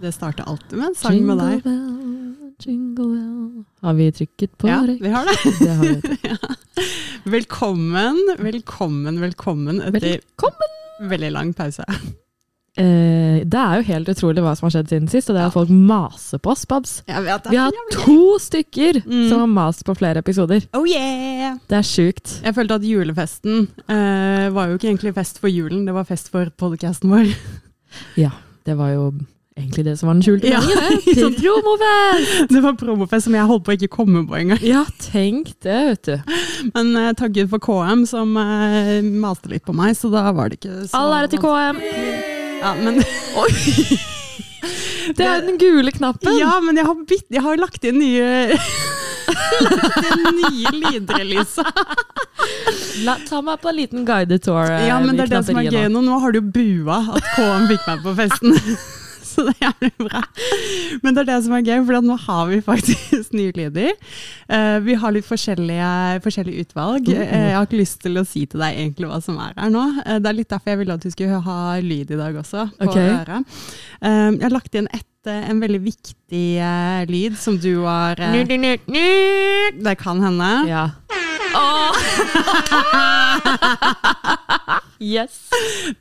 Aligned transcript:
Det 0.00 0.12
starter 0.14 0.44
alltid 0.46 0.78
med 0.78 0.86
en 0.92 0.94
sang 0.94 1.18
med 1.26 1.38
deg. 1.40 1.62
bell, 1.64 2.52
jingle 2.62 3.06
bell. 3.08 3.64
Har 3.82 3.94
vi 3.98 4.06
trykket 4.14 4.52
på 4.58 4.68
Ja, 4.70 4.80
rekk? 4.86 5.00
vi 5.02 5.10
har 5.10 5.26
det. 5.26 5.36
Det 5.64 5.74
har 5.74 5.84
vi. 5.84 6.36
Velkommen, 7.38 8.16
velkommen, 8.38 9.18
velkommen 9.20 9.80
etter 9.82 10.00
Velkommen! 10.20 10.74
veldig 11.10 11.30
lang 11.34 11.50
pause. 11.54 11.84
Eh, 12.78 13.42
det 13.44 13.58
er 13.58 13.80
jo 13.80 13.86
helt 13.88 14.08
utrolig 14.14 14.42
hva 14.44 14.52
som 14.56 14.68
har 14.68 14.76
skjedd 14.76 14.88
siden 14.92 15.08
sist, 15.10 15.28
og 15.30 15.36
det 15.36 15.42
er 15.42 15.48
at 15.50 15.56
folk 15.56 15.70
maser 15.74 16.38
på 16.42 16.52
oss, 16.54 16.62
Babs. 16.70 16.92
Vet. 17.06 17.48
Vi 17.50 17.58
har 17.58 17.74
to 17.92 18.38
stykker 18.40 19.00
Mm. 19.04 19.28
som 19.28 19.40
har 19.42 19.50
mast 19.50 19.84
på 19.84 19.96
flere 19.98 20.22
episoder. 20.22 20.62
Oh 20.78 20.86
yeah! 20.88 21.58
Det 21.68 21.78
er 21.80 21.86
sjukt. 21.86 22.38
Jeg 22.46 22.54
følte 22.54 22.78
at 22.78 22.86
julefesten 22.86 23.66
eh, 23.90 24.48
var 24.54 24.70
jo 24.70 24.78
ikke 24.78 24.88
egentlig 24.94 25.14
fest 25.18 25.38
for 25.42 25.50
julen, 25.50 25.84
det 25.86 25.94
var 25.98 26.06
fest 26.08 26.30
for 26.30 26.50
podcasten 26.56 27.10
vår. 27.10 27.34
Ja, 28.16 28.30
det 28.64 28.78
var 28.78 28.94
jo 28.94 29.10
egentlig 29.58 29.84
det 29.88 29.94
som 30.00 30.08
var 30.10 30.16
den 30.18 30.24
skjulte 30.26 30.48
Ja, 30.52 30.60
meningen. 30.62 31.34
Promofest! 31.42 32.48
Det 32.54 32.62
var 32.64 32.76
promofest 32.80 33.28
som 33.28 33.34
jeg 33.36 33.48
holdt 33.50 33.64
på 33.66 33.74
å 33.74 33.78
ikke 33.78 33.90
komme 33.98 34.22
på 34.28 34.38
engang. 34.38 34.62
Ja, 34.64 34.84
tenk 35.02 35.52
det, 35.66 35.78
vet 35.90 36.08
du. 36.08 36.16
Men 36.74 36.92
uh, 36.96 37.10
takk 37.18 37.34
Gud 37.36 37.50
for 37.52 37.62
KM 37.66 38.04
som 38.08 38.36
uh, 38.38 38.98
maste 39.22 39.50
litt 39.52 39.64
på 39.68 39.74
meg, 39.76 39.96
så 39.98 40.10
da 40.12 40.28
var 40.36 40.48
det 40.52 40.60
ikke 40.62 40.86
så 40.88 41.02
All 41.02 41.16
ære 41.20 41.32
til 41.34 41.42
KM. 41.44 41.82
Ja, 42.62 42.74
men, 42.78 43.02
Det 45.16 45.24
er 45.24 45.40
den 45.46 45.56
gule 45.60 45.92
knappen. 45.94 46.34
ja, 46.36 46.58
men 46.60 46.76
jeg 46.76 46.84
har, 46.84 46.96
bytt, 47.08 47.26
jeg 47.32 47.42
har 47.44 47.56
lagt 47.60 47.84
inn 47.88 47.96
nye 48.02 48.48
lagt 49.62 50.04
inn 50.08 50.24
nye 50.40 50.72
lyder, 50.74 51.20
Elisa. 51.22 51.64
La, 53.06 53.14
ta 53.28 53.40
meg 53.44 53.60
på 53.62 53.70
en 53.70 53.76
liten 53.78 54.04
guided 54.08 54.42
tour. 54.44 54.64
eh, 54.68 54.86
Ja, 54.88 54.98
men 55.00 55.16
det 55.16 55.28
er 55.28 55.32
det 55.38 55.44
som 55.48 55.58
er 55.60 55.68
gøy 55.70 55.86
nå. 55.88 56.00
nå. 56.00 56.04
Nå 56.10 56.18
har 56.24 56.34
du 56.36 56.40
bua 56.42 56.98
at 57.16 57.24
KM 57.36 57.68
fikk 57.70 57.86
meg 57.88 58.04
på 58.04 58.14
festen. 58.18 58.56
Så 59.38 59.44
det 59.48 59.54
er 59.54 59.68
jævlig 59.68 59.92
bra. 60.02 60.22
Men 61.04 61.14
det 61.14 61.22
er 61.22 61.28
det 61.30 61.38
som 61.46 61.54
er 61.54 61.62
gøy, 61.66 61.78
for 61.86 61.92
nå 62.02 62.16
har 62.24 62.44
vi 62.50 62.58
faktisk 62.64 63.32
nye 63.38 63.52
lyder. 63.54 63.92
Eh, 64.50 64.78
vi 64.84 64.96
har 64.98 65.14
litt 65.14 65.28
forskjellige, 65.28 65.90
forskjellige 66.24 66.66
utvalg. 66.66 67.02
Mm. 67.06 67.22
Eh, 67.22 67.46
jeg 67.52 67.56
har 67.56 67.68
ikke 67.68 67.82
lyst 67.82 68.00
til 68.02 68.18
å 68.18 68.26
si 68.26 68.42
til 68.50 68.64
deg 68.64 68.72
egentlig 68.82 69.10
hva 69.10 69.20
som 69.24 69.38
er 69.42 69.52
her 69.54 69.70
nå. 69.74 69.84
Eh, 70.04 70.18
det 70.22 70.28
er 70.32 70.38
litt 70.40 70.50
derfor 70.50 70.74
jeg 70.74 70.80
ville 70.82 70.98
at 70.98 71.06
du 71.06 71.10
skulle 71.14 71.42
ha 71.46 71.60
lyd 71.84 72.08
i 72.10 72.18
dag 72.18 72.32
også, 72.42 72.60
på 72.80 72.90
Ok. 72.90 72.98
øret. 72.98 73.42
Jeg 74.02 74.42
har 74.42 74.54
lagt 74.54 74.74
inn 74.78 74.90
et, 74.94 75.06
en 75.28 75.60
veldig 75.60 75.80
viktig 75.84 76.46
uh, 76.62 77.02
lyd 77.10 77.34
som 77.36 77.58
du 77.60 77.82
har 77.84 78.16
uh. 78.16 78.32
Det 79.78 79.96
kan 80.00 80.22
hende. 80.24 80.50
Ja. 80.70 80.84
yes. 85.00 85.36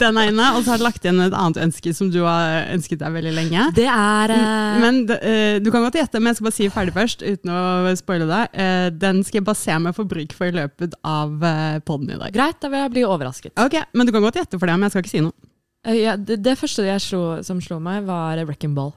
Den 0.01 0.17
er 0.19 0.31
inne, 0.31 0.49
og 0.55 0.63
så 0.63 0.73
har 0.73 0.79
jeg 0.79 0.85
lagt 0.87 1.05
igjen 1.05 1.23
et 1.23 1.35
annet 1.35 1.59
ønske 1.67 1.93
som 1.95 2.11
du 2.13 2.19
har 2.25 2.67
ønsket 2.73 3.01
deg 3.01 3.15
veldig 3.17 3.33
lenge. 3.37 3.67
Det 3.77 3.87
er 3.87 4.35
Uh... 4.37 4.79
Men 4.81 4.99
eh, 5.13 5.57
Du 5.63 5.69
kan 5.71 5.83
godt 5.85 5.95
gjette, 5.97 6.19
men 6.19 6.31
jeg 6.31 6.37
skal 6.37 6.47
bare 6.47 6.57
si 6.57 6.69
ferdig 6.73 6.93
først, 6.95 7.23
uten 7.23 7.51
å 7.53 7.93
spoile 7.97 8.27
deg. 8.29 8.53
Uh, 8.57 8.87
den 8.93 9.23
skal 9.25 9.39
jeg 9.39 9.47
bare 9.47 9.59
se 9.59 9.77
meg 9.81 9.95
for 9.97 10.09
bruk 10.09 10.35
for 10.35 10.51
i 10.51 10.55
løpet 10.55 10.97
av 11.07 11.35
uh, 11.41 11.77
poden 11.87 12.11
i 12.11 12.19
dag. 12.19 12.33
greit, 12.35 12.59
da 12.61 12.71
vil 12.73 12.83
jeg 12.83 12.93
bli 12.95 13.05
overrasket. 13.07 13.55
Ok, 13.63 13.79
Men 13.93 14.07
du 14.07 14.13
kan 14.15 14.25
godt 14.25 14.41
gjette 14.41 14.59
for 14.59 14.69
det, 14.69 14.77
men 14.77 14.87
jeg 14.87 14.95
skal 14.95 15.05
ikke 15.05 15.15
si 15.15 15.25
noe. 15.25 15.35
Eh, 15.87 16.01
ja, 16.03 16.15
det, 16.17 16.41
det 16.45 16.57
første 16.59 16.85
slo, 17.03 17.21
som 17.45 17.61
slo 17.63 17.79
meg, 17.83 18.05
var 18.07 18.41
Wrecking 18.45 18.75
Ball. 18.77 18.93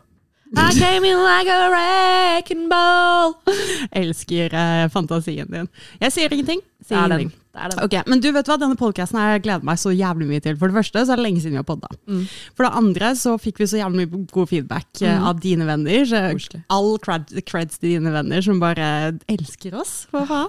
I 0.56 0.72
came 0.74 1.04
in 1.04 1.16
like 1.22 1.46
a 1.48 1.70
wrecking 1.70 2.68
ball. 2.68 3.36
Elsker 3.92 4.50
eh, 4.50 4.88
fantasien 4.90 5.46
din. 5.46 5.68
Jeg 6.00 6.12
sier 6.12 6.32
ingenting. 6.34 6.64
Sier 6.82 6.98
er 6.98 7.06
ingenting. 7.06 7.30
Det 7.50 7.70
den. 7.72 7.80
Ok, 7.82 7.94
Men 8.06 8.20
du 8.22 8.28
vet 8.30 8.46
hva, 8.46 8.54
denne 8.62 8.76
podcasten 8.78 9.18
jeg 9.18 9.42
gleder 9.42 9.64
meg 9.66 9.78
så 9.82 9.90
jævlig 9.90 10.28
mye 10.28 10.42
til. 10.44 10.54
For 10.60 10.70
det 10.70 10.76
første 10.76 11.02
så 11.02 11.12
er 11.16 11.18
det 11.18 11.24
lenge 11.26 11.40
siden 11.42 11.56
vi 11.56 11.58
har 11.58 11.66
podda. 11.66 11.88
Mm. 12.06 12.20
For 12.54 12.62
det 12.66 12.70
andre 12.78 13.08
så 13.18 13.32
fikk 13.42 13.58
vi 13.58 13.66
så 13.66 13.80
jævlig 13.80 14.04
mye 14.04 14.20
god 14.30 14.50
feedback 14.52 15.02
eh, 15.02 15.16
Mm. 15.20 15.24
av 15.26 15.40
dine 15.42 15.66
venner. 15.66 16.04
Så 16.06 16.60
all 16.70 16.92
cred, 17.02 17.26
creds 17.44 17.80
til 17.80 17.96
dine 17.96 18.12
venner 18.14 18.40
som 18.46 18.60
bare 18.62 19.18
elsker 19.28 19.74
oss. 19.74 20.06
For 20.12 20.28
faen. 20.30 20.46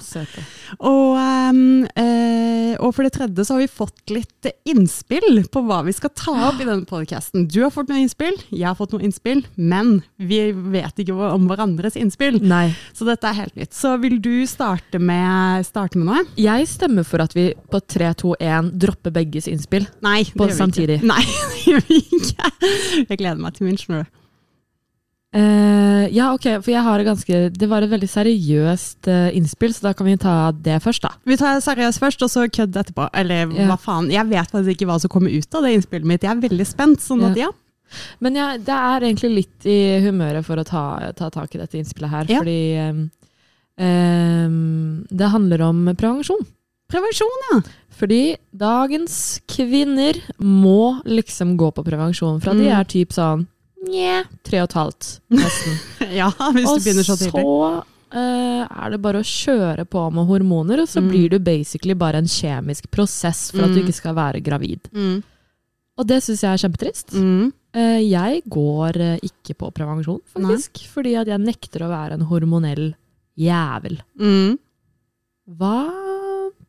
Og, 0.78 1.17
um, 1.17 1.88
eh, 1.97 2.75
og 2.78 2.94
for 2.94 3.01
det 3.07 3.13
tredje 3.18 3.47
så 3.50 3.56
har 3.57 3.63
vi 3.63 3.72
fått 3.72 4.13
litt 4.13 4.51
innspill 4.69 5.41
på 5.50 5.66
hva 5.66 5.81
vi 5.88 5.95
skal 5.97 6.13
ta 6.13 6.35
opp 6.51 6.62
i 6.62 6.68
denne 6.69 6.85
podcasten. 6.85 7.47
Du 7.50 7.63
har 7.63 7.73
fått 7.73 7.89
noen 7.89 8.03
innspill, 8.06 8.38
jeg 8.53 8.68
har 8.69 8.78
fått 8.78 8.94
noen 8.94 9.07
innspill, 9.09 9.41
men 9.57 10.03
vi 10.22 10.51
vet 10.53 11.01
ikke 11.01 11.18
om 11.33 11.50
hverandres 11.50 11.97
innspill. 11.97 12.38
Nei. 12.45 12.75
Så 12.94 13.09
dette 13.09 13.25
er 13.25 13.39
helt 13.41 13.57
nytt. 13.57 13.73
Så 13.73 13.95
vil 14.01 14.19
du 14.22 14.45
starte 14.45 15.01
med, 15.01 15.66
starte 15.66 15.97
med 15.97 16.06
noe? 16.12 16.23
Jeg 16.38 16.69
stemmer 16.69 16.91
for 17.07 17.22
at 17.24 17.34
vi 17.38 17.53
på 17.72 17.79
3, 17.88 18.13
2, 18.22 18.35
1 18.40 18.72
dropper 18.81 19.12
begges 19.16 19.47
innspill. 19.47 19.85
Nei, 20.03 20.24
det 20.24 20.34
På 20.38 20.47
gjør 20.47 20.53
vi 20.53 20.57
samtidig. 20.59 20.97
Ikke. 21.02 21.07
Nei, 21.07 21.24
det 21.52 21.62
gjør 21.72 21.85
vi 21.88 22.00
ikke. 22.19 22.50
Jeg 23.09 23.18
gleder 23.22 23.40
meg 23.41 23.53
til 23.57 23.68
min, 23.69 23.78
skjønner 23.81 24.03
du. 24.03 24.18
Eh, 25.31 26.06
ja, 26.12 26.25
ok, 26.35 26.44
for 26.59 26.74
jeg 26.74 26.81
har 26.84 27.00
et 27.00 27.07
ganske 27.07 27.38
Det 27.56 27.68
var 27.72 27.85
et 27.85 27.91
veldig 27.94 28.07
seriøst 28.12 29.07
eh, 29.07 29.30
innspill, 29.40 29.72
så 29.72 29.85
da 29.85 29.94
kan 29.96 30.09
vi 30.09 30.18
ta 30.19 30.34
det 30.51 30.81
først, 30.84 31.06
da. 31.06 31.13
Vi 31.24 31.38
tar 31.40 31.62
seriøst 31.63 32.01
først, 32.03 32.25
og 32.28 32.31
så 32.34 32.44
kødd 32.51 32.75
etterpå. 32.81 33.06
Eller 33.16 33.46
Ja. 33.56 33.69
hva 33.69 33.78
faen. 33.80 34.09
Jeg 34.12 34.28
vet 34.28 34.51
faktisk 34.51 34.75
ikke 34.75 34.90
hva 34.91 35.00
som 35.00 35.09
kommer 35.13 35.31
ut 35.31 35.56
av 35.56 35.63
det 35.63 35.72
innspillet 35.78 36.06
mitt. 36.12 36.25
Jeg 36.28 36.35
er 36.35 36.44
veldig 36.50 36.68
spent. 36.68 37.00
sånn 37.00 37.24
at 37.30 37.38
ja. 37.40 37.47
Men 38.19 38.35
ja, 38.35 38.50
det 38.57 38.75
er 38.75 39.01
egentlig 39.07 39.31
litt 39.35 39.66
i 39.68 39.80
humøret 40.03 40.44
for 40.47 40.59
å 40.59 40.63
ta, 40.68 40.84
ta 41.16 41.30
tak 41.30 41.56
i 41.56 41.59
dette 41.59 41.80
innspillet 41.80 42.09
her, 42.12 42.25
Ja. 42.31 42.40
fordi 42.44 42.59
ehm, 42.80 43.01
ehm, 43.80 45.07
det 45.12 45.31
handler 45.31 45.62
om 45.69 45.85
prevensjon. 45.96 46.44
Prevensjon, 46.91 47.46
ja. 47.52 47.62
Fordi 48.02 48.22
dagens 48.57 49.16
kvinner 49.52 50.18
må 50.41 51.02
liksom 51.06 51.56
gå 51.59 51.69
på 51.75 51.84
prevensjon 51.85 52.41
fra 52.41 52.53
de 52.57 52.66
Mm. 52.68 52.79
er 52.79 52.84
typ 52.90 53.13
sånn 53.13 53.47
nje, 53.88 54.24
tre 54.44 54.59
og 54.62 54.69
et 54.69 54.75
halvt, 54.78 55.19
nesten. 55.30 55.80
Ja, 56.19 56.30
hvis 56.53 56.68
og 56.68 56.80
du 56.80 56.84
begynner 56.85 57.06
så 57.07 57.16
tidlig. 57.18 57.44
Og 57.46 57.84
så 57.84 57.85
uh, 58.13 58.68
er 58.85 58.90
det 58.91 59.01
bare 59.01 59.22
å 59.22 59.28
kjøre 59.28 59.85
på 59.88 60.03
med 60.12 60.28
hormoner, 60.28 60.81
og 60.84 60.88
så 60.91 61.00
Mm. 61.01 61.09
blir 61.12 61.30
du 61.30 61.40
basically 61.40 61.94
bare 61.94 62.18
en 62.18 62.25
kjemisk 62.28 62.90
prosess 62.91 63.51
for 63.51 63.63
at 63.63 63.72
du 63.74 63.80
Mm. 63.81 63.85
ikke 63.88 63.94
skal 64.01 64.16
være 64.16 64.41
gravid. 64.44 64.81
Mm. 64.94 65.24
Og 65.97 66.07
det 66.07 66.22
syns 66.24 66.41
jeg 66.41 66.51
er 66.53 66.68
kjempetrist. 66.68 67.13
Mm. 67.13 67.53
Eh, 67.74 68.00
Jeg 68.09 68.41
går 68.50 68.97
eh, 69.00 69.19
ikke 69.24 69.53
på 69.56 69.72
prevensjon, 69.74 70.19
faktisk. 70.34 70.88
Fordi 70.91 71.16
at 71.22 71.28
jeg 71.28 71.40
nekter 71.40 71.81
å 71.85 71.90
være 71.91 72.13
en 72.13 72.25
hormonell 72.28 72.96
jævel. 73.38 74.01
Mm. 74.19 74.57
Hva 75.57 75.78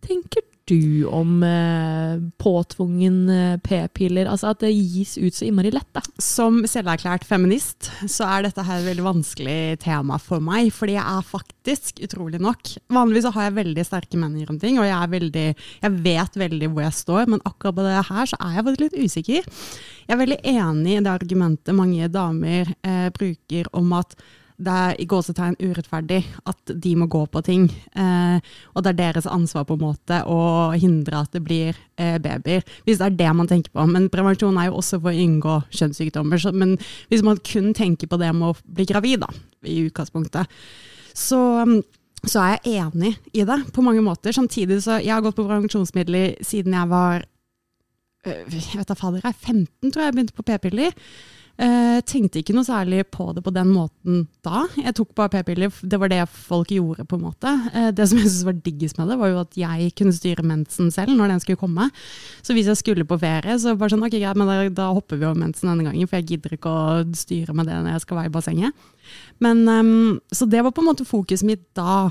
tenker 0.02 0.44
du 0.70 1.04
om 1.10 1.42
eh, 1.42 2.20
påtvungen 2.38 3.16
eh, 3.30 3.56
p-piller? 3.64 4.28
Altså 4.30 4.52
at 4.52 4.62
det 4.62 4.70
gis 4.70 5.16
ut 5.18 5.34
så 5.34 5.46
innmari 5.46 5.72
lett, 5.74 5.88
da. 5.94 6.02
Som 6.22 6.62
selverklært 6.70 7.26
feminist 7.26 7.90
så 8.10 8.28
er 8.28 8.46
dette 8.46 8.64
her 8.66 8.80
et 8.80 8.88
veldig 8.90 9.06
vanskelig 9.06 9.56
tema 9.82 10.18
for 10.22 10.42
meg, 10.44 10.70
fordi 10.74 10.96
jeg 10.96 11.04
er 11.04 11.26
faktisk, 11.26 12.02
utrolig 12.02 12.40
nok 12.42 12.72
Vanligvis 12.92 13.28
har 13.34 13.46
jeg 13.46 13.56
veldig 13.60 13.84
sterke 13.86 14.18
meninger 14.18 14.50
om 14.50 14.58
ting, 14.62 14.78
og 14.80 14.86
jeg, 14.88 15.10
veldig, 15.12 15.46
jeg 15.82 16.02
vet 16.04 16.38
veldig 16.44 16.70
hvor 16.72 16.86
jeg 16.86 16.98
står, 16.98 17.32
men 17.32 17.42
akkurat 17.48 17.78
på 17.78 17.86
det 17.86 17.96
her 18.10 18.30
så 18.30 18.38
er 18.38 18.56
jeg 18.56 18.66
faktisk 18.68 18.84
litt 18.84 19.00
usikker. 19.06 19.50
Jeg 20.06 20.14
er 20.14 20.22
veldig 20.22 20.40
enig 20.52 20.96
i 20.98 21.02
det 21.02 21.12
argumentet 21.12 21.78
mange 21.78 22.10
damer 22.12 22.70
eh, 22.82 23.08
bruker 23.14 23.70
om 23.78 23.98
at 23.98 24.16
det 24.60 24.72
er 24.72 24.98
i 25.00 25.06
gåsetegn 25.08 25.56
urettferdig 25.60 26.20
at 26.48 26.72
de 26.84 26.92
må 26.98 27.08
gå 27.10 27.22
på 27.32 27.42
ting. 27.46 27.64
Eh, 27.96 28.52
og 28.74 28.84
det 28.84 28.92
er 28.92 28.98
deres 28.98 29.28
ansvar 29.30 29.64
på 29.68 29.76
en 29.78 29.84
måte 29.86 30.20
å 30.28 30.72
hindre 30.76 31.22
at 31.24 31.32
det 31.34 31.42
blir 31.44 31.78
eh, 31.96 32.18
babyer. 32.22 32.66
Hvis 32.86 33.00
det 33.00 33.08
er 33.08 33.18
det 33.22 33.32
man 33.38 33.50
tenker 33.50 33.72
på. 33.72 33.86
Men 33.88 34.10
prevensjon 34.12 34.58
er 34.60 34.70
jo 34.70 34.78
også 34.82 35.00
for 35.00 35.12
å 35.12 35.24
unngå 35.24 35.56
kjønnssykdommer. 35.72 36.42
Så, 36.42 36.52
men 36.54 36.76
hvis 37.10 37.24
man 37.26 37.40
kun 37.46 37.72
tenker 37.76 38.10
på 38.10 38.20
det 38.20 38.30
med 38.36 38.52
å 38.52 38.76
bli 38.76 38.86
gravid, 38.88 39.24
da, 39.24 39.32
i 39.68 39.82
utgangspunktet, 39.86 40.62
så, 41.16 41.42
så 42.22 42.46
er 42.46 42.56
jeg 42.56 42.80
enig 42.86 43.16
i 43.32 43.44
det 43.48 43.58
på 43.74 43.84
mange 43.84 44.04
måter. 44.04 44.34
Samtidig 44.36 44.82
så 44.84 45.00
jeg 45.00 45.14
har 45.14 45.24
gått 45.24 45.38
på 45.38 45.46
prevensjonsmidler 45.48 46.38
siden 46.44 46.76
jeg 46.78 46.92
var 46.92 47.24
øh, 48.26 48.42
jeg 48.48 48.80
vet 48.80 48.88
da 48.90 48.98
fader, 48.98 49.22
jeg 49.22 49.34
er 49.34 49.54
15 49.54 49.92
tror 49.92 50.04
jeg 50.04 50.10
jeg 50.10 50.18
begynte 50.18 50.38
på 50.38 50.46
p-piller. 50.48 50.98
Eh, 51.60 51.98
tenkte 52.08 52.40
ikke 52.40 52.54
noe 52.56 52.64
særlig 52.64 53.02
på 53.12 53.26
det 53.36 53.42
på 53.44 53.52
den 53.52 53.68
måten 53.74 54.22
da. 54.42 54.62
Jeg 54.80 54.94
tok 54.96 55.10
bare 55.18 55.28
p-piller, 55.34 55.68
det 55.84 55.98
var 56.00 56.08
det 56.08 56.22
folk 56.32 56.70
gjorde 56.72 57.04
på 57.04 57.18
en 57.18 57.24
måte. 57.26 57.50
Eh, 57.76 57.90
det 57.92 58.06
som 58.08 58.18
jeg 58.18 58.30
syntes 58.30 58.46
var 58.48 58.56
diggest 58.64 58.96
med 58.98 59.12
det, 59.12 59.18
var 59.20 59.28
jo 59.30 59.42
at 59.42 59.58
jeg 59.60 59.90
kunne 59.98 60.16
styre 60.16 60.46
mensen 60.48 60.88
selv 60.94 61.12
når 61.12 61.34
den 61.34 61.42
skulle 61.44 61.60
komme. 61.60 61.90
Så 62.40 62.56
hvis 62.56 62.70
jeg 62.72 62.80
skulle 62.80 63.06
på 63.08 63.20
ferie, 63.20 63.58
så 63.60 63.76
var 63.76 63.86
det 63.90 63.94
sånn, 63.94 64.06
ok 64.08 64.16
greit, 64.16 64.40
men 64.40 64.48
da, 64.48 64.56
da 64.72 64.86
hopper 64.96 65.20
vi 65.20 65.28
over 65.28 65.42
mensen 65.42 65.68
denne 65.68 65.84
gangen, 65.90 66.08
for 66.08 66.18
jeg 66.22 66.30
gidder 66.30 66.56
ikke 66.56 66.72
å 66.72 67.02
styre 67.20 67.54
med 67.58 67.68
det 67.68 67.76
når 67.82 67.98
jeg 67.98 68.06
skal 68.06 68.22
være 68.22 68.32
i 68.32 68.34
bassenget. 68.38 68.88
Men, 69.44 69.62
um, 69.68 70.16
så 70.32 70.48
det 70.48 70.64
var 70.64 70.72
på 70.72 70.80
en 70.80 70.88
måte 70.88 71.06
fokuset 71.06 71.44
mitt 71.46 71.66
da. 71.76 72.08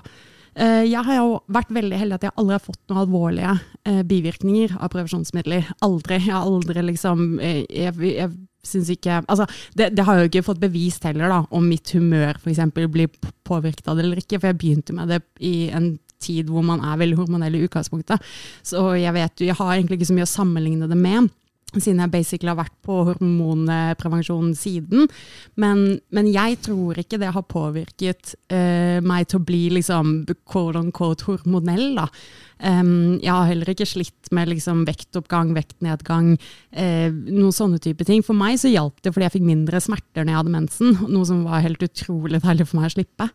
Eh, 0.54 0.86
Jeg 0.92 1.02
har 1.08 1.18
jo 1.18 1.42
vært 1.50 1.74
veldig 1.74 1.98
heldig 1.98 2.20
at 2.20 2.30
jeg 2.30 2.38
aldri 2.38 2.60
har 2.60 2.64
fått 2.64 2.82
noen 2.92 3.04
alvorlige 3.08 3.58
bivirkninger 4.06 4.78
av 4.78 4.92
prevensjonsmidler. 4.94 5.74
Aldri. 5.82 6.20
Jeg 6.22 6.36
har 6.36 6.46
aldri 6.46 6.84
liksom 6.92 7.40
Jeg, 7.42 7.66
jeg 7.72 8.30
syns 8.66 8.92
ikke 8.94 9.22
Altså, 9.22 9.48
det, 9.78 9.92
det 9.98 10.06
har 10.06 10.18
jeg 10.18 10.26
jo 10.26 10.32
ikke 10.32 10.48
fått 10.52 10.62
bevist 10.62 11.06
heller, 11.08 11.32
da, 11.32 11.42
om 11.50 11.68
mitt 11.68 11.92
humør 11.96 12.40
f.eks. 12.40 12.62
blir 12.76 13.12
påvirket 13.48 13.88
av 13.90 13.98
det 13.98 14.06
eller 14.06 14.22
ikke. 14.22 14.40
For 14.40 14.52
jeg 14.52 14.62
begynte 14.62 14.96
med 14.98 15.12
det 15.12 15.22
i 15.40 15.70
en 15.74 15.94
tid 16.22 16.50
hvor 16.52 16.66
man 16.66 16.84
er 16.86 17.00
veldig 17.02 17.20
hormonell 17.20 17.58
i 17.58 17.66
utgangspunktet. 17.66 18.22
Så 18.66 18.92
jeg 19.00 19.14
vet 19.18 19.42
jo, 19.42 19.50
jeg 19.50 19.60
har 19.60 19.76
egentlig 19.76 20.00
ikke 20.00 20.12
så 20.12 20.18
mye 20.18 20.28
å 20.28 20.36
sammenligne 20.36 20.90
det 20.92 21.00
med. 21.00 21.32
siden 21.72 22.02
jeg 22.04 22.12
basically 22.12 22.52
har 22.52 22.60
vært 22.60 22.76
på 22.84 22.98
hormonprevensjon 23.08 24.54
siden. 24.60 25.08
Men, 25.56 26.02
men 26.12 26.28
jeg 26.28 26.60
tror 26.68 27.00
ikke 27.00 27.20
det 27.22 27.32
har 27.32 27.48
påvirket 27.48 28.36
uh, 28.52 29.00
meg 29.00 29.30
til 29.32 29.40
å 29.40 29.46
bli 29.48 29.70
liksom 29.78 30.26
quote 30.44 30.78
on 30.78 30.92
quote 30.92 31.26
hormonell. 31.30 31.96
da. 31.96 32.10
Um, 32.62 33.18
jeg 33.24 33.34
har 33.34 33.50
heller 33.50 33.72
ikke 33.74 33.88
slitt 33.90 34.30
med 34.32 34.52
liksom, 34.52 34.84
vektoppgang, 34.86 35.54
vektnedgang, 35.58 36.36
eh, 36.72 37.10
noen 37.10 37.56
sånne 37.56 37.82
type 37.82 38.06
ting. 38.08 38.22
For 38.26 38.38
meg 38.38 38.60
så 38.62 38.72
hjalp 38.72 39.02
det 39.02 39.14
fordi 39.14 39.28
jeg 39.28 39.36
fikk 39.40 39.50
mindre 39.50 39.82
smerter 39.84 40.24
når 40.24 40.34
jeg 40.34 40.42
hadde 40.42 40.56
mensen, 40.56 40.96
noe 41.10 41.28
som 41.28 41.44
var 41.48 41.66
helt 41.66 41.84
utrolig 41.86 42.44
deilig 42.46 42.70
for 42.70 42.82
meg 42.82 42.92
å 42.92 42.96
slippe. 42.96 43.30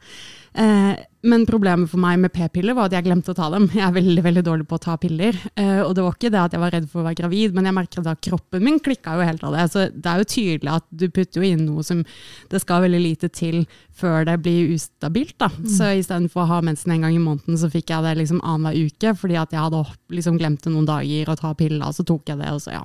Eh, 0.57 0.95
men 1.27 1.43
problemet 1.49 1.91
for 1.91 2.01
meg 2.01 2.21
med 2.23 2.33
p-piller 2.33 2.77
var 2.77 2.89
at 2.89 2.95
jeg 2.95 3.05
glemte 3.09 3.33
å 3.33 3.37
ta 3.37 3.49
dem. 3.53 3.67
Jeg 3.75 3.83
er 3.83 3.95
veldig 3.97 4.23
veldig 4.25 4.45
dårlig 4.47 4.67
på 4.71 4.79
å 4.79 4.83
ta 4.83 4.95
piller. 5.01 5.37
Eh, 5.59 5.81
og 5.83 5.97
det 5.97 6.05
var 6.05 6.15
ikke 6.15 6.31
det 6.33 6.43
at 6.43 6.55
jeg 6.55 6.63
var 6.63 6.73
redd 6.77 6.87
for 6.93 7.03
å 7.03 7.07
være 7.09 7.19
gravid, 7.21 7.57
men 7.57 7.67
jeg 7.67 7.77
merket 7.77 8.11
at 8.13 8.23
kroppen 8.25 8.63
min 8.65 8.79
klikka 8.83 9.17
jo 9.19 9.27
helt 9.27 9.43
av 9.45 9.57
det. 9.57 9.65
Så 9.73 9.89
det 9.91 10.13
er 10.13 10.23
jo 10.23 10.29
tydelig 10.33 10.73
at 10.77 10.87
du 10.89 11.09
putter 11.11 11.43
jo 11.43 11.51
inn 11.51 11.67
noe 11.67 11.85
som 11.87 12.05
det 12.53 12.63
skal 12.63 12.85
veldig 12.87 13.03
lite 13.03 13.31
til 13.35 13.65
før 13.97 14.29
det 14.29 14.39
blir 14.45 14.77
ustabilt. 14.77 15.35
da. 15.43 15.51
Mm. 15.51 15.67
Så 15.73 15.91
istedenfor 15.99 16.45
å 16.45 16.51
ha 16.53 16.61
mensen 16.65 16.95
en 16.95 17.09
gang 17.09 17.17
i 17.17 17.23
måneden, 17.23 17.59
så 17.59 17.73
fikk 17.73 17.91
jeg 17.91 18.07
det 18.07 18.15
liksom 18.21 18.41
annenhver 18.45 18.87
uke, 18.87 19.16
fordi 19.21 19.39
at 19.41 19.53
jeg 19.55 19.63
hadde 19.63 19.83
liksom 20.15 20.39
glemt 20.41 20.65
det 20.65 20.73
noen 20.73 20.89
dager 20.89 21.33
å 21.33 21.37
ta 21.39 21.53
piller, 21.59 21.93
så 21.95 22.07
tok 22.07 22.33
jeg 22.33 22.41
det. 22.41 22.51
og 22.55 22.63
Så 22.63 22.75
ja. 22.75 22.83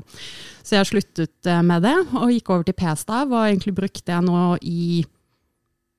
Så 0.61 0.77
jeg 0.77 0.89
sluttet 0.91 1.49
eh, 1.49 1.63
med 1.65 1.83
det, 1.85 1.95
og 2.17 2.31
gikk 2.33 2.53
over 2.53 2.67
til 2.67 2.77
p-stav, 2.77 3.31
og 3.31 3.47
egentlig 3.47 3.75
brukte 3.77 4.13
jeg 4.13 4.27
nå 4.27 4.43
i 4.61 5.03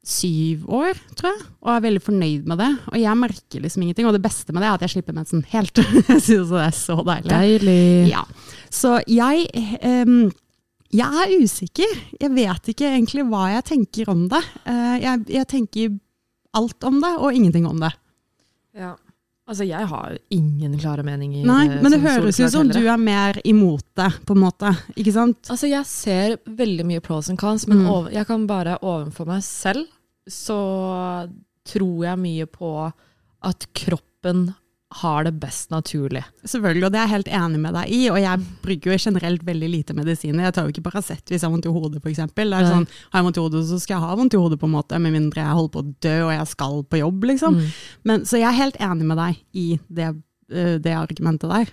syv 0.02 0.66
år, 0.66 0.98
tror 1.14 1.30
jeg, 1.30 1.42
og 1.62 1.70
er 1.70 1.82
veldig 1.84 2.02
fornøyd 2.02 2.46
med 2.50 2.58
det. 2.58 2.70
Og 2.90 2.96
jeg 2.98 3.18
merker 3.20 3.62
liksom 3.62 3.84
ingenting. 3.84 4.08
Og 4.08 4.16
det 4.16 4.22
beste 4.24 4.54
med 4.54 4.64
det 4.64 4.68
er 4.68 4.78
at 4.78 4.84
jeg 4.86 4.96
slipper 4.96 5.14
mensen 5.14 5.44
helt. 5.52 5.78
jeg 6.10 6.24
synes 6.26 6.50
det 6.50 6.62
er 6.64 6.74
så 6.74 6.96
deilig. 7.06 7.30
Deilig. 7.30 7.84
Ja. 8.10 8.24
Så 8.72 8.96
jeg 9.06 9.46
um, 9.86 10.32
jeg 10.92 11.22
er 11.24 11.36
usikker. 11.40 11.94
Jeg 12.20 12.34
vet 12.34 12.72
ikke 12.74 12.90
egentlig 12.90 13.24
hva 13.30 13.46
jeg 13.54 13.68
tenker 13.70 14.10
om 14.12 14.26
det. 14.32 14.42
Uh, 14.66 14.98
jeg, 15.00 15.22
jeg, 15.38 15.48
tenker 15.48 15.94
alt 16.58 16.84
om 16.88 16.98
det, 17.00 17.12
og 17.16 17.38
ingenting 17.38 17.68
om 17.70 17.80
det. 17.80 17.94
Ja. 18.76 18.92
Altså, 19.50 19.66
jeg 19.66 19.86
har 19.90 20.18
ingen 20.30 20.74
klare 20.78 21.02
meninger. 21.02 21.42
Nei, 21.46 21.66
men 21.82 21.90
det 21.90 21.98
høres 22.04 22.38
ut 22.38 22.52
som 22.52 22.68
du 22.70 22.78
er 22.80 23.00
mer 23.00 23.40
imot 23.48 23.84
det, 23.98 24.08
på 24.26 24.36
en 24.36 24.42
måte. 24.44 24.70
Ikke 24.94 25.14
sant? 25.14 25.50
Altså, 25.50 25.66
jeg 25.66 25.88
ser 25.90 26.36
veldig 26.46 26.86
mye 26.86 27.02
pros 27.02 27.30
and 27.32 27.40
cons, 27.40 27.66
men 27.66 27.82
mm. 27.82 27.88
over, 27.90 28.12
jeg 28.14 28.28
kan 28.28 28.46
bare 28.46 28.78
overfor 28.78 29.26
meg 29.32 29.42
selv, 29.46 29.90
så 30.30 30.60
tror 31.66 32.06
jeg 32.06 32.22
mye 32.22 32.46
på 32.50 32.70
at 33.42 33.66
kroppen 33.74 34.52
har 35.00 35.26
det 35.26 35.32
best 35.40 35.70
naturlig. 35.72 36.22
Selvfølgelig, 36.44 36.84
og 36.86 36.92
det 36.92 37.00
er 37.00 37.06
jeg 37.06 37.14
helt 37.14 37.30
enig 37.38 37.60
med 37.62 37.76
deg 37.78 37.92
i. 37.92 38.00
Og 38.12 38.18
jeg 38.20 38.46
bruker 38.64 38.92
jo 38.92 38.98
generelt 39.06 39.46
veldig 39.46 39.70
lite 39.72 39.96
medisiner. 39.96 40.48
Jeg 40.48 40.56
tar 40.56 40.66
jo 40.66 40.74
ikke 40.74 40.84
Paracet 40.86 41.22
hvis 41.32 41.40
jeg 41.40 41.46
har 41.46 41.54
vondt 41.54 41.68
i 41.70 41.74
hodet, 41.74 42.02
f.eks. 42.02 42.20
Sånn, 42.22 42.88
har 43.12 43.20
jeg 43.20 43.28
vondt 43.28 43.40
i 43.40 43.44
hodet, 43.44 43.62
så 43.70 43.80
skal 43.82 43.96
jeg 43.96 44.04
ha 44.06 44.18
vondt 44.18 44.36
i 44.36 44.42
hodet, 44.42 44.60
på 44.60 44.68
en 44.68 44.76
måte, 44.76 45.00
med 45.02 45.16
mindre 45.16 45.44
jeg 45.44 45.58
holder 45.58 45.74
på 45.76 45.84
å 45.84 45.94
dø 46.08 46.16
og 46.26 46.34
jeg 46.34 46.50
skal 46.52 46.82
på 46.84 47.00
jobb, 47.00 47.30
liksom. 47.32 47.56
Mm. 47.58 47.78
Men, 48.10 48.26
så 48.28 48.40
jeg 48.40 48.50
er 48.50 48.60
helt 48.60 48.82
enig 48.82 49.08
med 49.08 49.22
deg 49.22 49.40
i 49.56 49.68
det, 49.88 50.10
eh, 50.52 50.76
det 50.82 50.98
argumentet 50.98 51.50
der. 51.52 51.72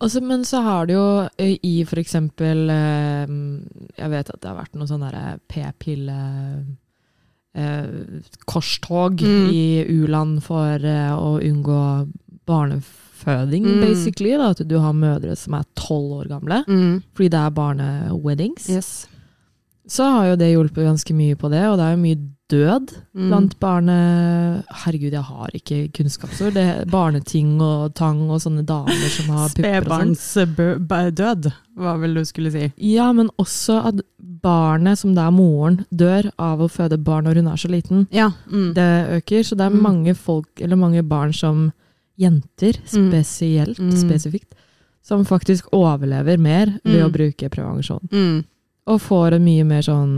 Også, 0.00 0.22
men 0.24 0.44
så 0.48 0.62
har 0.64 0.86
det 0.88 0.96
jo 0.96 1.06
eh, 1.36 1.58
i 1.60 1.74
eksempel 1.84 2.70
eh, 2.72 3.32
Jeg 3.98 4.12
vet 4.14 4.30
at 4.32 4.40
det 4.40 4.48
har 4.48 4.56
vært 4.62 4.78
noe 4.78 4.88
sånn 4.88 5.04
derre 5.04 5.34
p-pille 5.50 6.20
eh, 7.52 8.22
korstog 8.48 9.20
mm. 9.20 9.50
i 9.52 9.64
u-land 9.92 10.40
for 10.46 10.80
å 10.80 11.34
unngå 11.44 11.82
barneføding, 12.50 13.64
mm. 13.68 13.80
basically. 13.86 14.34
Da, 14.36 14.50
at 14.52 14.64
du 14.66 14.76
har 14.82 14.96
mødre 14.96 15.38
som 15.38 15.56
er 15.58 15.70
tolv 15.78 16.18
år 16.20 16.34
gamle, 16.34 16.60
mm. 16.66 17.00
fordi 17.14 17.30
det 17.32 17.40
er 17.40 17.56
barneweddings. 17.56 18.68
Yes. 18.74 18.92
Så 19.90 20.06
har 20.06 20.28
jo 20.28 20.36
det 20.38 20.52
hjulpet 20.52 20.86
ganske 20.86 21.14
mye 21.16 21.38
på 21.38 21.48
det, 21.50 21.64
og 21.66 21.80
det 21.80 21.86
er 21.86 21.96
jo 21.96 22.04
mye 22.04 22.20
død 22.50 22.92
mm. 23.14 23.26
blant 23.30 23.54
barne... 23.62 23.96
Herregud, 24.82 25.14
jeg 25.14 25.22
har 25.26 25.54
ikke 25.56 25.78
kunnskapsord. 25.96 26.54
Det 26.54 26.62
er 26.62 26.90
barneting 26.90 27.56
og 27.62 27.94
tang 27.98 28.20
og 28.28 28.42
sånne 28.42 28.62
damer 28.66 29.10
som 29.14 29.32
har 29.34 29.50
pupper 29.54 29.86
og 29.86 29.92
sånn. 29.94 30.14
Spedbarnsdød, 30.18 31.50
hva 31.80 31.96
vil 32.02 32.18
du 32.18 32.22
skulle 32.28 32.52
si? 32.54 32.68
Ja, 32.90 33.08
men 33.16 33.30
også 33.40 33.80
at 33.90 34.02
barnet, 34.42 35.00
som 35.02 35.14
det 35.16 35.24
er 35.24 35.34
moren, 35.34 35.82
dør 35.90 36.30
av 36.38 36.62
å 36.62 36.70
føde 36.70 36.98
barn 37.02 37.26
når 37.26 37.42
hun 37.42 37.50
er 37.50 37.60
så 37.62 37.70
liten. 37.70 38.06
Ja. 38.14 38.30
Mm. 38.50 38.72
Det 38.78 38.90
øker. 39.18 39.46
Så 39.46 39.58
det 39.58 39.66
er 39.66 39.74
mm. 39.74 39.82
mange 39.86 40.14
folk, 40.18 40.50
eller 40.60 40.78
mange 40.78 41.02
barn 41.06 41.34
som 41.34 41.70
jenter 42.18 42.76
mm. 42.80 42.88
spesielt, 43.10 43.78
mm. 43.78 43.94
spesifikt, 43.96 44.54
som 45.02 45.24
faktisk 45.24 45.70
overlever 45.76 46.38
mer 46.38 46.74
ved 46.84 47.02
å 47.04 47.08
mm. 47.08 47.14
bruke 47.14 47.50
prevensjon. 47.52 48.02
Mm. 48.12 48.42
Og 48.90 49.00
får 49.02 49.36
en 49.36 49.44
mye 49.46 49.64
mer 49.68 49.86
sånn 49.86 50.14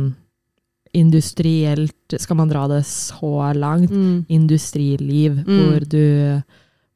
industrielt, 0.92 2.16
skal 2.20 2.36
man 2.36 2.50
dra 2.50 2.66
det 2.68 2.82
så 2.88 3.52
langt, 3.56 3.90
mm. 3.90 4.26
industriliv, 4.28 5.38
mm. 5.46 5.54
hvor 5.56 5.86
du 5.88 6.06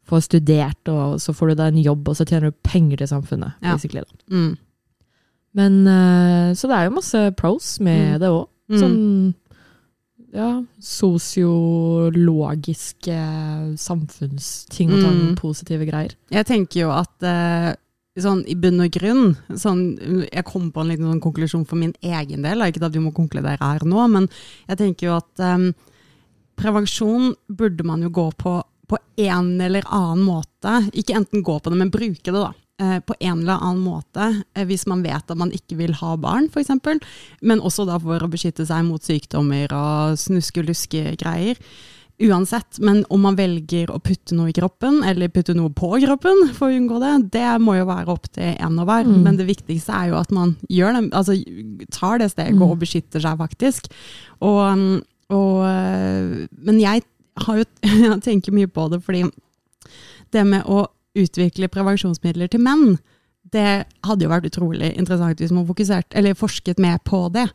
får 0.07 0.27
studert, 0.27 0.91
og 0.93 1.17
så 1.23 1.33
får 1.35 1.53
du 1.53 1.59
deg 1.59 1.73
en 1.73 1.85
jobb, 1.87 2.11
og 2.11 2.19
så 2.19 2.27
tjener 2.29 2.53
du 2.53 2.61
penger 2.67 3.01
til 3.01 3.11
samfunnet. 3.11 3.57
Ja. 3.65 3.79
Mm. 4.31 4.53
Men 5.57 5.81
uh, 5.89 6.53
Så 6.55 6.69
det 6.69 6.77
er 6.77 6.87
jo 6.87 6.99
masse 6.99 7.23
pros 7.39 7.77
med 7.81 8.21
det 8.23 8.31
òg. 8.31 8.47
Sånn 8.67 9.35
ja, 10.37 10.61
sosiologiske 10.83 13.17
samfunnsting 13.81 14.93
og 14.93 15.01
sånn 15.01 15.23
mm. 15.31 15.37
positive 15.41 15.85
greier. 15.89 16.13
Jeg 16.33 16.47
tenker 16.49 16.81
jo 16.83 16.91
at 16.93 17.23
uh, 17.25 17.73
sånn 18.21 18.43
i 18.49 18.55
bunn 18.61 18.81
og 18.85 18.91
grunn 18.95 19.37
sånn, 19.61 19.99
Jeg 20.31 20.45
kom 20.49 20.71
på 20.73 20.81
en 20.83 20.89
liten 20.93 21.09
sånn 21.09 21.25
konklusjon 21.25 21.69
for 21.69 21.77
min 21.81 21.95
egen 22.05 22.41
del. 22.47 22.59
Ikke 22.67 22.87
at 22.87 22.97
vi 22.97 23.05
må 23.05 23.11
konkludere 23.17 23.59
her 23.61 23.81
nå, 23.89 24.01
men 24.13 24.25
jeg 24.69 24.77
tenker 24.83 25.03
jo 25.09 25.13
at 25.19 25.35
um, 25.57 25.67
prevensjon 26.57 27.25
burde 27.49 27.83
man 27.87 28.03
jo 28.05 28.11
gå 28.13 28.27
på 28.37 28.53
på 28.87 28.99
en 29.19 29.61
eller 29.61 29.83
annen 29.91 30.23
måte. 30.23 30.87
Ikke 30.95 31.17
enten 31.19 31.43
gå 31.43 31.59
på 31.59 31.71
det, 31.73 31.79
men 31.81 31.91
bruke 31.91 32.31
det, 32.31 32.39
da. 32.39 32.53
Eh, 32.77 32.99
på 33.01 33.15
en 33.21 33.39
eller 33.41 33.57
annen 33.57 33.81
måte, 33.81 34.43
eh, 34.53 34.67
hvis 34.69 34.83
man 34.85 35.01
vet 35.01 35.31
at 35.33 35.39
man 35.41 35.49
ikke 35.49 35.79
vil 35.79 35.95
ha 35.97 36.11
barn, 36.21 36.51
f.eks. 36.53 36.75
Men 37.41 37.63
også 37.65 37.87
da 37.89 37.97
for 38.03 38.21
å 38.21 38.29
beskytte 38.29 38.67
seg 38.69 38.83
mot 38.85 39.01
sykdommer 39.01 39.73
og 39.73 40.19
snuske-luske-greier. 40.21 41.57
Uansett, 42.27 42.77
men 42.85 43.01
om 43.09 43.25
man 43.25 43.39
velger 43.39 43.89
å 43.93 43.97
putte 44.05 44.37
noe 44.37 44.51
i 44.53 44.57
kroppen, 44.57 44.99
eller 45.09 45.33
putte 45.33 45.57
noe 45.57 45.73
på 45.73 45.89
kroppen 46.05 46.51
for 46.57 46.69
å 46.69 46.77
unngå 46.77 47.01
det, 47.01 47.15
det 47.39 47.47
må 47.65 47.79
jo 47.79 47.87
være 47.89 48.13
opp 48.13 48.29
til 48.37 48.53
en 48.53 48.77
og 48.83 48.91
hver. 48.91 49.09
Mm. 49.09 49.17
Men 49.25 49.41
det 49.41 49.49
viktigste 49.49 49.97
er 49.97 50.11
jo 50.11 50.19
at 50.21 50.35
man 50.37 50.53
gjør 50.69 50.99
det, 50.99 51.03
altså 51.17 51.39
tar 51.97 52.21
det 52.21 52.29
steget 52.35 52.61
mm. 52.61 52.67
og 52.69 52.77
beskytter 52.85 53.25
seg 53.25 53.41
faktisk. 53.41 53.89
Og, 54.45 55.01
og, 55.33 55.57
eh, 55.71 56.45
men 56.69 56.85
jeg 56.85 57.07
har 57.47 57.63
jo 57.63 57.65
jeg 58.05 58.21
tenker 58.29 58.53
mye 58.61 58.69
på 58.69 58.85
det, 58.93 59.01
fordi 59.09 59.25
det 60.37 60.45
med 60.45 60.69
å 60.69 60.85
utvikle 61.17 61.71
prevensjonsmidler 61.73 62.51
til 62.53 62.63
menn, 62.65 62.97
det 63.55 63.87
hadde 64.07 64.27
jo 64.27 64.31
vært 64.33 64.49
utrolig 64.49 64.91
interessant 64.99 65.41
hvis 65.41 65.55
man 65.55 65.69
fokusert, 65.69 66.09
eller 66.19 66.39
forsket 66.39 66.81
mer 66.83 66.99
på 67.07 67.27
det. 67.35 67.47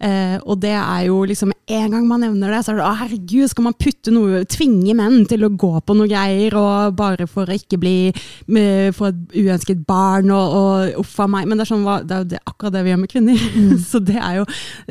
Uh, 0.00 0.38
og 0.48 0.62
det 0.62 0.72
er 0.72 1.02
jo 1.10 1.18
liksom 1.28 1.50
En 1.68 1.92
gang 1.92 2.06
man 2.08 2.22
nevner 2.24 2.54
det, 2.54 2.62
så 2.64 2.72
er 2.72 2.78
det 2.78 2.84
å 2.88 2.92
herregud, 3.02 3.50
skal 3.50 3.66
man 3.66 3.74
putte 3.76 4.10
noe 4.14 4.38
Tvinge 4.48 4.94
menn 4.96 5.26
til 5.28 5.44
å 5.44 5.50
gå 5.52 5.74
på 5.84 5.96
noe 5.96 6.08
greier, 6.08 6.56
og 6.56 6.94
bare 6.96 7.26
for 7.28 7.44
å 7.44 7.56
ikke 7.58 7.76
bli 7.82 8.08
uh, 8.08 8.88
Få 8.96 9.10
et 9.10 9.36
uønsket 9.36 9.82
barn 9.84 10.32
og, 10.32 10.54
og 10.56 11.02
uff 11.02 11.18
a 11.20 11.26
meg. 11.28 11.44
Men 11.48 11.60
det 11.60 11.66
er, 11.66 11.70
sånn, 11.70 11.84
det 12.08 12.16
er 12.16 12.24
jo 12.24 12.28
det, 12.32 12.40
akkurat 12.48 12.74
det 12.74 12.84
vi 12.86 12.92
gjør 12.94 13.02
med 13.02 13.12
kvinner. 13.12 13.44
Mm. 13.52 13.74
så 13.90 14.00
det 14.00 14.16
er 14.16 14.38
jo 14.38 14.46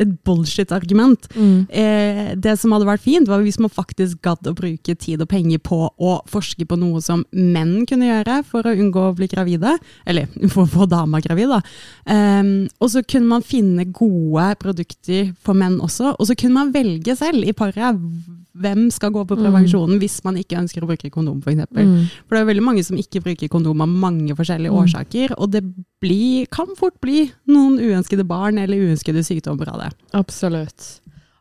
et 0.06 0.14
bullshit-argument. 0.28 1.28
Mm. 1.34 1.58
Eh, 1.82 2.22
det 2.38 2.56
som 2.62 2.76
hadde 2.76 2.88
vært 2.90 3.04
fint, 3.04 3.30
var 3.30 3.44
hvis 3.46 3.60
man 3.62 3.74
faktisk 3.74 4.22
gadd 4.26 4.50
å 4.50 4.56
bruke 4.58 4.96
tid 5.00 5.24
og 5.26 5.30
penger 5.32 5.62
på 5.66 5.82
å 5.90 6.16
forske 6.30 6.68
på 6.70 6.78
noe 6.80 7.02
som 7.04 7.26
menn 7.34 7.88
kunne 7.90 8.12
gjøre 8.12 8.40
for 8.48 8.68
å 8.68 8.76
unngå 8.76 9.10
å 9.10 9.18
bli 9.18 9.30
gravide. 9.32 9.76
Eller 10.10 10.30
for 10.54 10.66
å 10.66 10.72
få 10.78 10.90
dama 10.90 11.22
gravid, 11.24 11.56
da. 11.56 11.62
Eh, 12.06 12.54
og 12.78 12.94
så 12.94 13.04
kunne 13.04 13.34
man 13.34 13.46
finne 13.46 13.90
gode 13.90 14.52
produkter 14.62 14.99
viktig 15.00 15.36
for 15.42 15.56
menn 15.56 15.80
også. 15.82 16.16
Og 16.20 16.28
så 16.28 16.36
kunne 16.36 16.54
man 16.58 16.74
velge 16.74 17.16
selv 17.16 17.44
i 17.44 17.54
paret 17.54 17.98
hvem 18.60 18.90
skal 18.92 19.12
gå 19.12 19.24
på 19.26 19.36
mm. 19.38 19.44
prevensjonen 19.44 19.96
mm. 19.96 20.00
hvis 20.02 20.24
man 20.26 20.38
ikke 20.38 20.58
ønsker 20.60 20.84
å 20.84 20.90
bruke 20.90 21.10
kondom, 21.10 21.40
f.eks. 21.40 21.68
For, 21.72 21.84
mm. 21.86 22.08
for 22.28 22.36
det 22.36 22.42
er 22.42 22.50
veldig 22.50 22.66
mange 22.66 22.84
som 22.84 22.98
ikke 22.98 23.22
bruker 23.24 23.48
kondom 23.48 23.82
av 23.82 23.88
mange 23.90 24.36
forskjellige 24.36 24.72
mm. 24.72 24.80
årsaker. 24.82 25.36
Og 25.40 25.52
det 25.54 25.64
blir, 26.02 26.46
kan 26.52 26.68
fort 26.78 27.00
bli 27.02 27.30
noen 27.48 27.80
uønskede 27.80 28.26
barn 28.28 28.60
eller 28.60 28.90
uønskede 28.90 29.24
sykdommer 29.24 29.72
av 29.72 29.86
det. 29.86 29.92
Absolutt. 30.18 31.00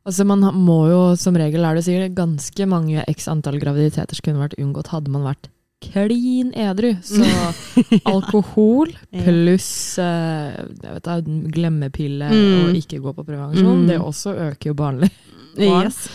Altså 0.08 0.24
Man 0.24 0.40
må 0.56 0.78
jo 0.88 1.00
som 1.20 1.36
regel, 1.36 1.66
er 1.66 1.76
det 1.76 1.84
sikkert 1.84 2.16
ganske 2.16 2.68
mange 2.70 3.02
x 3.10 3.28
antall 3.28 3.58
graviditeter 3.60 4.16
som 4.16 4.24
kunne 4.24 4.46
vært 4.46 4.60
unngått 4.60 4.92
hadde 4.94 5.12
man 5.12 5.26
vært 5.26 5.50
klin 5.82 6.52
edru. 6.56 6.94
Så 7.02 7.24
alkohol 8.12 8.92
pluss 9.24 9.98
uh, 10.02 11.18
glemmepille 11.54 12.30
mm. 12.30 12.56
og 12.62 12.78
ikke 12.78 13.02
gå 13.02 13.14
på 13.14 13.26
prevensjon, 13.26 13.84
mm. 13.84 13.86
det 13.90 13.98
også 14.02 14.34
øker 14.48 14.72
jo 14.72 14.78
barnlig. 14.78 15.10
Yes. 15.58 16.06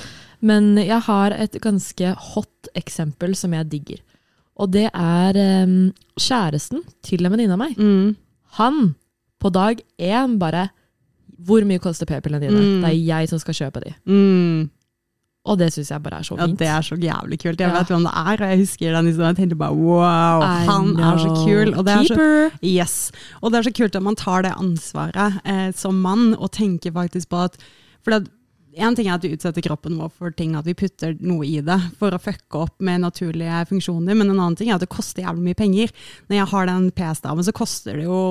Men 0.43 0.75
jeg 0.79 0.99
har 1.07 1.35
et 1.35 1.55
ganske 1.63 2.15
hot 2.33 2.69
eksempel 2.75 3.35
som 3.39 3.55
jeg 3.55 3.71
digger. 3.71 4.03
Og 4.59 4.69
det 4.75 4.89
er 4.91 5.39
um, 5.65 5.91
kjæresten 6.19 6.83
til 7.05 7.25
en 7.25 7.33
venninne 7.33 7.55
av 7.55 7.61
meg. 7.63 7.79
Mm. 7.79 8.13
Han 8.59 8.93
på 9.41 9.51
dag 9.51 9.81
én 9.99 10.37
bare 10.39 10.69
Hvor 11.43 11.65
mye 11.67 11.81
koster 11.81 12.07
p-pillene 12.07 12.39
dine? 12.45 12.59
Mm. 12.59 12.83
Det 12.83 12.89
er 12.91 12.99
jeg 13.03 13.29
som 13.31 13.39
skal 13.41 13.57
kjøpe 13.57 13.81
de. 13.83 13.91
Mm. 14.07 14.69
Og 15.45 15.57
det 15.59 15.73
syns 15.73 15.89
jeg 15.91 15.99
bare 16.03 16.21
er 16.21 16.23
så 16.23 16.37
fint. 16.39 16.53
Ja, 16.53 16.55
det 16.61 16.67
er 16.71 16.81
så 16.87 16.95
jævlig 16.95 17.37
kult. 17.41 17.59
Jeg 17.59 17.67
Ja. 17.67 17.77
vet 17.79 17.87
hvem 17.91 18.03
det 18.07 18.13
er, 18.15 18.43
og 18.43 18.49
jeg 18.49 18.59
husker 18.59 18.93
den 18.95 19.05
historien. 19.09 19.35
Jeg 19.35 19.35
tenkte 19.35 19.55
bare 19.59 19.75
wow, 19.75 20.39
I 20.41 20.65
han 20.69 20.93
er 20.99 21.17
så 21.19 21.33
kul. 21.43 21.73
Og 21.77 21.83
det 21.85 21.93
er 21.93 22.03
så, 22.07 22.15
Keeper! 22.15 22.51
yes. 22.63 23.11
og 23.41 23.51
det 23.51 23.57
er 23.59 23.63
så 23.67 23.73
kult 23.75 23.95
at 23.95 24.03
man 24.03 24.15
tar 24.15 24.41
det 24.43 24.53
ansvaret 24.57 25.41
eh, 25.43 25.71
som 25.75 25.95
mann, 26.01 26.33
og 26.39 26.51
tenker 26.51 26.91
faktisk 26.95 27.29
på 27.29 27.43
at 27.43 27.57
For 28.03 28.11
det, 28.11 28.29
en 28.75 28.95
ting 28.95 29.07
er 29.07 29.15
at 29.17 29.21
du 29.23 29.29
utsetter 29.33 29.61
kroppen 29.65 29.97
vår 29.99 30.09
for 30.17 30.31
ting, 30.33 30.55
at 30.55 30.65
vi 30.65 30.73
putter 30.73 31.13
noe 31.21 31.45
i 31.45 31.59
det 31.61 31.77
for 31.99 32.15
å 32.15 32.19
fucke 32.21 32.61
opp 32.65 32.81
med 32.83 33.01
naturlige 33.03 33.63
funksjoner, 33.69 34.15
men 34.17 34.29
en 34.31 34.39
annen 34.39 34.55
ting 34.59 34.69
er 34.71 34.75
at 34.79 34.83
det 34.85 34.89
koster 34.93 35.23
jævlig 35.25 35.43
mye 35.49 35.59
penger. 35.59 35.91
Når 36.29 36.37
jeg 36.39 36.49
har 36.53 36.69
den 36.71 36.87
P-staven, 36.97 37.43
så 37.45 37.53
koster 37.55 37.99
det 37.99 38.05
jo 38.07 38.21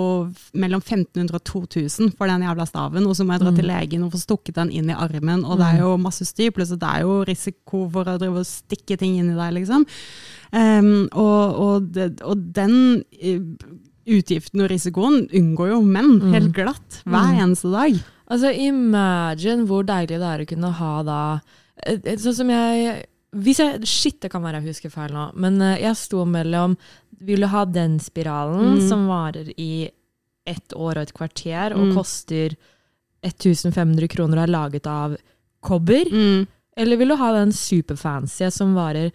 mellom 0.55 0.83
1500 0.83 1.37
og 1.39 1.45
2000 1.51 2.15
for 2.19 2.27
den 2.33 2.43
jævla 2.49 2.67
staven, 2.67 3.07
og 3.07 3.15
så 3.19 3.27
må 3.29 3.37
jeg 3.37 3.45
dra 3.45 3.53
til 3.57 3.69
legen 3.71 4.07
og 4.07 4.13
få 4.17 4.23
stukket 4.25 4.59
den 4.59 4.73
inn 4.75 4.91
i 4.91 4.97
armen, 4.97 5.45
og 5.45 5.59
det 5.63 5.69
er 5.75 5.85
jo 5.85 5.95
masse 6.01 6.27
styr, 6.27 6.51
pluss 6.57 6.75
det 6.75 6.83
er 6.89 7.05
jo 7.07 7.21
risiko 7.29 7.85
for 7.93 8.09
å 8.09 8.19
drive 8.19 8.43
og 8.43 8.49
stikke 8.49 8.99
ting 8.99 9.19
inn 9.21 9.31
i 9.35 9.39
deg, 9.39 9.55
liksom. 9.61 9.87
Um, 10.53 11.09
og, 11.17 11.63
og, 11.63 11.97
og 12.29 12.43
den 12.53 12.75
eh, 13.17 13.39
utgiften 14.13 14.65
og 14.65 14.71
risikoen 14.73 15.29
unngår 15.31 15.71
jo 15.77 15.79
menn 15.87 16.17
helt 16.33 16.51
glatt 16.57 16.99
hver 17.07 17.31
Mm. 17.33 17.39
eneste 17.45 17.71
dag. 17.73 18.01
Altså, 18.33 18.51
imagine 18.57 19.67
hvor 19.69 19.85
deilig 19.85 20.17
det 20.23 20.29
er 20.33 20.43
å 20.45 20.49
kunne 20.49 20.71
ha 20.79 20.93
da 21.05 21.19
eh, 21.85 21.99
eh, 22.01 22.17
Sånn 22.23 22.37
som 22.39 22.53
jeg 22.53 23.03
hvis 23.33 23.61
jeg, 23.63 23.81
Shit, 23.89 24.19
det 24.21 24.31
kan 24.33 24.43
være 24.45 24.61
jeg 24.61 24.73
husker 24.75 24.93
feil 24.93 25.13
nå, 25.17 25.27
men 25.41 25.61
eh, 25.65 25.79
jeg 25.85 25.97
sto 26.01 26.25
mellom 26.29 26.75
Ville 27.23 27.49
ha 27.53 27.65
den 27.69 27.99
spiralen 28.03 28.75
Mm. 28.79 28.89
som 28.89 29.07
varer 29.09 29.53
i 29.57 29.91
ett 30.49 30.75
år 30.75 30.97
og 30.99 31.03
et 31.07 31.13
kvarter, 31.15 31.73
og 31.77 31.85
Mm. 31.87 31.95
koster 31.95 32.57
1500 33.23 34.09
kroner 34.11 34.39
og 34.41 34.43
er 34.49 34.53
laget 34.53 34.87
av 34.91 35.17
kobber. 35.63 36.09
Mm. 36.11 36.47
Eller 36.77 36.97
vil 36.99 37.13
du 37.13 37.17
ha 37.21 37.33
den 37.37 37.53
superfancy 37.53 38.51
som 38.51 38.75
varer 38.75 39.13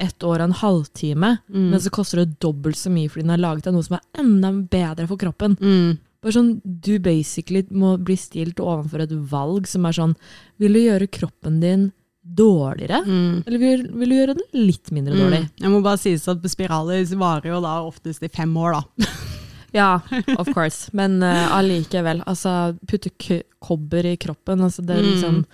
ett 0.00 0.18
år 0.24 0.40
og 0.40 0.46
en 0.48 0.52
halvtime, 0.62 1.38
Mm. 1.52 1.70
men 1.70 1.80
så 1.80 1.90
koster 1.92 2.24
det 2.24 2.38
dobbelt 2.40 2.76
så 2.76 2.88
mye 2.90 3.08
fordi 3.10 3.26
den 3.26 3.30
er 3.36 3.42
laget 3.44 3.66
av 3.66 3.74
noe 3.74 3.82
som 3.84 3.98
er 3.98 4.20
enda 4.22 4.52
bedre 4.70 5.06
for 5.06 5.16
kroppen? 5.18 5.56
Mm. 5.60 5.98
Bare 6.22 6.32
sånn, 6.36 6.60
Du 6.64 6.98
basically 6.98 7.62
må 7.70 7.94
bli 8.02 8.16
stilt 8.16 8.60
overfor 8.60 9.00
et 9.06 9.10
valg 9.30 9.66
som 9.66 9.86
er 9.86 9.92
sånn 9.96 10.14
Vil 10.60 10.72
du 10.76 10.80
gjøre 10.80 11.08
kroppen 11.08 11.60
din 11.60 11.92
dårligere, 12.22 13.00
Mm. 13.06 13.42
eller 13.46 13.58
vil, 13.58 13.86
vil 13.96 14.08
du 14.08 14.14
gjøre 14.14 14.34
den 14.36 14.66
litt 14.66 14.90
mindre 14.92 15.14
dårlig? 15.16 15.40
Mm. 15.40 15.50
Jeg 15.64 15.70
må 15.72 15.82
bare 15.82 15.98
sies 15.98 16.28
at 16.28 16.42
spiraler 16.52 17.02
varer 17.16 17.48
jo 17.50 17.60
da 17.64 17.78
oftest 17.82 18.22
i 18.22 18.28
fem 18.28 18.52
år, 18.56 18.76
da. 18.76 19.06
Ja, 19.72 20.00
of 20.36 20.48
course. 20.52 20.90
Men 20.92 21.22
uh, 21.22 21.48
allikevel. 21.56 22.22
altså, 22.26 22.76
putte 22.86 23.10
kobber 23.62 24.04
i 24.04 24.16
kroppen. 24.18 24.60
altså 24.66 24.82
det 24.84 24.96
er 24.98 25.02
Mm. 25.30 25.44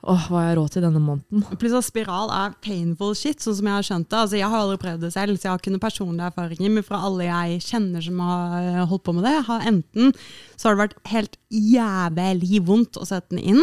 Åh, 0.00 0.28
hva 0.30 0.38
har 0.40 0.46
jeg 0.48 0.56
råd 0.56 0.70
til 0.72 0.84
denne 0.86 1.00
måneden? 1.02 1.42
Pluss 1.60 1.74
at 1.76 1.84
spiral 1.84 2.30
er 2.32 2.54
painful 2.64 3.12
shit, 3.18 3.42
sånn 3.44 3.58
som 3.58 3.66
jeg 3.68 3.76
har 3.76 3.84
skjønt 3.84 4.06
det. 4.08 4.20
Altså, 4.22 4.38
jeg 4.38 4.48
har 4.48 4.62
aldri 4.62 4.78
prøvd 4.80 5.04
det 5.04 5.10
selv, 5.12 5.36
så 5.36 5.46
jeg 5.46 5.52
har 5.52 5.60
ikke 5.60 5.72
noen 5.74 5.82
personlige 5.82 6.30
erfaringer, 6.32 6.72
men 6.72 6.86
fra 6.86 7.02
alle 7.04 7.26
jeg 7.28 7.58
kjenner 7.66 8.06
som 8.06 8.22
har 8.24 8.54
eh, 8.62 8.86
holdt 8.88 9.04
på 9.04 9.14
med 9.18 9.28
det, 9.28 9.34
har 9.50 9.68
enten 9.68 10.14
så 10.56 10.68
har 10.68 10.76
det 10.76 10.84
vært 10.86 11.12
helt 11.12 11.36
jævlig 11.50 12.62
vondt 12.68 12.96
å 13.00 13.04
sette 13.08 13.34
den 13.34 13.44
inn, 13.52 13.62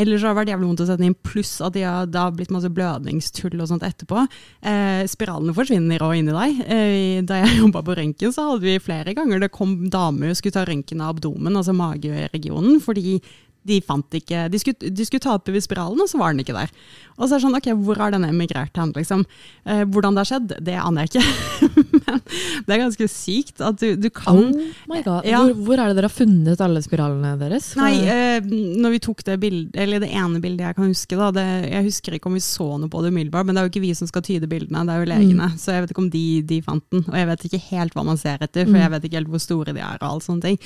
eller 0.00 0.16
så 0.16 0.28
har 0.28 0.34
det 0.34 0.40
vært 0.40 0.54
jævlig 0.54 0.70
vondt 0.70 0.82
å 0.84 0.88
sette 0.88 1.02
den 1.02 1.10
inn, 1.10 1.20
pluss 1.28 1.54
at 1.64 1.76
de 1.76 1.84
har, 1.84 2.08
det 2.08 2.24
har 2.24 2.34
blitt 2.36 2.52
masse 2.52 2.72
blødningstull 2.72 3.56
og 3.60 3.70
sånt 3.70 3.84
etterpå. 3.84 4.26
Eh, 4.64 5.04
spiralene 5.12 5.56
forsvinner 5.56 6.04
òg 6.04 6.18
inni 6.18 6.36
deg. 6.36 6.60
Eh, 6.66 7.22
da 7.28 7.42
jeg 7.42 7.56
jobba 7.62 7.84
på 7.84 7.96
røntgen, 8.00 8.32
så 8.32 8.50
hadde 8.50 8.64
vi 8.64 8.78
flere 8.80 9.16
ganger 9.16 9.44
det 9.44 9.52
kom 9.52 9.78
damer 9.92 10.32
og 10.32 10.40
skulle 10.40 10.56
ta 10.56 10.64
røntgen 10.68 11.04
av 11.04 11.18
abdomen, 11.18 11.56
altså 11.56 11.76
mageregionen, 11.76 12.80
fordi 12.84 13.18
de 13.66 13.80
fant 13.84 14.16
ikke 14.18 14.46
De 14.52 14.60
skulle, 14.62 14.92
de 14.94 15.06
skulle 15.06 15.24
ta 15.24 15.34
opp 15.36 15.50
i 15.50 15.62
spiralen, 15.62 16.00
og 16.02 16.10
så 16.10 16.20
var 16.20 16.34
den 16.34 16.44
ikke 16.44 16.56
der. 16.56 16.72
Og 17.16 17.26
så 17.26 17.36
er 17.36 17.38
det 17.38 17.44
sånn, 17.46 17.56
ok, 17.56 17.68
hvor 17.86 18.00
har 18.00 18.12
den 18.12 18.26
emigrert 18.28 18.76
hen, 18.76 18.92
liksom? 18.96 19.24
Eh, 19.64 19.84
hvordan 19.88 20.16
det 20.16 20.22
har 20.24 20.30
skjedd, 20.30 20.54
det 20.66 20.76
aner 20.80 21.06
jeg 21.06 21.12
ikke. 21.14 21.66
Men 22.06 22.20
det 22.66 22.74
er 22.74 22.82
ganske 22.82 23.08
sykt 23.10 23.62
at 23.64 23.80
du, 23.80 23.94
du 24.00 24.08
kan 24.12 24.36
Oh 24.36 24.90
my 24.90 25.00
god. 25.04 25.24
Ja. 25.28 25.40
Hvor, 25.46 25.62
hvor 25.70 25.80
er 25.80 25.90
det 25.90 25.98
dere 25.98 26.10
har 26.10 26.14
funnet 26.14 26.62
alle 26.62 26.82
spiralene 26.84 27.32
deres? 27.40 27.70
Nei, 27.78 27.92
eh, 28.04 28.44
når 28.44 28.96
vi 28.96 29.02
tok 29.06 29.24
det 29.26 29.38
bildet, 29.42 29.78
eller 29.80 30.02
det 30.02 30.10
ene 30.12 30.42
bildet 30.44 30.66
jeg 30.68 30.78
kan 30.78 30.90
huske, 30.90 31.18
da, 31.18 31.30
det, 31.34 31.46
jeg 31.72 31.88
husker 31.88 32.18
ikke 32.18 32.30
om 32.30 32.36
vi 32.36 32.44
så 32.44 32.68
noe 32.76 32.92
på 32.92 33.02
det 33.04 33.12
umiddelbart, 33.14 33.48
men 33.48 33.56
det 33.56 33.62
er 33.62 33.68
jo 33.68 33.72
ikke 33.74 33.84
vi 33.86 33.94
som 33.96 34.10
skal 34.10 34.24
tyde 34.26 34.50
bildene, 34.50 34.84
det 34.86 34.94
er 34.94 35.02
jo 35.02 35.10
legene. 35.14 35.48
Så 35.60 35.72
jeg 35.74 35.84
vet 35.84 35.94
ikke 35.94 36.04
om 36.04 36.12
de, 36.12 36.26
de 36.52 36.60
fant 36.66 36.84
den, 36.92 37.04
og 37.08 37.16
jeg 37.16 37.30
vet 37.30 37.48
ikke 37.48 37.62
helt 37.70 37.96
hva 37.96 38.04
man 38.06 38.20
ser 38.20 38.44
etter, 38.44 38.68
for 38.68 38.80
jeg 38.80 38.92
vet 38.92 39.08
ikke 39.08 39.20
helt 39.20 39.32
hvor 39.32 39.42
store 39.42 39.72
de 39.76 39.82
er 39.82 39.96
og 40.02 40.08
alle 40.10 40.26
sånne 40.26 40.50
ting. 40.50 40.60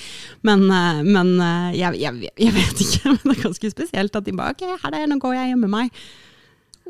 Men, 0.46 0.66
eh, 0.66 1.02
men 1.06 1.32
eh, 1.38 1.70
jeg, 1.78 2.00
jeg, 2.02 2.32
jeg 2.42 2.56
vet 2.56 2.84
ikke, 2.84 2.89
men 3.04 3.20
det 3.24 3.36
er 3.38 3.44
ganske 3.48 3.70
spesielt 3.72 4.16
at 4.16 4.26
de 4.26 4.36
bare, 4.36 4.56
ok, 4.56 4.66
her 4.82 4.90
er 4.90 4.98
det, 4.98 5.08
nå 5.12 5.20
går 5.22 5.36
jeg 5.38 5.52
hjemme 5.52 5.68
med 5.68 5.76
meg. 5.76 6.02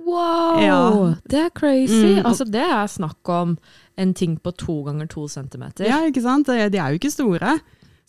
Wow! 0.01 0.61
Ja. 0.63 0.81
Det 1.29 1.43
er 1.47 1.51
crazy. 1.55 2.17
Mm, 2.17 2.27
altså, 2.27 2.47
det 2.49 2.63
er 2.65 2.87
snakk 2.89 3.29
om 3.29 3.59
en 4.01 4.15
ting 4.17 4.39
på 4.41 4.53
to 4.57 4.81
ganger 4.87 5.11
to 5.11 5.27
centimeter. 5.29 5.85
Ja, 5.85 6.01
ikke 6.09 6.23
sant? 6.25 6.49
De 6.49 6.79
er 6.79 6.95
jo 6.95 7.01
ikke 7.01 7.13
store. 7.13 7.59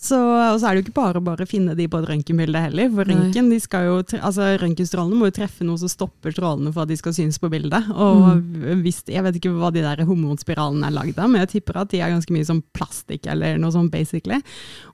Så, 0.02 0.18
og 0.18 0.56
så 0.58 0.66
er 0.66 0.74
det 0.74 0.82
jo 0.82 0.86
ikke 0.88 0.98
bare 0.98 1.20
bare 1.22 1.46
å 1.46 1.50
finne 1.50 1.76
de 1.78 1.86
på 1.86 2.00
et 2.02 2.08
røntgenbilde 2.10 2.58
heller. 2.64 2.88
For 2.90 3.06
røntgen, 3.06 3.52
de 3.54 3.60
skal 3.62 3.86
jo, 3.86 3.98
altså 4.18 4.48
Røntgenstrålene 4.58 5.18
må 5.20 5.28
jo 5.30 5.36
treffe 5.36 5.66
noe 5.68 5.78
som 5.78 5.92
stopper 5.92 6.34
strålene 6.34 6.72
for 6.74 6.82
at 6.84 6.90
de 6.90 6.98
skal 6.98 7.14
synes 7.14 7.38
på 7.38 7.52
bildet. 7.54 7.86
Og 7.94 8.42
hvis, 8.82 9.04
Jeg 9.06 9.22
vet 9.22 9.38
ikke 9.38 9.52
hva 9.54 9.70
de 9.70 9.84
der 9.86 10.02
hormonspiralene 10.08 10.90
er 10.90 10.96
lagd 10.96 11.20
av, 11.22 11.30
men 11.30 11.44
jeg 11.44 11.52
tipper 11.52 11.84
at 11.84 11.92
de 11.94 12.02
er 12.02 12.16
ganske 12.16 12.34
mye 12.34 12.48
som 12.50 12.64
plastikk 12.74 13.30
eller 13.30 13.62
noe 13.62 13.70
sånt, 13.76 13.94
basically. 13.94 14.40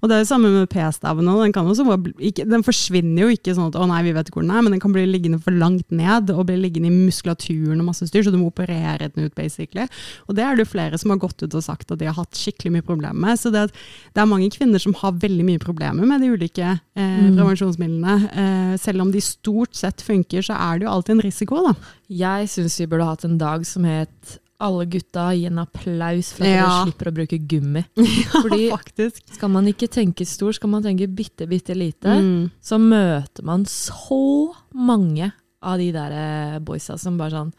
Og 0.02 0.12
det 0.12 0.18
er 0.18 0.26
det 0.26 0.32
samme 0.34 0.52
med 0.52 0.68
p-staven. 0.74 1.32
også. 1.32 1.46
Den, 1.46 1.56
kan 1.56 1.72
også 1.72 1.88
ikke, 2.20 2.48
den 2.52 2.68
forsvinner 2.68 3.24
jo 3.24 3.38
ikke 3.38 3.56
sånn 3.56 3.72
at 3.72 3.80
å 3.80 3.88
nei, 3.88 4.02
vi 4.10 4.16
vet 4.18 4.34
hvor 4.34 4.44
den 4.44 4.52
er, 4.52 4.68
men 4.68 4.76
den 4.76 4.84
kan 4.84 4.92
bli 4.92 5.06
liggende 5.08 5.40
for 5.40 5.56
langt 5.56 5.88
ned 5.88 6.36
og 6.36 6.50
bli 6.52 6.60
liggende 6.60 6.92
i 6.92 6.98
muskulaturen 7.08 7.80
og 7.80 7.94
masse 7.94 8.10
styr, 8.12 8.28
så 8.28 8.36
du 8.36 8.42
må 8.42 8.52
operere 8.52 9.08
den 9.08 9.32
ut, 9.32 9.38
basically. 9.40 9.88
Og 10.28 10.36
det 10.36 10.44
er 10.44 10.60
det 10.60 10.68
jo 10.68 10.74
flere 10.76 11.00
som 11.00 11.16
har 11.16 11.24
gått 11.24 11.48
ut 11.48 11.56
og 11.56 11.64
sagt 11.64 11.96
at 11.96 12.04
de 12.04 12.12
har 12.12 12.20
hatt 12.20 12.36
skikkelig 12.36 12.76
mye 12.76 12.88
problemer 12.92 13.24
med. 13.30 13.40
Så 13.40 13.56
det, 13.56 13.70
det 14.12 14.20
er 14.20 14.28
mange 14.28 14.52
kvinner 14.52 14.84
som 14.84 14.97
har 15.02 15.12
veldig 15.22 15.46
mye 15.46 15.60
problemer 15.64 16.06
med 16.10 16.22
de 16.24 16.32
ulike 16.34 16.72
eh, 16.96 17.28
prevensjonsmidlene. 17.36 18.16
Eh, 18.32 18.74
selv 18.82 19.02
om 19.06 19.12
de 19.14 19.22
stort 19.22 19.76
sett 19.78 20.02
funker, 20.02 20.42
så 20.46 20.56
er 20.58 20.80
det 20.80 20.88
jo 20.88 20.92
alltid 20.96 21.16
en 21.18 21.22
risiko, 21.28 21.62
da. 21.68 21.74
Jeg 22.10 22.50
syns 22.50 22.80
vi 22.82 22.88
burde 22.90 23.06
hatt 23.10 23.26
en 23.28 23.38
dag 23.42 23.66
som 23.68 23.86
het 23.88 24.38
alle 24.60 24.88
gutta 24.90 25.28
gi 25.38 25.44
en 25.46 25.60
applaus 25.62 26.32
for 26.34 26.44
at 26.44 26.50
Ja. 26.50 26.64
dere 26.66 26.86
slipper 26.88 27.12
å 27.12 27.16
bruke 27.20 27.38
gummi. 27.48 27.84
Fordi 28.42 28.70
Faktisk. 28.72 29.22
skal 29.36 29.50
man 29.54 29.68
ikke 29.70 29.88
tenke 29.94 30.26
stor, 30.26 30.52
skal 30.58 30.70
man 30.74 30.82
tenke 30.84 31.06
bitte, 31.08 31.46
bitte 31.48 31.76
lite, 31.78 32.10
Mm. 32.18 32.50
så 32.60 32.80
møter 32.82 33.44
man 33.46 33.66
så 33.70 34.54
mange 34.74 35.32
av 35.62 35.78
de 35.78 35.92
der 35.94 36.12
eh, 36.12 36.60
boysa 36.60 36.98
som 36.98 37.18
bare 37.18 37.32
sånn 37.38 37.54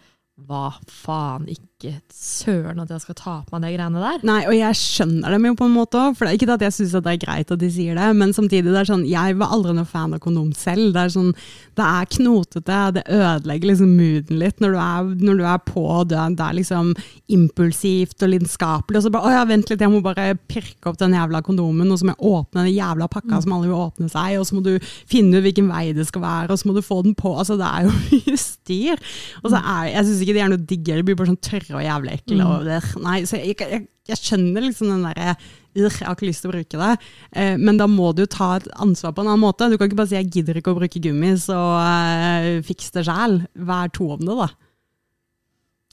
Hva 0.48 0.72
faen, 0.86 1.46
ikke 1.50 1.67
søren 1.78 2.80
at 2.82 2.90
jeg 2.90 3.02
skal 3.04 3.16
ta 3.18 3.34
på 3.46 3.54
meg 3.54 3.62
de 3.62 3.76
greiene 3.76 4.00
der. 4.02 4.22
Nei, 4.26 4.40
og 4.50 4.54
jeg 4.56 4.78
skjønner 4.80 5.30
dem 5.30 5.44
jo 5.46 5.54
på 5.60 5.66
en 5.68 5.74
måte 5.76 6.00
òg. 6.00 6.18
Ikke 6.34 6.48
at 6.50 6.64
jeg 6.64 6.74
syns 6.74 6.96
det 6.96 7.12
er 7.12 7.20
greit 7.22 7.52
at 7.54 7.60
de 7.60 7.68
sier 7.70 7.94
det, 7.94 8.08
men 8.18 8.32
samtidig 8.34 8.72
det 8.72 8.80
er 8.80 8.88
sånn, 8.88 9.04
jeg 9.06 9.36
var 9.38 9.52
aldri 9.54 9.76
noen 9.76 9.86
fan 9.86 10.16
av 10.16 10.22
kondom 10.24 10.50
selv. 10.58 10.90
Det 10.96 11.04
er 11.04 11.12
sånn, 11.14 11.30
det 11.78 11.86
er 11.86 12.10
knotete, 12.16 12.78
det 12.96 13.04
ødelegger 13.06 13.70
liksom 13.70 13.92
mooden 13.94 14.42
litt 14.42 14.58
når 14.64 14.74
du 14.74 14.80
er, 14.82 15.12
når 15.28 15.38
du 15.38 15.44
er 15.46 15.62
på, 15.68 15.84
og 16.00 16.10
det 16.10 16.18
er, 16.18 16.34
det 16.40 16.46
er 16.48 16.58
liksom 16.58 16.90
impulsivt 17.38 18.26
og 18.26 18.32
lidenskapelig. 18.34 18.98
Og 18.98 19.06
så 19.06 19.14
bare 19.14 19.30
å 19.30 19.36
ja, 19.36 19.46
vent 19.46 19.70
litt, 19.70 19.86
jeg 19.86 19.94
må 19.94 20.02
bare 20.02 20.32
pirke 20.50 20.90
opp 20.90 20.98
den 20.98 21.14
jævla 21.14 21.44
kondomen, 21.46 21.94
og 21.94 22.02
så 22.02 22.08
må 22.08 22.16
jeg 22.16 22.32
åpne 22.32 22.66
den 22.66 22.74
jævla 22.74 23.10
pakka 23.12 23.42
som 23.44 23.54
alle 23.54 23.70
vil 23.70 23.78
åpne 23.78 24.10
seg, 24.10 24.40
og 24.40 24.48
så 24.48 24.58
må 24.58 24.64
du 24.66 24.74
finne 24.82 25.38
ut 25.38 25.46
hvilken 25.46 25.70
vei 25.70 25.92
det 25.94 26.08
skal 26.10 26.26
være, 26.26 26.50
og 26.50 26.58
så 26.58 26.72
må 26.72 26.74
du 26.74 26.82
få 26.82 27.04
den 27.06 27.14
på. 27.18 27.36
Altså, 27.38 27.54
det 27.60 27.70
er 27.70 27.86
jo 27.86 27.94
mye 28.10 28.36
styr. 28.42 29.06
Og 29.44 29.52
så 29.54 29.62
er, 29.62 29.92
jeg 29.92 30.10
syns 30.10 30.26
ikke 30.26 30.34
det 30.40 30.44
er 30.48 30.52
noe 30.56 30.66
digg, 30.74 30.86
de 30.88 31.06
blir 31.06 31.18
bare 31.18 31.30
sånn 31.30 31.42
tørre 31.44 31.67
og 31.76 31.84
jævlig 31.84 32.12
ekle. 32.18 32.44
Og, 32.46 32.64
det- 32.64 33.02
nei, 33.04 33.22
så 33.28 33.40
jeg, 33.40 33.56
jeg, 33.60 33.88
jeg 34.08 34.20
skjønner 34.22 34.64
liksom 34.68 34.92
den 34.92 35.08
derre 35.08 35.36
jeg 35.78 35.92
har 36.02 36.16
ikke 36.16 36.26
lyst 36.26 36.42
til 36.42 36.50
å 36.50 36.54
bruke 36.56 36.78
det, 36.80 36.94
eh, 37.38 37.56
men 37.56 37.76
da 37.78 37.86
må 37.86 38.12
du 38.16 38.24
ta 38.26 38.56
et 38.56 38.66
ansvar 38.82 39.12
på 39.14 39.22
en 39.22 39.28
annen 39.30 39.44
måte. 39.44 39.68
Du 39.70 39.76
kan 39.78 39.88
ikke 39.88 40.00
bare 40.00 40.08
si 40.10 40.16
'jeg 40.16 40.30
gidder 40.32 40.56
ikke 40.56 40.74
å 40.74 40.78
bruke 40.78 40.98
gummi, 40.98 41.36
så 41.38 41.58
eh, 41.78 42.62
fiks 42.62 42.90
det 42.90 43.06
sjæl'. 43.06 43.46
Vær 43.54 43.92
to 43.92 44.10
om 44.10 44.18
det, 44.18 44.34
da. 44.34 44.48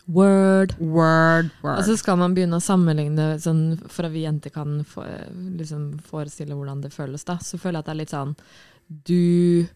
Word. 0.08 0.76
Word, 0.80 1.50
word. 1.64 1.80
Og 1.80 1.84
så 1.88 1.98
skal 1.98 2.18
man 2.18 2.36
begynne 2.36 2.60
å 2.60 2.64
sammenligne, 2.64 3.40
sånn, 3.42 3.80
for 3.90 4.06
at 4.06 4.14
vi 4.14 4.26
jenter 4.26 4.54
kan 4.54 4.84
for, 4.86 5.06
liksom, 5.58 6.00
forestille 6.06 6.54
hvordan 6.54 6.84
det 6.84 6.94
føles. 6.94 7.26
da, 7.26 7.38
Så 7.38 7.58
føler 7.58 7.80
jeg 7.80 7.80
at 7.80 7.86
det 7.86 7.96
er 7.96 8.02
litt 8.04 8.14
sånn 8.14 8.36
Du 9.06 9.68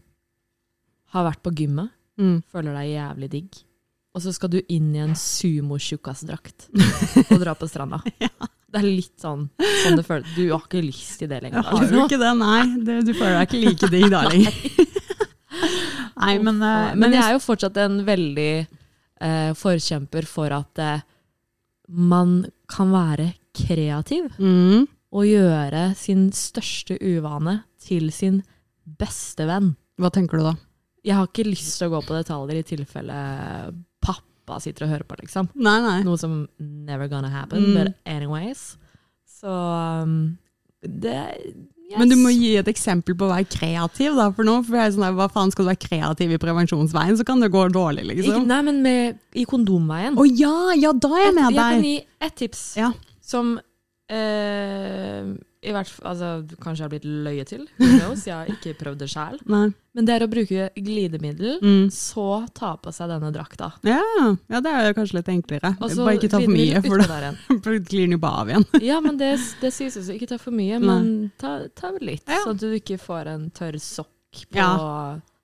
har 1.10 1.26
vært 1.26 1.42
på 1.42 1.54
gymmet, 1.54 1.90
mm. 2.16 2.42
føler 2.52 2.72
deg 2.78 2.92
jævlig 2.94 3.30
digg, 3.30 3.62
og 4.10 4.22
så 4.24 4.32
skal 4.34 4.50
du 4.52 4.58
inn 4.66 4.90
i 4.96 5.02
en 5.02 5.14
sumo-tjukkasdrakt 5.18 6.68
og 7.30 7.36
dra 7.42 7.54
på 7.58 7.68
stranda. 7.70 8.02
Det 8.70 8.78
er 8.78 8.86
litt 8.86 9.16
sånn, 9.18 9.48
sånn 9.58 9.96
det 9.98 10.04
føles. 10.06 10.28
Du 10.36 10.44
har 10.52 10.60
ikke 10.62 10.78
lyst 10.84 11.16
til 11.18 11.26
det 11.26 11.40
lenger. 11.42 11.58
Jeg 11.58 11.74
har 11.74 11.88
jo 11.90 12.02
ikke 12.04 12.18
det, 12.20 12.28
nei. 12.38 12.58
Det, 12.86 12.98
du 13.02 13.10
føler 13.16 13.40
deg 13.40 13.48
ikke 13.48 13.62
like 13.64 13.88
digg 13.90 14.04
da 14.12 14.20
lenger. 14.28 14.60
nei, 16.22 16.34
men, 16.38 16.60
uh, 16.62 16.92
Men 16.94 17.16
jeg 17.16 17.24
er 17.24 17.34
jo 17.34 17.40
fortsatt 17.42 17.80
en 17.82 17.96
veldig 18.06 18.52
uh, 18.62 19.50
forkjemper 19.58 20.30
for 20.30 20.54
at 20.54 20.84
uh, 20.86 21.02
man 21.90 22.44
kan 22.70 22.94
være 22.94 23.32
kreativ. 23.58 24.30
mm. 24.38 24.86
Og 25.18 25.26
gjøre 25.26 25.88
sin 25.98 26.28
største 26.30 26.94
uvane 27.02 27.64
til 27.82 28.12
sin 28.14 28.38
beste 28.86 29.50
venn. 29.50 29.72
Hva 29.98 30.14
tenker 30.14 30.38
du 30.38 30.46
da? 30.46 30.54
Jeg 31.02 31.18
har 31.18 31.26
ikke 31.26 31.50
lyst 31.50 31.80
til 31.80 31.90
å 31.90 31.96
gå 31.96 32.06
på 32.06 32.20
detaljer 32.20 32.62
i 32.62 32.68
tilfelle 32.70 33.18
pappa 34.02 34.60
sitter 34.60 34.86
og 34.86 34.90
hører 34.94 35.06
på, 35.06 35.16
liksom. 35.22 35.48
Nei, 35.54 35.78
nei. 35.84 35.98
Noe 36.06 36.18
som 36.18 36.48
never 36.58 37.08
gonna 37.08 37.28
happen, 37.30 37.62
Mm. 37.70 37.74
but 37.78 37.94
anyways. 38.06 38.76
Så 39.40 39.48
um, 40.02 40.38
det 40.82 41.14
yes. 41.90 41.98
Men 41.98 42.08
du 42.08 42.14
må 42.20 42.30
gi 42.30 42.56
et 42.60 42.68
eksempel 42.70 43.16
på 43.18 43.26
å 43.26 43.32
være 43.32 43.48
kreativ, 43.50 44.14
da, 44.18 44.28
for 44.34 44.44
nå. 44.46 44.58
For 44.66 44.76
jeg 44.78 44.86
er 44.86 44.92
sånn, 44.96 45.14
Hva 45.18 45.26
faen 45.32 45.50
skal 45.50 45.64
du 45.66 45.70
være 45.72 45.82
kreativ 45.88 46.32
i 46.36 46.38
prevensjonsveien, 46.38 47.16
så 47.18 47.24
kan 47.26 47.40
det 47.42 47.48
gå 47.50 47.64
dårlig, 47.74 48.04
ikke, 48.06 48.22
liksom. 48.26 48.46
Nei, 48.46 48.60
men 48.68 48.82
med, 48.84 49.18
i 49.34 49.44
kondomveien. 49.44 50.14
Å 50.18 50.26
ja, 50.28 50.54
ja, 50.78 50.92
da 50.92 51.10
er 51.18 51.24
jeg 51.28 51.34
med 51.34 51.48
jeg 51.54 51.56
kan 51.58 51.82
gi 51.88 51.96
ett 52.20 52.36
tips 52.42 52.64
Ja. 52.78 52.92
som 53.22 53.58
eh, 54.10 55.24
i 55.62 55.72
hvert 55.74 55.88
fall, 55.92 56.06
altså, 56.14 56.56
kanskje 56.62 56.80
jeg 56.80 56.86
har 56.86 56.92
blitt 56.94 57.06
løyet 57.26 57.50
til. 57.52 57.64
Knows? 57.76 58.22
Jeg 58.24 58.32
har 58.34 58.48
ikke 58.48 58.72
prøvd 58.80 59.02
det 59.02 59.08
sjæl. 59.12 59.34
Men 59.96 60.06
det 60.06 60.14
er 60.14 60.24
å 60.24 60.28
bruke 60.30 60.68
glidemiddel, 60.78 61.58
Mm. 61.60 61.90
så 61.92 62.46
ta 62.56 62.76
på 62.80 62.92
seg 62.94 63.10
denne 63.10 63.28
drakta. 63.34 63.72
Ja, 63.84 63.98
ja, 64.48 64.60
det 64.64 64.72
er 64.72 64.94
kanskje 64.96 65.18
litt 65.18 65.28
enklere. 65.32 65.74
Også, 65.82 66.04
Bare 66.06 66.16
ikke 66.16 66.30
ta 66.32 66.40
for 66.40 66.54
mye, 66.54 66.80
for 66.88 67.02
da 67.04 67.76
glir 67.82 68.06
den 68.06 68.16
jo 68.16 68.20
bare 68.22 68.40
av 68.44 68.52
igjen. 68.54 68.66
Ja, 68.90 69.00
men 69.04 69.18
det, 69.20 69.32
det 69.60 69.72
sies 69.76 69.98
også 70.00 70.16
ikke 70.16 70.30
ta 70.32 70.38
for 70.40 70.54
mye, 70.56 70.78
men 70.80 71.10
ta, 71.42 71.58
ta 71.76 71.90
litt. 72.00 72.24
Ja. 72.30 72.40
Sånn 72.46 72.56
at 72.56 72.62
du 72.64 72.70
ikke 72.78 72.96
får 73.02 73.32
en 73.34 73.48
tørr 73.50 73.76
sokk 73.82 74.46
på 74.48 74.56
Ja. 74.56 74.70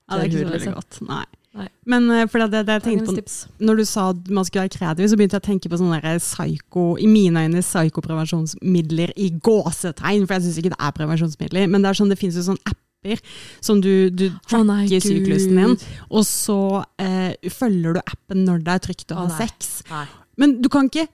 Ja, 0.06 0.16
det 0.16 0.22
er 0.22 0.28
ikke 0.30 0.44
så 0.46 0.52
veldig 0.54 0.72
godt. 0.78 1.00
Nei. 1.10 1.24
Nei. 1.56 1.66
Men 1.88 2.08
eh, 2.12 2.24
for 2.28 2.42
det, 2.44 2.62
det, 2.68 2.78
jeg 2.78 2.84
tenkte 2.84 3.14
på, 3.16 3.36
når 3.64 3.80
du 3.80 3.84
sa 3.88 4.10
at 4.12 4.30
man 4.32 4.46
skulle 4.46 4.66
være 4.66 4.74
kreativ, 4.76 5.08
så 5.08 5.18
begynte 5.18 5.38
jeg 5.38 5.44
å 5.44 5.46
tenke 5.46 5.70
på 5.72 5.80
sånne 5.80 6.16
psyko, 6.20 6.88
i 7.00 7.08
mine 7.10 7.46
øyne 7.46 7.62
psykoprevensjonsmidler 7.64 9.14
i 9.16 9.30
gåsetegn, 9.40 10.26
for 10.26 10.36
jeg 10.36 10.46
syns 10.46 10.60
ikke 10.60 10.74
det 10.74 10.82
er 10.88 10.98
prevensjonsmidler. 10.98 11.70
Men 11.72 11.84
det 11.84 11.92
er 11.92 12.00
sånn, 12.00 12.12
det 12.12 12.20
finnes 12.20 12.38
jo 12.40 12.44
sånne 12.50 12.74
apper 12.74 13.22
som 13.64 13.80
du, 13.80 14.10
du 14.10 14.26
Å 14.28 14.62
nei, 14.66 14.84
syklusen 14.90 15.56
din, 15.56 15.76
og 16.10 16.26
så 16.28 16.60
eh, 17.02 17.50
følger 17.54 17.96
du 17.96 18.02
appen 18.02 18.44
når 18.48 18.64
det 18.66 18.76
er 18.76 18.86
trygt 18.88 19.14
å 19.14 19.22
ha 19.22 19.28
nei. 19.30 19.40
sex. 19.44 19.78
Nei. 19.92 20.06
Men 20.36 20.58
du 20.60 20.68
kan 20.72 20.90
ikke 20.90 21.06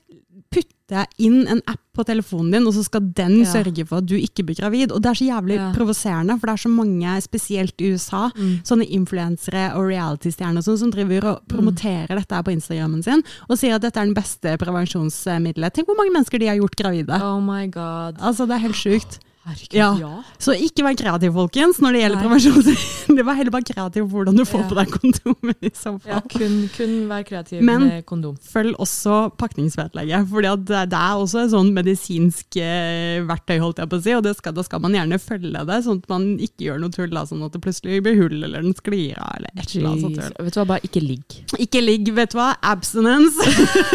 putte 0.53 1.07
inn 1.25 1.47
en 1.49 1.63
app 1.67 1.81
på 1.97 2.05
telefonen 2.05 2.53
din, 2.53 2.67
og 2.69 2.75
så 2.77 2.83
skal 2.85 3.01
den 3.17 3.39
Ja. 3.41 3.49
sørge 3.53 3.87
for 3.89 3.99
at 3.99 4.07
du 4.07 4.15
ikke 4.17 4.45
blir 4.45 4.57
gravid. 4.59 4.93
Og 4.93 5.01
det 5.03 5.11
er 5.11 5.15
så 5.21 5.27
jævlig 5.29 5.57
Ja. 5.57 5.73
provoserende, 5.73 6.39
for 6.39 6.47
det 6.47 6.53
er 6.55 6.69
så 6.69 6.73
mange, 6.73 7.23
spesielt 7.25 7.75
i 7.81 7.93
USA, 7.93 8.29
Mm. 8.31 8.61
sånne 8.63 8.87
influensere 8.91 9.75
og 9.75 9.89
reality-stjerner 9.89 10.63
sånn, 10.63 10.79
som 10.79 10.91
driver 10.91 11.25
og 11.33 11.49
promoterer 11.49 12.09
dette 12.17 12.33
her 12.35 12.43
på 12.43 12.53
Instagrammen 12.53 13.03
sin, 13.03 13.23
og 13.49 13.57
sier 13.59 13.75
at 13.77 13.83
dette 13.83 13.97
er 14.01 14.05
den 14.05 14.15
beste 14.15 14.57
prevensjonsmiddelet. 14.59 15.73
Tenk 15.75 15.87
hvor 15.87 15.97
mange 15.97 16.13
mennesker 16.13 16.39
de 16.39 16.47
har 16.47 16.57
gjort 16.57 16.77
gravide. 16.77 17.21
Oh 17.23 17.41
my 17.41 17.67
god. 17.69 18.19
Altså, 18.21 18.47
det 18.47 18.57
er 18.57 18.67
helt 18.69 18.75
sjukt. 18.77 19.19
Herregud, 19.43 19.75
Ja. 19.75 19.89
ja. 19.99 20.11
Så 20.39 20.55
ikke 20.55 20.85
vær 20.87 20.95
kreativ, 20.95 21.33
folkens, 21.35 21.81
når 21.83 21.97
det 21.97 22.01
gjelder 22.05 22.21
prevensjon. 22.23 22.77
det 23.19 23.25
var 23.27 23.35
heller 23.35 23.51
bare 23.51 23.67
kreativ 23.67 24.05
hvordan 24.13 24.37
du 24.39 24.45
får 24.47 24.61
Ja. 24.63 24.69
på 24.71 24.77
deg 24.79 24.93
kondomet 24.95 25.67
i 25.67 25.71
så 25.75 25.93
ja 26.07 26.21
kun, 26.31 26.69
kun 26.77 26.93
vær 27.11 27.25
kreativ 27.27 27.63
Men- 27.67 27.89
med 27.89 28.05
kondom. 28.07 28.37
Følg 28.39 28.77
også 28.79 29.17
pakningsvedlegget, 29.41 30.29
for 30.31 30.43
det 30.47 30.53
det 30.69 30.95
er 30.95 31.17
også 31.19 31.43
et 31.43 31.51
sånn 31.51 31.73
medisinsk 31.75 32.57
eh, 32.63 33.19
verktøy, 33.27 33.59
holdt 33.65 33.83
jeg 33.83 33.91
på 33.91 33.99
å 33.99 34.05
si, 34.07 34.15
og 34.15 34.23
det 34.29 34.37
skal, 34.39 34.55
da 34.55 34.63
skal 34.63 34.81
man 34.85 34.95
gjerne 34.95 35.19
følge 35.19 35.65
det, 35.67 35.81
sånn 35.89 35.99
at 36.05 36.09
man 36.15 36.29
ikke 36.39 36.69
gjør 36.69 36.79
noe 36.85 36.95
tull, 36.95 37.11
da, 37.11 37.25
sånn 37.27 37.43
at 37.43 37.53
det 37.57 37.63
plutselig 37.67 37.99
blir 38.07 38.21
hull, 38.23 38.39
eller 38.47 38.63
den 38.63 38.75
sklir 38.79 39.19
av, 39.19 39.35
eller 39.41 39.51
et 39.59 39.75
eller 39.75 39.91
annet 39.91 40.07
sånt 40.07 40.39
Vet 40.43 40.55
du 40.55 40.61
hva, 40.63 40.67
bare 40.77 40.87
ikke 40.87 41.03
ligg. 41.03 41.39
Ikke 41.59 41.83
ligg, 41.83 42.13
vet 42.15 42.31
du 42.31 42.39
hva? 42.39 42.53
Abstinence. 42.63 43.35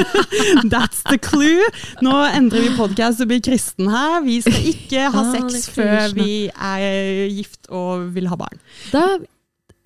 That's 0.73 1.03
the 1.07 1.17
clue. 1.17 1.63
Nå 2.03 2.13
endrer 2.35 2.67
vi 2.67 2.75
podkast 2.77 3.21
og 3.23 3.29
blir 3.31 3.41
kristen 3.45 3.89
her. 3.91 4.19
Vi 4.25 4.39
skal 4.43 4.69
ikke 4.73 5.07
ha 5.13 5.23
Ah, 5.27 5.31
sex 5.37 5.69
før 5.75 6.13
vi 6.17 6.29
er 6.49 7.29
gift 7.33 7.69
og 7.69 8.09
vil 8.15 8.27
ha 8.31 8.37
barn. 8.39 8.59
Da, 8.91 9.05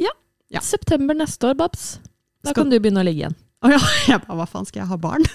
ja. 0.01 0.12
Ja. 0.51 0.60
September 0.65 1.15
neste 1.17 1.51
år, 1.51 1.55
Babs. 1.60 2.00
Da 2.43 2.49
Skal- 2.52 2.63
kan 2.63 2.71
du 2.73 2.80
begynne 2.80 3.04
å 3.04 3.08
ligge 3.08 3.25
igjen. 3.28 3.36
Å 3.62 3.69
ja, 3.69 3.78
jeg 4.10 4.21
bare, 4.23 4.38
hva 4.39 4.47
faen 4.49 4.65
skal 4.65 4.82
jeg 4.82 4.89
ha 4.89 4.97
barn? 4.97 5.25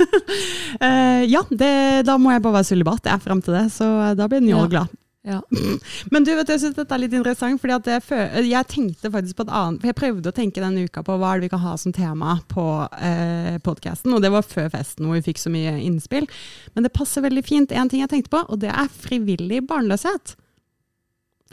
uh, 0.83 1.23
ja, 1.35 1.43
det, 1.51 1.73
da 2.09 2.17
må 2.19 2.33
jeg 2.35 2.43
bare 2.43 2.59
være 2.59 2.71
sølibat. 2.73 3.05
Jeg 3.07 3.15
er 3.15 3.23
frem 3.23 3.43
til 3.47 3.55
det, 3.55 3.67
så 3.77 3.91
da 4.19 4.27
blir 4.29 4.43
Njål 4.43 4.65
Ja. 4.67 4.71
glad. 4.75 4.97
Ja. 5.27 5.41
Men 6.15 6.23
du 6.25 6.31
vet, 6.39 6.51
jeg 6.55 6.63
synes 6.63 6.77
dette 6.77 6.95
er 6.95 7.03
litt 7.03 7.15
interessant, 7.19 7.59
fordi 7.63 7.75
at 7.75 7.89
jeg, 7.91 8.47
jeg 8.47 8.69
tenkte 8.71 9.11
faktisk 9.11 9.41
på 9.41 9.47
et 9.49 9.53
annet, 9.59 9.83
for 9.83 9.91
jeg 9.91 9.99
prøvde 9.99 10.31
å 10.31 10.37
tenke 10.37 10.63
denne 10.63 10.87
uka 10.87 11.03
på 11.07 11.17
hva 11.19 11.33
er 11.35 11.41
det 11.43 11.49
vi 11.49 11.53
kan 11.57 11.65
ha 11.65 11.75
som 11.83 11.95
tema 11.97 12.37
på 12.53 12.65
eh, 13.03 13.59
podcasten, 13.67 14.15
og 14.15 14.23
det 14.23 14.31
var 14.35 14.47
før 14.47 14.71
festen 14.77 15.09
hvor 15.09 15.19
vi 15.19 15.27
fikk 15.27 15.43
så 15.43 15.51
mye 15.51 15.75
innspill. 15.83 16.29
Men 16.77 16.87
det 16.87 16.95
passer 16.95 17.27
veldig 17.27 17.43
fint, 17.47 17.75
en 17.75 17.91
ting 17.91 18.05
jeg 18.05 18.13
tenkte 18.15 18.33
på, 18.37 18.45
og 18.47 18.63
det 18.63 18.71
er 18.71 18.93
frivillig 19.03 19.65
barnløshet. 19.67 20.37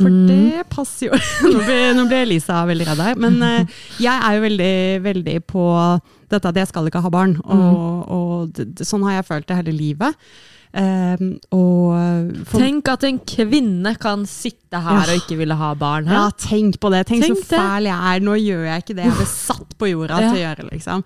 For 0.02 0.10
Mm. 0.10 0.26
det 0.26 0.64
passer 0.74 1.12
jo 1.12 1.18
Nå 1.54 1.60
ble, 1.68 1.76
nå 1.94 2.08
ble 2.10 2.24
Elisa 2.24 2.64
veldig 2.66 2.88
redd 2.88 3.02
her. 3.06 3.20
Men 3.22 3.36
eh, 3.46 3.76
jeg 4.02 4.14
er 4.16 4.38
jo 4.40 4.42
veldig, 4.48 4.74
veldig 5.06 5.36
på 5.46 5.66
dette 6.34 6.50
at 6.50 6.58
jeg 6.58 6.70
skal 6.72 6.90
ikke 6.90 7.04
ha 7.06 7.12
barn. 7.14 7.36
Og, 7.46 8.10
og 8.10 8.56
det, 8.58 8.72
det, 8.80 8.88
sånn 8.90 9.06
har 9.06 9.20
jeg 9.20 9.28
følt 9.30 9.46
det 9.52 9.60
hele 9.60 9.76
livet. 9.78 10.18
Um, 10.74 11.36
og 11.54 12.32
for, 12.50 12.58
Tenk 12.64 12.88
at 12.90 13.04
en 13.06 13.20
kvinne 13.30 13.92
kan 14.02 14.24
sitte 14.26 14.80
her 14.82 15.04
Ja. 15.04 15.14
og 15.14 15.20
ikke 15.22 15.38
ville 15.38 15.54
ha 15.54 15.68
barn. 15.78 16.08
Her. 16.10 16.16
ja, 16.16 16.30
tenk 16.34 16.80
på 16.82 16.90
det. 16.90 17.04
Tenk, 17.06 17.22
Tenk 17.28 17.38
så 17.44 17.60
fæl 17.60 17.86
jeg 17.86 17.94
er. 17.94 18.24
Nå 18.26 18.34
gjør 18.42 18.64
jeg 18.66 18.82
ikke 18.82 18.96
det 18.98 19.06
jeg 19.06 19.18
ble 19.20 19.28
satt 19.30 19.76
på 19.78 19.92
jorda 19.92 20.18
Ja. 20.18 20.32
til 20.34 20.40
å 20.40 20.44
gjøre. 20.48 20.66
liksom. 20.72 21.04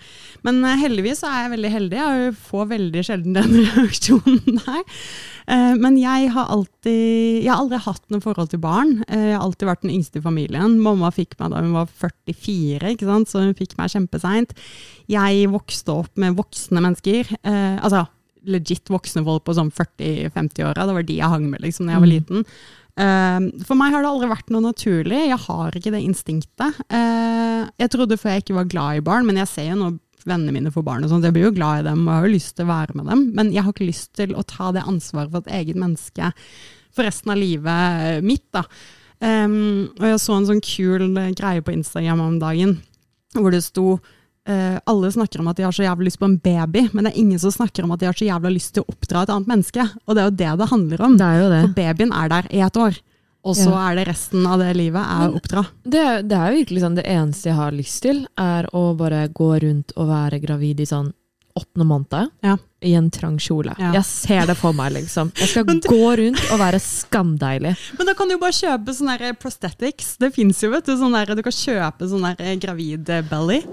Men 0.48 0.64
eh, 0.64 0.78
heldigvis 0.86 1.20
så 1.20 1.28
er 1.28 1.42
jeg 1.44 1.52
veldig 1.58 1.72
heldig. 1.76 2.00
Jeg 2.00 2.36
får 2.48 2.70
veldig 2.72 3.04
sjelden 3.10 3.34
den 3.36 3.58
reaksjonen 3.68 4.62
der. 4.64 4.84
Eh, 5.52 5.76
men 5.84 5.98
jeg 6.00 6.32
har 6.32 6.48
alltid 6.48 7.44
Jeg 7.44 7.52
har 7.52 7.60
aldri 7.60 7.78
hatt 7.84 8.04
noe 8.10 8.24
forhold 8.24 8.50
til 8.56 8.60
barn. 8.64 9.04
Eh, 9.10 9.34
jeg 9.34 9.36
har 9.36 9.44
alltid 9.44 9.68
vært 9.68 9.82
den 9.84 9.92
yngste 10.00 10.20
i 10.22 10.24
familien. 10.24 10.80
Mamma 10.80 11.12
fikk 11.12 11.36
meg 11.42 11.52
da 11.52 11.60
hun 11.60 11.74
var 11.76 11.88
44, 11.92 12.96
ikke 12.96 13.06
sant? 13.12 13.28
så 13.28 13.44
hun 13.44 13.54
fikk 13.58 13.76
meg 13.78 13.92
kjempeseint. 13.92 14.56
Jeg 15.12 15.50
vokste 15.52 15.92
opp 15.92 16.16
med 16.16 16.36
voksne 16.40 16.80
mennesker. 16.80 17.36
Eh, 17.44 17.76
altså 17.84 18.08
legit 18.48 18.90
voksne 18.92 19.24
folk 19.28 19.44
på 19.48 19.56
sånn 19.58 19.72
40-50-åra. 19.76 20.88
Det 20.88 20.96
var 20.98 21.04
de 21.08 21.18
jeg 21.20 21.30
hang 21.34 21.50
med 21.52 21.62
liksom 21.64 21.88
da 21.88 21.94
jeg 21.98 22.04
var 22.04 22.08
Mm. 22.08 22.18
liten. 22.18 22.46
Eh, 22.98 23.64
for 23.68 23.76
meg 23.76 23.92
har 23.94 24.02
det 24.02 24.10
aldri 24.10 24.30
vært 24.32 24.50
noe 24.50 24.62
naturlig. 24.74 25.28
Jeg 25.30 25.38
har 25.46 25.72
ikke 25.72 25.92
det 25.94 26.02
instinktet. 26.08 26.80
Eh, 26.90 27.70
jeg 27.80 27.90
trodde 27.94 28.18
før 28.18 28.32
jeg 28.34 28.44
ikke 28.46 28.56
var 28.56 28.66
glad 28.72 28.98
i 28.98 29.06
barn, 29.06 29.26
men 29.28 29.36
jeg 29.38 29.48
ser 29.48 29.70
jo 29.70 29.76
nå 29.76 30.00
vennene 30.26 30.52
mine 30.52 30.72
får 30.74 30.84
barn 30.84 31.04
og 31.06 31.10
sånt. 31.12 31.24
Jeg 31.24 31.34
blir 31.34 31.46
jo 31.46 31.52
glad 31.56 31.80
i 31.86 31.90
dem 31.90 32.08
og 32.08 32.14
har 32.16 32.26
jo 32.28 32.34
lyst 32.34 32.56
til 32.58 32.66
å 32.66 32.74
være 32.74 32.96
med 32.96 33.06
dem, 33.08 33.32
men 33.34 33.52
jeg 33.54 33.64
har 33.64 33.72
ikke 33.72 33.88
lyst 33.88 34.14
til 34.14 34.34
å 34.36 34.44
ta 34.46 34.72
det 34.72 34.84
ansvaret 34.84 35.32
for 35.32 35.40
et 35.46 35.54
eget 35.62 35.76
menneske 35.80 36.34
for 36.92 37.04
resten 37.04 37.32
av 37.32 37.38
livet 37.38 38.24
mitt. 38.24 38.44
da. 38.52 38.64
Um, 39.22 39.90
og 39.98 40.04
jeg 40.06 40.20
så 40.20 40.36
en 40.38 40.46
sånn 40.46 40.62
kul 40.62 41.14
greie 41.34 41.62
på 41.62 41.74
Instagram 41.74 42.20
om 42.20 42.40
dagen, 42.40 42.82
hvor 43.34 43.52
det 43.52 43.64
sto 43.64 44.00
eh, 44.48 44.80
alle 44.88 45.12
snakker 45.12 45.42
om 45.44 45.50
at 45.52 45.58
de 45.60 45.66
har 45.68 45.76
så 45.76 45.84
jævlig 45.86 46.08
lyst 46.10 46.20
på 46.22 46.26
en 46.30 46.38
baby, 46.40 46.88
men 46.94 47.04
det 47.06 47.14
er 47.14 47.20
ingen 47.22 47.40
som 47.44 47.52
snakker 47.52 47.84
om 47.86 47.92
at 47.96 48.00
de 48.02 48.08
har 48.10 48.18
så 48.18 48.26
jævla 48.28 48.50
lyst 48.54 48.74
til 48.78 48.84
å 48.86 48.90
oppdra 48.94 49.24
et 49.28 49.34
annet 49.36 49.52
menneske. 49.52 49.86
Og 50.08 50.16
det 50.16 50.24
er 50.24 50.30
jo 50.32 50.38
det 50.42 50.54
det 50.64 50.70
handler 50.72 51.02
om. 51.08 51.18
Det 51.20 51.28
er 51.28 51.42
jo 51.44 51.50
det. 51.54 51.62
For 51.68 51.76
babyen 51.82 52.14
er 52.16 52.34
der 52.34 52.50
i 52.56 52.64
et 52.66 52.78
år, 52.88 52.98
og 53.48 53.56
så 53.56 53.70
Ja. 53.72 53.84
er 53.92 53.96
det 54.00 54.08
resten 54.08 54.46
av 54.48 54.60
det 54.60 54.72
livet 54.76 55.04
er 55.04 55.28
å 55.30 55.36
oppdra. 55.40 55.66
Det 55.84 56.06
det 56.28 56.38
er 56.38 56.52
jo 56.52 56.60
virkelig 56.64 56.82
sånn, 56.84 56.96
det 56.96 57.06
eneste 57.06 57.50
jeg 57.52 57.56
har 57.56 57.72
lyst 57.72 58.02
til, 58.04 58.26
er 58.38 58.68
å 58.74 58.96
bare 58.98 59.28
gå 59.30 59.52
rundt 59.64 59.94
og 59.96 60.08
være 60.10 60.42
gravid 60.42 60.80
i 60.80 60.86
sånn 60.90 61.14
åttende 61.58 61.86
måned. 61.90 62.30
Ja. 62.46 62.56
I 62.86 62.92
en 62.94 63.08
trang 63.12 63.40
kjole. 63.42 63.74
Ja. 63.82 63.90
Jeg 63.96 64.06
ser 64.06 64.46
det 64.52 64.56
for 64.60 64.76
meg, 64.78 64.92
liksom. 64.94 65.32
Jeg 65.40 65.50
skal 65.50 65.66
du- 65.70 65.80
gå 65.90 66.12
rundt 66.20 66.44
og 66.54 66.60
være 66.62 66.80
skamdeilig. 66.84 67.74
Men 67.98 68.10
da 68.10 68.14
kan 68.18 68.30
du 68.30 68.36
jo 68.36 68.42
bare 68.44 68.54
kjøpe 68.54 68.94
sånne 68.94 69.32
prosthetics. 69.42 70.14
Det 70.22 70.30
fins 70.36 70.62
jo, 70.64 70.70
vet 70.76 70.86
du. 70.86 70.94
Sånne 71.00 71.24
der, 71.26 71.36
du 71.40 71.44
kan 71.48 71.56
kjøpe 71.58 72.08
sånn 72.12 72.28
gravid 72.62 73.10
belly. 73.32 73.64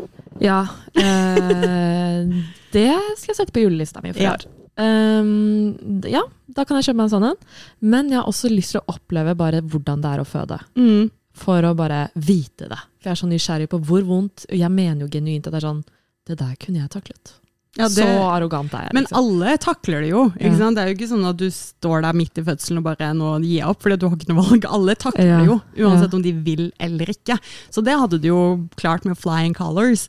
Ja. 0.42 0.62
Eh, 0.96 2.24
det 2.74 2.88
skal 3.20 3.32
jeg 3.34 3.38
sette 3.42 3.54
på 3.54 3.62
julelista 3.66 4.02
mi 4.04 4.12
for 4.14 4.22
i 4.24 4.28
Ja. 4.28 4.34
år. 4.38 4.46
Ehm, 4.76 6.00
ja, 6.10 6.22
da 6.50 6.64
kan 6.66 6.80
jeg 6.80 6.88
kjøpe 6.88 6.98
meg 6.98 7.04
en 7.06 7.12
sånn 7.12 7.28
en. 7.28 7.36
Men 7.80 8.08
jeg 8.10 8.18
har 8.18 8.26
også 8.30 8.50
lyst 8.50 8.74
til 8.74 8.80
å 8.82 8.96
oppleve 8.96 9.36
bare 9.38 9.60
hvordan 9.62 10.02
det 10.02 10.10
er 10.16 10.22
å 10.24 10.26
føde. 10.26 10.58
Mm. 10.74 11.10
For 11.34 11.62
å 11.66 11.74
bare 11.78 12.08
vite 12.14 12.68
det. 12.70 12.80
For 13.02 13.10
jeg 13.10 13.14
er 13.14 13.20
så 13.20 13.28
nysgjerrig 13.30 13.68
på 13.70 13.80
hvor 13.84 14.04
vondt 14.06 14.46
og 14.48 14.56
Jeg 14.58 14.70
mener 14.70 15.02
jo 15.04 15.08
genuint 15.10 15.46
at 15.46 15.52
det 15.52 15.58
er 15.62 15.66
sånn 15.68 15.80
Det 16.24 16.36
der 16.40 16.54
kunne 16.56 16.78
jeg 16.80 16.90
taklet. 16.94 17.32
Ja, 17.76 17.88
Så 17.90 18.04
arrogant 18.06 18.72
er 18.72 18.84
jeg. 18.86 18.92
Liksom. 18.94 18.94
men 18.94 19.06
alle 19.42 19.56
takler 19.58 20.04
det 20.04 20.10
jo. 20.12 20.28
Ikke 20.38 20.52
Ja. 20.52 20.58
sant? 20.58 20.76
Det 20.76 20.82
er 20.84 20.92
jo 20.92 20.94
ikke 20.94 21.10
sånn 21.10 21.28
at 21.28 21.36
du 21.36 21.48
står 21.50 22.02
der 22.02 22.12
midt 22.14 22.38
i 22.38 22.42
fødselen 22.46 22.78
og 22.78 22.84
bare 22.84 23.10
nå 23.18 23.32
gir 23.42 23.66
opp, 23.66 23.82
for 23.82 23.96
du 23.96 24.08
har 24.08 24.16
ikke 24.16 24.28
noe 24.32 24.44
valg. 24.44 24.64
Alle 24.70 24.94
takler 24.94 25.26
Ja. 25.26 25.40
jo, 25.44 25.60
uansett 25.78 26.14
om 26.14 26.22
de 26.22 26.32
vil 26.32 26.72
eller 26.78 27.06
ikke. 27.06 27.38
Så 27.70 27.82
det 27.82 27.98
hadde 27.98 28.20
du 28.20 28.28
jo 28.28 28.68
klart 28.76 29.04
med 29.04 29.18
flying 29.18 29.54
colors. 29.54 30.08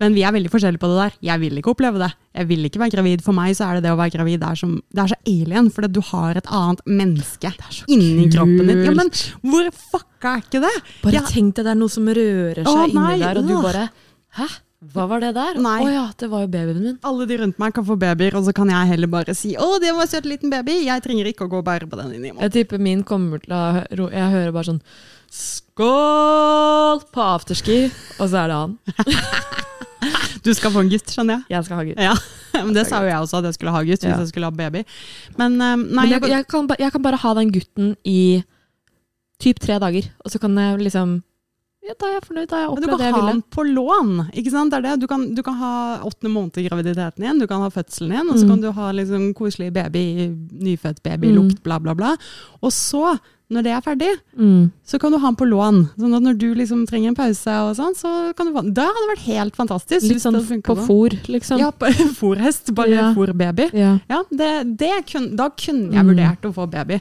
Men 0.00 0.14
vi 0.14 0.22
er 0.24 0.32
veldig 0.32 0.48
forskjellige 0.48 0.80
på 0.80 0.88
det 0.88 0.96
der. 0.96 1.12
Jeg 1.20 1.40
vil 1.40 1.58
ikke 1.60 1.74
oppleve 1.76 1.98
det. 2.00 2.14
Jeg 2.34 2.46
vil 2.48 2.64
ikke 2.64 2.78
være 2.80 2.90
gravid. 2.94 3.20
For 3.22 3.32
meg 3.36 3.52
så 3.54 3.66
er 3.68 3.74
det 3.74 3.82
det 3.84 3.90
å 3.92 3.98
være 4.00 4.14
gravid 4.14 4.40
det 4.40 4.48
er, 4.48 4.54
som, 4.56 4.80
det 4.94 5.02
er 5.02 5.08
så 5.08 5.18
alien, 5.28 5.68
fordi 5.70 5.92
du 5.92 6.00
har 6.00 6.36
et 6.40 6.46
annet 6.48 6.80
menneske 6.86 7.52
inni 7.86 8.14
inni 8.16 8.30
kroppen 8.32 8.66
din. 8.66 8.84
Ja, 8.86 8.92
men 8.96 9.10
hvor 9.44 9.68
fucka 9.92 10.38
er 10.38 10.40
ikke 10.46 10.62
det? 10.62 10.72
Bare 11.02 11.20
tenk 11.28 11.54
deg 11.58 11.64
det 11.66 11.74
er 11.74 11.74
noe 11.82 11.90
som 11.92 12.06
rører 12.06 12.62
seg 12.64 12.66
Å, 12.70 12.88
inni 12.88 12.94
nei, 12.94 13.18
der, 13.18 13.36
og 13.42 13.46
du 13.46 13.54
bare 13.60 13.90
Hæ? 14.38 14.46
Hva 14.80 15.04
var 15.10 15.20
det 15.20 15.34
der? 15.36 15.58
Nei. 15.60 15.82
Å 15.84 15.90
ja, 15.92 16.04
det 16.16 16.28
var 16.32 16.46
jo 16.46 16.48
babyen 16.54 16.78
min. 16.80 16.94
Alle 17.04 17.26
de 17.28 17.36
rundt 17.42 17.58
meg 17.60 17.74
kan 17.76 17.84
få 17.84 17.98
babyer, 18.00 18.32
og 18.38 18.46
så 18.46 18.54
kan 18.56 18.70
jeg 18.72 18.88
heller 18.94 19.10
bare 19.12 19.34
si 19.36 19.52
'Å, 19.52 19.78
det 19.80 19.92
var 19.92 20.06
en 20.06 20.08
søt 20.08 20.24
liten 20.24 20.48
baby'. 20.50 20.84
Jeg 20.86 21.02
trenger 21.04 21.28
ikke 21.28 21.44
å 21.44 21.50
gå 21.52 21.58
og 21.60 21.66
bære 21.66 21.84
på 21.90 21.98
den 22.00 22.14
inn 22.16 22.24
i 22.24 22.32
Jeg 22.40 22.52
tipper 22.52 22.78
min 22.80 23.02
kommer 23.04 23.38
til 23.44 23.52
å 23.52 24.08
Jeg 24.10 24.30
hører 24.32 24.52
bare 24.52 24.64
sånn 24.72 24.80
Skål 25.30 27.04
på 27.12 27.20
afterski, 27.20 27.90
og 28.18 28.28
så 28.30 28.44
er 28.44 28.48
det 28.48 28.56
han. 28.56 28.78
Du 30.44 30.54
skal 30.56 30.72
få 30.72 30.80
en 30.80 30.88
gutt, 30.88 31.10
skjønner 31.12 31.34
jeg. 31.36 31.44
Jeg 31.52 31.64
skal 31.66 31.76
ha 31.76 31.82
gutt. 31.84 32.00
Ja, 32.00 32.14
men 32.64 32.72
Det 32.72 32.86
sa 32.88 33.02
jo 33.04 33.10
jeg 33.10 33.20
også, 33.20 33.36
at 33.42 33.44
jeg 33.50 33.54
skulle 33.58 33.72
ha 33.74 33.82
gutt 33.84 34.00
hvis 34.00 34.08
Ja. 34.08 34.18
jeg 34.18 34.28
skulle 34.32 34.48
ha 34.48 34.50
baby. 34.50 34.84
Men 35.36 35.60
eh, 35.60 35.76
nei, 35.76 36.06
Men 36.06 36.08
jeg, 36.14 36.22
jeg, 36.30 36.46
kan, 36.48 36.68
jeg 36.78 36.92
kan 36.92 37.02
bare 37.02 37.20
ha 37.20 37.34
den 37.34 37.52
gutten 37.52 37.96
i 38.08 38.42
typ 39.40 39.60
tre 39.60 39.76
dager, 39.78 40.08
og 40.24 40.32
så 40.32 40.40
kan 40.40 40.56
jeg 40.56 40.80
liksom 40.88 41.22
Ja, 41.80 41.94
da 41.96 42.06
er 42.10 42.12
jeg 42.18 42.24
fornøyd, 42.26 42.48
da 42.50 42.56
har 42.58 42.62
jeg 42.66 42.72
men 42.76 42.82
du 42.84 42.90
opplevd 42.92 43.00
det 43.00 43.10
kan 43.14 43.24
ha 43.24 43.32
den 43.32 43.42
på 43.56 43.62
lån. 43.64 44.10
ikke 44.36 44.50
sant? 44.52 44.70
Det 44.74 44.82
det. 44.84 44.92
Du 45.00 45.06
kan, 45.08 45.22
du 45.34 45.40
kan 45.42 45.54
ha 45.56 45.72
åttende 46.04 46.32
måned 46.34 46.58
i 46.60 46.66
graviditeten 46.68 47.24
igjen, 47.24 47.40
du 47.40 47.46
kan 47.48 47.62
ha 47.64 47.70
fødselen 47.72 48.12
igjen, 48.12 48.28
og 48.30 48.36
så 48.36 48.44
Mm. 48.44 48.50
kan 48.50 48.60
du 48.60 48.70
ha 48.76 48.90
liksom 48.92 49.32
koselig 49.34 49.72
baby, 49.72 50.04
nyfødt 50.52 51.02
baby, 51.02 51.32
lukt, 51.32 51.62
bla, 51.64 51.78
bla, 51.80 51.94
bla. 51.94 52.16
Og 52.62 52.70
så, 52.70 53.18
når 53.50 53.62
det 53.66 53.72
er 53.74 53.80
ferdig, 53.82 54.10
Mm. 54.38 54.70
så 54.86 54.98
kan 55.00 55.10
du 55.12 55.18
ha 55.18 55.26
den 55.26 55.36
på 55.36 55.46
lån. 55.48 55.90
Sånn 55.98 56.14
at 56.14 56.22
når 56.22 56.38
du 56.38 56.54
liksom 56.54 56.86
trenger 56.86 57.08
en 57.08 57.14
pause, 57.18 57.48
og 57.50 57.74
sånn, 57.76 57.96
så 57.98 58.32
kan 58.36 58.46
du 58.46 58.52
få 58.54 58.62
den. 58.62 58.72
Det 58.74 58.84
hadde 58.86 59.08
vært 59.10 59.24
helt 59.26 59.56
fantastisk. 59.56 60.06
Litt 60.08 60.22
sånn 60.22 60.38
på 60.62 60.76
fôr, 60.86 61.10
liksom. 61.26 61.58
Ja, 61.58 61.70
på 61.72 61.86
fôrhest, 62.20 62.72
bare 62.74 62.90
Ja. 62.94 63.14
fôrbaby. 63.14 63.72
Ja. 63.74 63.98
Ja, 64.08 64.22
det, 64.30 64.76
det 64.78 64.92
kun, 65.10 65.34
da 65.36 65.48
kunne 65.50 65.90
jeg 65.92 66.04
Mm. 66.04 66.14
vurdert 66.14 66.42
å 66.46 66.54
få 66.54 66.70
baby. 66.70 67.00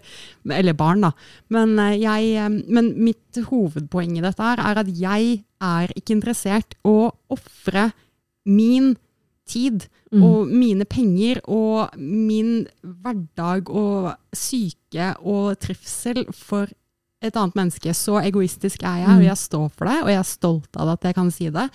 Eller 0.50 0.74
barn, 0.74 1.02
da. 1.02 1.12
Men, 1.50 1.78
eh, 1.78 1.98
jeg, 2.00 2.36
eh, 2.36 2.50
men 2.68 2.94
mitt 2.98 3.34
hovedpoeng 3.36 4.18
i 4.18 4.22
dette 4.22 4.40
her 4.42 4.58
er 4.60 4.80
at 4.80 4.88
jeg 4.88 5.44
er 5.62 5.88
ikke 5.96 6.16
interessert 6.20 6.74
å 6.84 7.12
ofre 7.30 7.92
min 8.46 8.96
tid 9.50 9.88
Mm. 10.12 10.24
og 10.26 10.48
mine 10.50 10.86
penger 10.90 11.38
og 11.46 11.92
min 12.02 12.64
hverdag 12.82 13.70
og 13.70 14.16
syke 14.34 15.12
og 15.22 15.60
trivsel 15.62 16.24
for 16.34 16.66
et 17.22 17.36
annet 17.38 17.54
menneske. 17.60 17.94
Så 17.94 18.16
egoistisk 18.24 18.82
er 18.82 19.04
jeg, 19.04 19.08
og 19.12 19.20
Mm. 19.20 19.28
jeg 19.28 19.38
står 19.38 19.68
for 19.70 19.86
det, 19.86 20.00
og 20.02 20.10
jeg 20.10 20.18
er 20.18 20.24
stolt 20.24 20.78
av 20.82 20.90
at 20.96 21.04
jeg 21.04 21.14
kan 21.16 21.30
si 21.32 21.50
det. 21.50 21.70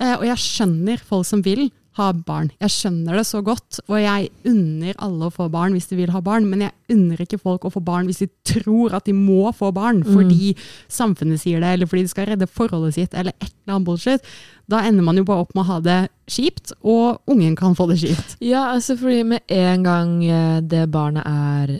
Eh, 0.00 0.16
Og 0.18 0.24
jeg 0.26 0.36
skjønner 0.36 0.98
folk 1.00 1.24
som 1.26 1.42
vil 1.42 1.70
ha 2.00 2.08
barn. 2.26 2.50
Jeg 2.60 2.72
skjønner 2.74 3.18
det 3.20 3.24
så 3.28 3.42
godt, 3.44 3.78
og 3.86 3.96
jeg 4.00 4.30
unner 4.48 4.94
alle 5.04 5.28
å 5.28 5.32
få 5.34 5.46
barn 5.52 5.72
hvis 5.76 5.86
de 5.92 5.98
vil 6.00 6.10
ha 6.14 6.20
barn, 6.24 6.48
men 6.50 6.64
jeg 6.66 6.72
unner 6.96 7.20
ikke 7.22 7.38
folk 7.40 7.64
å 7.68 7.72
få 7.74 7.82
barn 7.84 8.08
hvis 8.10 8.22
de 8.24 8.28
tror 8.48 8.96
at 8.96 9.04
de 9.06 9.12
må 9.16 9.52
få 9.56 9.70
barn 9.76 10.02
fordi 10.06 10.54
samfunnet 10.90 11.40
sier 11.42 11.60
det, 11.62 11.74
eller 11.76 11.86
fordi 11.90 12.02
de 12.08 12.12
skal 12.14 12.26
redde 12.32 12.48
forholdet 12.50 12.96
sitt, 12.96 13.14
eller 13.14 13.32
et 13.38 13.52
eller 13.52 13.76
annet 13.76 13.86
bullshit. 13.86 14.32
Da 14.70 14.82
ender 14.88 15.02
man 15.06 15.16
jo 15.20 15.24
bare 15.28 15.44
opp 15.44 15.54
med 15.54 15.64
å 15.64 15.70
ha 15.74 15.78
det 15.84 16.00
kjipt, 16.30 16.72
og 16.82 17.20
ungen 17.30 17.54
kan 17.58 17.74
få 17.78 17.86
det 17.92 18.00
kjipt. 18.02 18.36
Ja, 18.40 18.70
altså 18.74 18.96
fordi 18.98 19.22
med 19.36 19.42
en 19.50 19.82
gang 19.86 20.16
eh, 20.24 20.60
det 20.62 20.86
barnet 20.90 21.26
er 21.26 21.78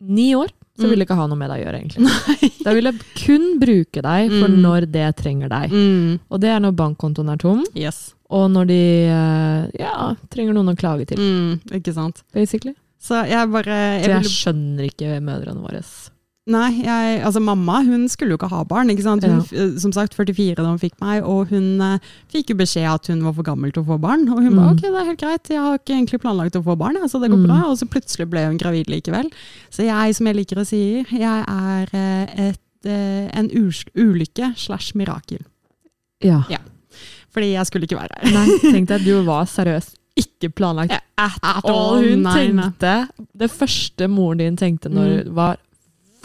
ni 0.00 0.34
år, 0.34 0.48
så 0.78 0.84
Mm. 0.86 0.90
vil 0.90 0.98
jeg 1.00 1.06
ikke 1.08 1.16
ha 1.18 1.26
noe 1.26 1.36
med 1.40 1.50
deg 1.50 1.58
å 1.58 1.64
gjøre, 1.66 1.78
egentlig. 1.80 2.50
Da 2.62 2.72
vil 2.76 2.84
jeg 2.86 2.98
kun 3.18 3.46
bruke 3.58 4.00
deg 4.04 4.30
for 4.30 4.46
Mm. 4.48 4.60
når 4.62 4.84
det 4.92 5.16
trenger 5.18 5.48
deg. 5.50 5.72
Og 6.30 6.38
det 6.40 6.50
er 6.54 6.60
når 6.62 6.76
bankkontoen 6.78 7.32
er 7.32 7.36
tom, 7.36 7.64
Yes. 7.74 8.14
Og 8.30 8.50
når 8.52 8.66
de 8.68 8.80
eh, 9.08 9.70
ja, 9.80 10.14
trenger 10.30 10.52
noen 10.54 10.74
å 10.74 10.76
klage 10.76 11.06
til, 11.08 11.18
Mm, 11.18 11.60
ikke 11.80 11.94
sant. 11.94 12.22
basically. 12.34 12.74
Så 13.00 13.24
jeg 13.28 13.50
bare 13.50 13.64
Så 14.02 14.08
jeg 14.10 14.22
jeg 14.22 14.24
skjønner 14.34 14.84
ikke 14.90 15.20
mødrene 15.22 15.62
våre. 15.62 15.82
Nei, 16.48 16.80
jeg, 16.80 17.20
altså 17.22 17.42
mamma 17.44 17.82
hun 17.84 18.06
skulle 18.08 18.30
jo 18.32 18.38
ikke 18.38 18.48
ha 18.48 18.62
barn. 18.64 18.88
ikke 18.88 19.02
sant? 19.04 19.22
Hun, 19.22 19.42
Ja. 19.52 19.64
eh, 19.66 19.78
Som 19.78 19.92
sagt 19.92 20.14
44 20.16 20.56
da 20.56 20.64
hun 20.64 20.78
fikk 20.78 20.94
meg, 20.98 21.22
og 21.22 21.48
hun 21.50 21.78
eh, 21.80 21.98
fikk 22.32 22.48
jo 22.50 22.56
beskjed 22.56 22.88
at 22.88 23.06
hun 23.06 23.22
var 23.22 23.34
for 23.34 23.42
gammel 23.44 23.70
til 23.70 23.82
å 23.82 23.86
få 23.86 24.00
barn. 24.00 24.26
Og 24.32 24.40
hun 24.42 24.54
Mm. 24.54 24.56
ba 24.56 24.70
ok, 24.72 24.80
det 24.80 24.94
er 24.94 25.04
helt 25.04 25.20
greit, 25.20 25.48
jeg 25.48 25.58
har 25.60 25.76
ikke 25.78 25.92
egentlig 25.94 26.20
planlagt 26.22 26.56
å 26.56 26.64
få 26.64 26.76
barn, 26.78 26.96
så 27.06 27.20
det 27.20 27.30
går 27.30 27.36
Mm. 27.44 27.46
bra. 27.46 27.60
Og 27.70 27.76
så 27.76 27.84
plutselig 27.86 28.30
ble 28.30 28.46
hun 28.46 28.56
gravid 28.58 28.86
likevel. 28.88 29.30
Så 29.70 29.84
jeg, 29.84 30.14
som 30.16 30.26
jeg 30.26 30.36
liker 30.36 30.56
å 30.56 30.66
si, 30.66 31.04
jeg 31.04 31.44
er 31.46 31.86
eh, 31.92 32.48
et, 32.48 32.60
eh, 32.86 33.28
en 33.34 33.50
ulykke 33.50 34.56
slash 34.56 34.94
mirakel. 34.94 35.44
Ja. 36.24 36.44
Ja. 36.48 36.58
Fordi 37.34 37.52
jeg 37.52 37.66
skulle 37.68 37.84
ikke 37.88 37.98
være 37.98 38.08
her. 38.22 38.32
Nei, 38.34 38.58
tenk 38.72 38.88
deg, 38.88 39.04
du 39.04 39.22
var 39.26 39.44
seriøst 39.50 39.94
ikke 40.18 40.48
planlagt 40.58 40.90
Ja, 40.90 40.98
at 41.18 41.36
at 41.44 41.64
all. 41.70 42.00
Hun 42.02 42.22
nei, 42.24 42.48
nei. 42.50 42.64
tenkte 42.72 42.94
Det 43.38 43.50
første 43.54 44.08
moren 44.10 44.38
din 44.42 44.56
tenkte 44.58 44.90
når 44.90 45.12
Mm. 45.28 45.34
var 45.36 45.56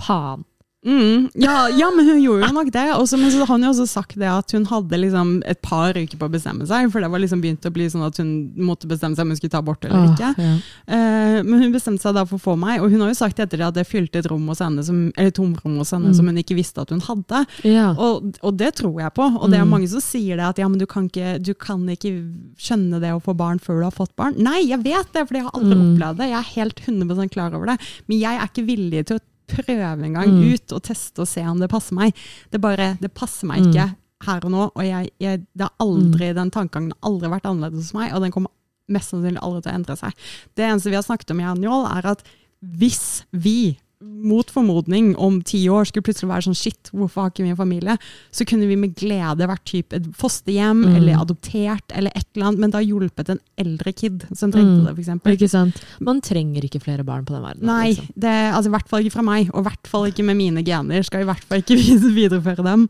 faen. 0.02 0.46
Mm, 0.86 1.30
ja, 1.40 1.70
ja, 1.72 1.88
men 1.96 2.06
hun 2.10 2.18
gjorde 2.22 2.48
jo 2.48 2.54
nok 2.58 2.70
det. 2.76 2.84
Også, 2.98 3.18
men 3.18 3.32
så 3.32 3.40
har 3.46 3.54
hun 3.56 3.64
jo 3.64 3.70
også 3.72 3.86
sagt 3.88 4.18
det 4.20 4.28
at 4.28 4.52
hun 4.52 4.66
hadde 4.68 4.98
liksom 5.00 5.30
et 5.48 5.62
par 5.64 5.96
uker 5.96 6.18
på 6.20 6.28
å 6.28 6.32
bestemme 6.34 6.68
seg. 6.68 6.90
For 6.92 7.00
det 7.00 7.10
var 7.14 7.22
liksom 7.24 7.40
begynt 7.44 7.64
å 7.64 7.72
bli 7.72 7.86
sånn 7.90 8.04
at 8.04 8.18
hun 8.20 8.34
måtte 8.60 8.90
bestemme 8.92 9.16
seg 9.16 9.24
om 9.24 9.32
hun 9.32 9.40
skulle 9.40 9.54
ta 9.54 9.62
abort 9.64 9.86
eller 9.88 10.10
ikke. 10.12 10.34
Åh, 10.36 10.44
ja. 10.44 10.58
uh, 10.92 11.38
men 11.48 11.62
hun 11.64 11.72
bestemte 11.76 12.04
seg 12.04 12.16
da 12.18 12.26
for 12.28 12.36
å 12.36 12.44
få 12.50 12.56
meg, 12.60 12.82
og 12.84 12.92
hun 12.92 13.00
har 13.06 13.14
jo 13.14 13.20
sagt 13.22 13.40
etter 13.40 13.62
det 13.64 13.68
at 13.70 13.78
det 13.80 13.88
fylte 13.88 14.20
et 14.20 14.28
rom 14.32 14.46
hos 14.52 14.60
henne 14.64 14.84
som, 14.84 15.00
eller 15.16 15.32
tomrom 15.32 15.80
hos 15.82 15.92
henne 15.96 16.12
Mm. 16.12 16.18
som 16.20 16.28
hun 16.28 16.38
ikke 16.44 16.56
visste 16.60 16.82
at 16.84 16.90
hun 16.92 17.00
hadde. 17.02 17.46
Ja. 17.64 17.94
Og, 17.96 18.34
og 18.44 18.58
det 18.60 18.74
tror 18.76 19.00
jeg 19.00 19.14
på. 19.16 19.24
Og 19.40 19.50
det 19.50 19.60
er 19.60 19.64
Mm. 19.64 19.72
mange 19.78 19.88
som 19.90 20.02
sier 20.04 20.36
det 20.36 20.46
at 20.52 20.58
ja, 20.60 20.68
men 20.68 20.80
du 20.80 20.86
kan, 20.86 21.08
ikke, 21.08 21.38
du 21.42 21.54
kan 21.56 21.80
ikke 21.90 22.12
skjønne 22.60 23.00
det 23.00 23.14
å 23.16 23.22
få 23.24 23.34
barn 23.40 23.58
før 23.64 23.80
du 23.80 23.88
har 23.88 23.96
fått 23.96 24.12
barn. 24.20 24.36
Nei, 24.38 24.60
jeg 24.68 24.84
vet 24.84 25.14
det, 25.16 25.24
for 25.30 25.34
jeg 25.40 25.44
har 25.48 25.56
aldri 25.56 25.78
Mm. 25.80 25.96
opplevd 25.96 26.18
det. 26.20 26.28
Jeg 26.30 26.40
er 26.44 26.52
helt 26.60 26.82
100% 26.86 27.32
klar 27.32 27.54
over 27.56 27.66
det. 27.72 27.78
Men 28.08 28.20
jeg 28.20 28.36
er 28.36 28.48
ikke 28.52 28.66
villig 28.68 29.06
til 29.08 29.18
å 29.18 29.24
prøve 29.48 30.06
en 30.06 30.14
gang 30.14 30.30
Mm. 30.30 30.54
ut 30.54 30.72
og 30.74 30.82
teste 30.84 31.22
og 31.22 31.28
se 31.28 31.42
om 31.48 31.60
det 31.60 31.70
passer 31.70 31.96
meg. 31.96 32.14
Det 32.52 32.62
bare, 32.62 32.98
det 33.02 33.14
passer 33.14 33.48
meg 33.48 33.62
Mm. 33.64 33.70
ikke 33.74 33.96
her 34.26 34.46
og 34.46 34.52
nå, 34.52 34.72
og 34.76 34.84
jeg, 34.84 35.10
jeg, 35.20 35.40
det 35.54 35.62
har 35.68 35.74
aldri, 35.80 36.34
den 36.34 36.52
tankegangen 36.52 36.94
har 36.94 37.10
aldri 37.12 37.30
vært 37.30 37.44
annerledes 37.50 37.90
hos 37.90 37.94
meg, 37.94 38.14
og 38.14 38.22
den 38.22 38.32
kommer 38.32 38.50
mest 38.90 39.10
sannsynlig 39.12 39.42
aldri 39.44 39.62
til 39.64 39.72
å 39.72 39.76
endre 39.76 39.96
seg. 39.98 40.14
Det 40.56 40.64
eneste 40.64 40.90
vi 40.90 40.96
har 40.96 41.04
snakket 41.04 41.32
om, 41.32 41.40
i 41.40 41.44
Annual, 41.44 41.86
er 41.98 42.06
at 42.12 42.24
hvis 42.64 43.24
vi 43.32 43.78
mot 44.04 44.48
formodning 44.52 45.16
om 45.20 45.42
ti 45.44 45.66
år 45.72 45.86
skulle 45.90 46.04
plutselig 46.08 46.30
være 46.30 46.46
sånn 46.48 46.56
shit, 46.56 46.90
hvorfor 46.94 47.22
har 47.26 47.32
ikke 47.32 47.44
vi 47.44 47.50
en 47.52 47.58
familie? 47.60 47.98
Så 48.32 48.46
kunne 48.48 48.68
vi 48.70 48.78
med 48.80 48.96
glede 48.96 49.48
vært 49.50 49.64
type 49.68 49.94
et 49.98 50.06
fosterhjem 50.16 50.84
Mm. 50.86 50.96
eller 50.96 51.20
adoptert 51.22 51.92
eller 51.96 52.12
et 52.16 52.26
eller 52.36 52.48
annet, 52.48 52.60
men 52.60 52.72
da 52.72 52.80
hjulpet 52.80 53.30
en 53.30 53.40
eldre 53.58 53.94
kid 53.94 54.24
som 54.34 54.52
trengte 54.52 54.80
Mm. 54.82 54.86
det, 54.96 54.96
eksempel. 55.06 55.34
Ikke 55.38 55.50
sant? 55.50 55.82
Man 56.00 56.22
trenger 56.22 56.64
ikke 56.64 56.82
flere 56.82 57.04
barn 57.04 57.26
på 57.26 57.34
den 57.34 57.44
verden. 57.44 57.64
Nei, 57.66 57.90
liksom. 57.94 58.08
det, 58.16 58.54
altså 58.54 58.68
i 58.72 58.76
hvert 58.78 58.88
fall 58.90 59.04
ikke 59.04 59.12
fra 59.20 59.22
meg, 59.24 59.50
og 59.54 59.60
i 59.66 59.70
hvert 59.70 59.88
fall 59.88 60.06
ikke 60.12 60.24
med 60.24 60.38
mine 60.38 60.64
gener. 60.64 61.04
Skal 61.04 61.22
i 61.22 61.26
hvert 61.26 61.44
fall 61.44 61.60
ikke 61.60 61.76
videreføre 62.16 62.64
dem. 62.64 62.90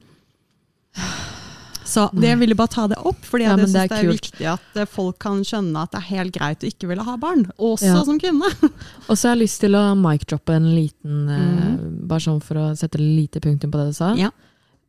Så 1.93 2.07
det 2.17 2.29
jeg 2.31 2.39
ville 2.41 2.55
bare 2.57 2.71
ta 2.73 2.87
det 2.89 2.97
opp, 2.97 3.19
fordi 3.27 3.45
Ja, 3.45 3.55
jeg 3.55 3.67
syns 3.67 3.73
det 3.75 3.89
det 3.89 3.97
er 3.99 4.11
viktig 4.11 4.47
at 4.53 4.77
eh, 4.81 4.85
folk 4.89 5.19
kan 5.21 5.43
skjønne 5.45 5.83
at 5.85 5.91
det 5.93 5.99
er 6.01 6.07
helt 6.09 6.33
greit 6.39 6.63
å 6.65 6.69
ikke 6.71 6.87
ville 6.89 7.03
ha 7.05 7.15
barn, 7.21 7.45
også 7.57 7.91
Ja. 7.91 8.03
som 8.07 8.17
kvinne. 8.21 8.49
Og 9.09 9.13
så 9.17 9.29
har 9.29 9.35
jeg 9.35 9.43
lyst 9.45 9.59
til 9.61 9.77
å 9.77 9.83
mic-droppe 9.99 10.55
en 10.57 10.71
liten 10.75 11.21
Mhm. 11.27 12.07
Bare 12.09 12.19
sånn 12.25 12.41
for 12.43 12.55
å 12.59 12.65
sette 12.77 12.97
lite 12.99 13.39
punktum 13.43 13.71
på 13.71 13.77
det 13.79 13.91
du 13.93 13.93
sa. 13.93 14.13
Ja. 14.19 14.31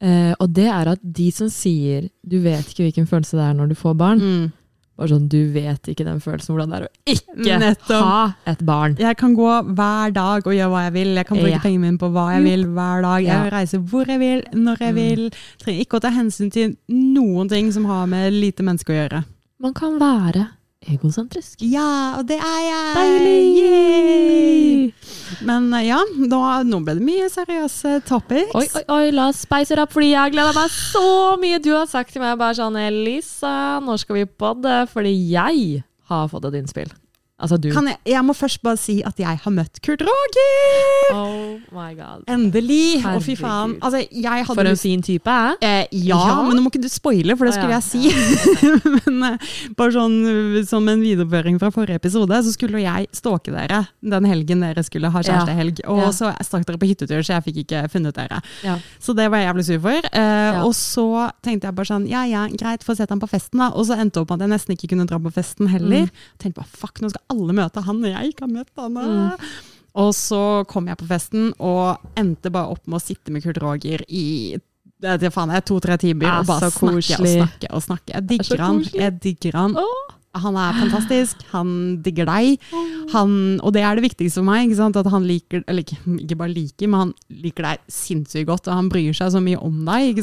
Eh, 0.01 0.35
og 0.41 0.53
det 0.53 0.67
er 0.67 0.89
at 0.91 1.01
de 1.03 1.31
som 1.31 1.49
sier 1.49 2.09
du 2.27 2.41
vet 2.43 2.67
ikke 2.67 2.85
hvilken 2.91 3.07
følelse 3.09 3.39
det 3.39 3.45
er 3.47 3.55
når 3.55 3.69
du 3.69 3.75
får 3.79 3.95
barn, 3.97 4.21
Mm. 4.21 4.53
Bare 4.97 5.09
sånn 5.11 5.29
du 5.29 5.51
vet 5.53 5.83
ikke 5.91 6.05
den 6.07 6.21
følelsen 6.21 6.55
hvordan 6.55 6.71
det 6.71 6.79
er 6.79 6.85
å 6.87 7.15
ikke 7.15 7.59
Nettom. 7.59 8.03
ha 8.05 8.35
et 8.47 8.59
barn. 8.65 8.95
Jeg 8.99 9.17
kan 9.17 9.35
gå 9.35 9.75
hver 9.75 10.13
dag 10.15 10.47
og 10.47 10.53
gjøre 10.55 10.71
hva 10.71 10.83
jeg 10.85 10.93
vil. 10.93 11.15
Jeg 11.17 11.27
kan 11.27 11.37
bruke 11.39 11.51
Ja. 11.51 11.59
pengene 11.59 11.81
mine 11.81 11.99
på 11.99 12.11
hva 12.13 12.27
jeg 12.35 12.43
vil 12.45 12.65
hver 12.67 13.03
dag. 13.03 13.23
Jeg 13.25 13.33
Ja. 13.35 13.43
vil 13.43 13.51
reise 13.51 13.79
hvor 13.91 14.07
jeg 14.07 14.19
vil, 14.21 14.43
når 14.55 14.77
jeg 14.79 14.95
Mm. 14.95 15.01
vil. 15.01 15.31
Trenger 15.59 15.81
ikke 15.85 15.97
å 15.99 16.01
ta 16.01 16.11
hensyn 16.11 16.51
til 16.53 16.77
noen 16.89 17.49
ting 17.49 17.73
som 17.73 17.85
har 17.87 18.07
med 18.07 18.33
lite 18.33 18.63
menneske 18.63 18.91
å 18.95 19.09
gjøre. 19.09 19.25
Man 19.61 19.75
kan 19.75 19.99
være 19.99 20.49
egosentrisk. 20.93 21.63
Ja, 21.65 22.19
og 22.19 22.27
det 22.29 22.39
er 22.39 22.61
jeg! 22.65 22.95
Deilig! 22.99 23.39
Yay! 23.61 25.45
Men 25.45 25.69
eh, 25.75 25.87
ja, 25.89 26.01
nå, 26.19 26.41
nå 26.69 26.81
ble 26.87 26.97
det 26.99 27.07
mye 27.07 27.29
seriøse 27.33 27.99
topics. 28.09 28.55
Oi, 28.57 28.67
oi, 28.81 28.85
oi, 28.97 29.05
la 29.15 29.29
oss 29.33 29.45
spice 29.45 29.75
it 29.75 29.83
up, 29.83 29.93
fordi 29.95 30.13
jeg 30.13 30.35
gleder 30.37 30.57
meg 30.57 30.73
så 30.75 31.07
mye. 31.41 31.63
Du 31.65 31.73
har 31.75 31.89
sagt 31.91 32.15
til 32.15 32.25
meg 32.25 32.37
bare 32.41 32.57
sånn 32.59 32.79
Elisa, 32.81 33.81
når 33.85 34.05
skal 34.05 34.21
vi 34.21 34.29
podde? 34.29 34.83
Fordi 34.93 35.15
jeg 35.33 35.83
har 36.11 36.29
fått 36.33 36.51
et 36.51 36.61
innspill. 36.61 36.93
Altså 37.43 37.57
du. 37.59 37.67
Kan 37.75 37.89
jeg, 37.91 37.99
jeg 38.07 38.23
må 38.23 38.33
først 38.39 38.61
bare 38.63 38.79
si 38.79 39.01
at 39.03 39.19
jeg 39.19 39.41
har 39.43 39.53
møtt 39.53 39.81
Kurt 39.83 40.05
Roger! 40.07 41.15
Oh 41.15 41.59
my 41.75 41.91
god. 41.99 42.23
Endelig! 42.31 43.01
Å, 43.03 43.17
fy 43.23 43.35
faen. 43.37 43.75
Altså, 43.83 44.05
For 44.55 44.63
en 44.71 44.79
fin 44.79 45.03
type. 45.03 45.27
eh? 45.27 45.57
Eh, 45.67 45.87
ja, 46.07 46.15
Ja. 46.15 46.37
men 46.47 46.55
nå 46.57 46.63
må 46.63 46.71
ikke 46.71 46.83
du 46.85 46.89
spoile, 46.89 47.35
for 47.37 47.47
det 47.51 47.57
skulle 47.57 47.65
skulle 47.65 47.75
ja. 47.75 47.81
jeg 47.81 47.85
si. 47.91 49.01
men 49.09 49.27
eh, 49.33 49.53
bare 49.79 49.95
sånn 49.97 50.15
eh, 50.31 50.63
som 50.69 50.87
en 50.91 51.03
videreføring 51.03 51.59
fra 51.63 51.71
forrige 51.75 51.99
episode, 52.01 52.39
så 52.47 52.53
skulle 52.55 52.83
jeg 52.85 53.09
stalke 53.15 53.53
dere 53.55 53.83
den 54.05 54.29
helgen 54.29 54.63
dere 54.65 54.85
skulle 54.87 55.11
ha 55.11 55.23
kjærestehelg. 55.25 55.83
Og 55.91 56.03
Ja. 56.05 56.11
så 56.15 56.31
stakk 56.45 56.67
dere 56.69 56.79
på 56.81 56.89
hyttetur, 56.91 57.23
så 57.25 57.37
jeg 57.39 57.47
fikk 57.49 57.61
ikke 57.65 57.83
funnet 57.93 58.15
dere. 58.19 58.41
Ja. 58.65 58.79
Så 59.03 59.15
det 59.17 59.29
var 59.33 59.43
jeg 59.43 59.51
jævlig 59.51 59.67
sur 59.69 59.83
for. 59.89 60.11
Eh. 60.13 60.61
Og 60.65 60.75
så 60.79 61.07
tenkte 61.45 61.69
jeg 61.71 61.79
bare 61.79 61.91
sånn, 61.91 62.07
ja 62.11 62.25
ja, 62.31 62.47
greit, 62.55 62.85
få 62.87 62.95
sett 62.99 63.11
ham 63.11 63.23
på 63.23 63.31
festen 63.31 63.59
da. 63.63 63.73
Og 63.75 63.89
så 63.91 63.99
endte 63.99 64.21
det 64.21 64.25
opp 64.25 64.31
med 64.35 64.43
at 64.43 64.47
jeg 64.49 64.55
nesten 64.55 64.77
ikke 64.79 64.93
kunne 64.95 65.07
dra 65.11 65.19
på 65.19 65.35
festen 65.35 65.71
heller. 65.73 66.07
Mm. 66.07 66.25
Tenkte 66.39 66.61
bare, 66.63 66.71
fuck, 66.85 67.01
nå 67.03 67.11
skal 67.11 67.24
alle 67.33 67.57
møte 67.57 67.85
han, 67.85 68.03
og 68.03 68.11
jeg 68.11 68.33
ikke 68.33 68.47
har 68.47 68.53
møtt 68.53 68.83
han. 68.83 68.99
Mm. 68.99 69.49
Og 70.05 70.11
så 70.19 70.43
kom 70.71 70.89
jeg 70.91 70.99
på 70.99 71.09
festen, 71.09 71.53
og 71.63 72.03
endte 72.19 72.51
bare 72.55 72.75
opp 72.75 72.89
med 72.89 72.99
å 72.99 73.05
sitte 73.05 73.35
med 73.35 73.45
Kurt 73.45 73.61
Roger 73.63 74.03
i 74.09 74.57
Det 75.05 75.31
faen, 75.35 75.53
jeg 75.53 75.67
to-tre 75.69 75.99
timer 76.01 76.31
ja, 76.31 76.41
og 76.41 76.49
bare 76.49 76.71
snakke 76.73 76.97
og 76.97 77.31
snakke 77.31 77.71
og 77.71 77.83
snakke. 77.85 78.15
Jeg 78.17 78.29
digger 78.31 78.63
han. 78.65 78.85
Jeg 78.95 79.19
digger 79.23 79.59
han. 79.61 79.77
Åh. 79.79 80.15
Han 80.35 80.57
er 80.59 80.75
fantastisk. 80.81 81.43
Han 81.53 81.69
digger 82.03 82.27
deg. 82.27 82.59
Han, 83.13 83.35
og 83.63 83.75
det 83.77 83.85
er 83.87 83.99
det 83.99 84.05
viktigste 84.09 84.41
for 84.41 84.49
meg. 84.49 84.73
At 84.75 85.11
han 85.13 85.27
liker, 85.29 85.63
eller 85.69 85.85
ikke, 85.85 85.99
ikke 86.25 86.39
bare 86.41 86.53
liker, 86.55 86.91
men 86.91 87.01
han 87.05 87.13
liker 87.31 87.69
deg 87.69 87.85
sinnssykt 87.93 88.49
godt. 88.49 88.69
Og 88.69 88.79
han 88.79 88.89
bryr 88.93 89.15
seg 89.17 89.33
så 89.35 89.43
mye 89.45 89.61
om 89.63 89.83
deg. 89.87 90.19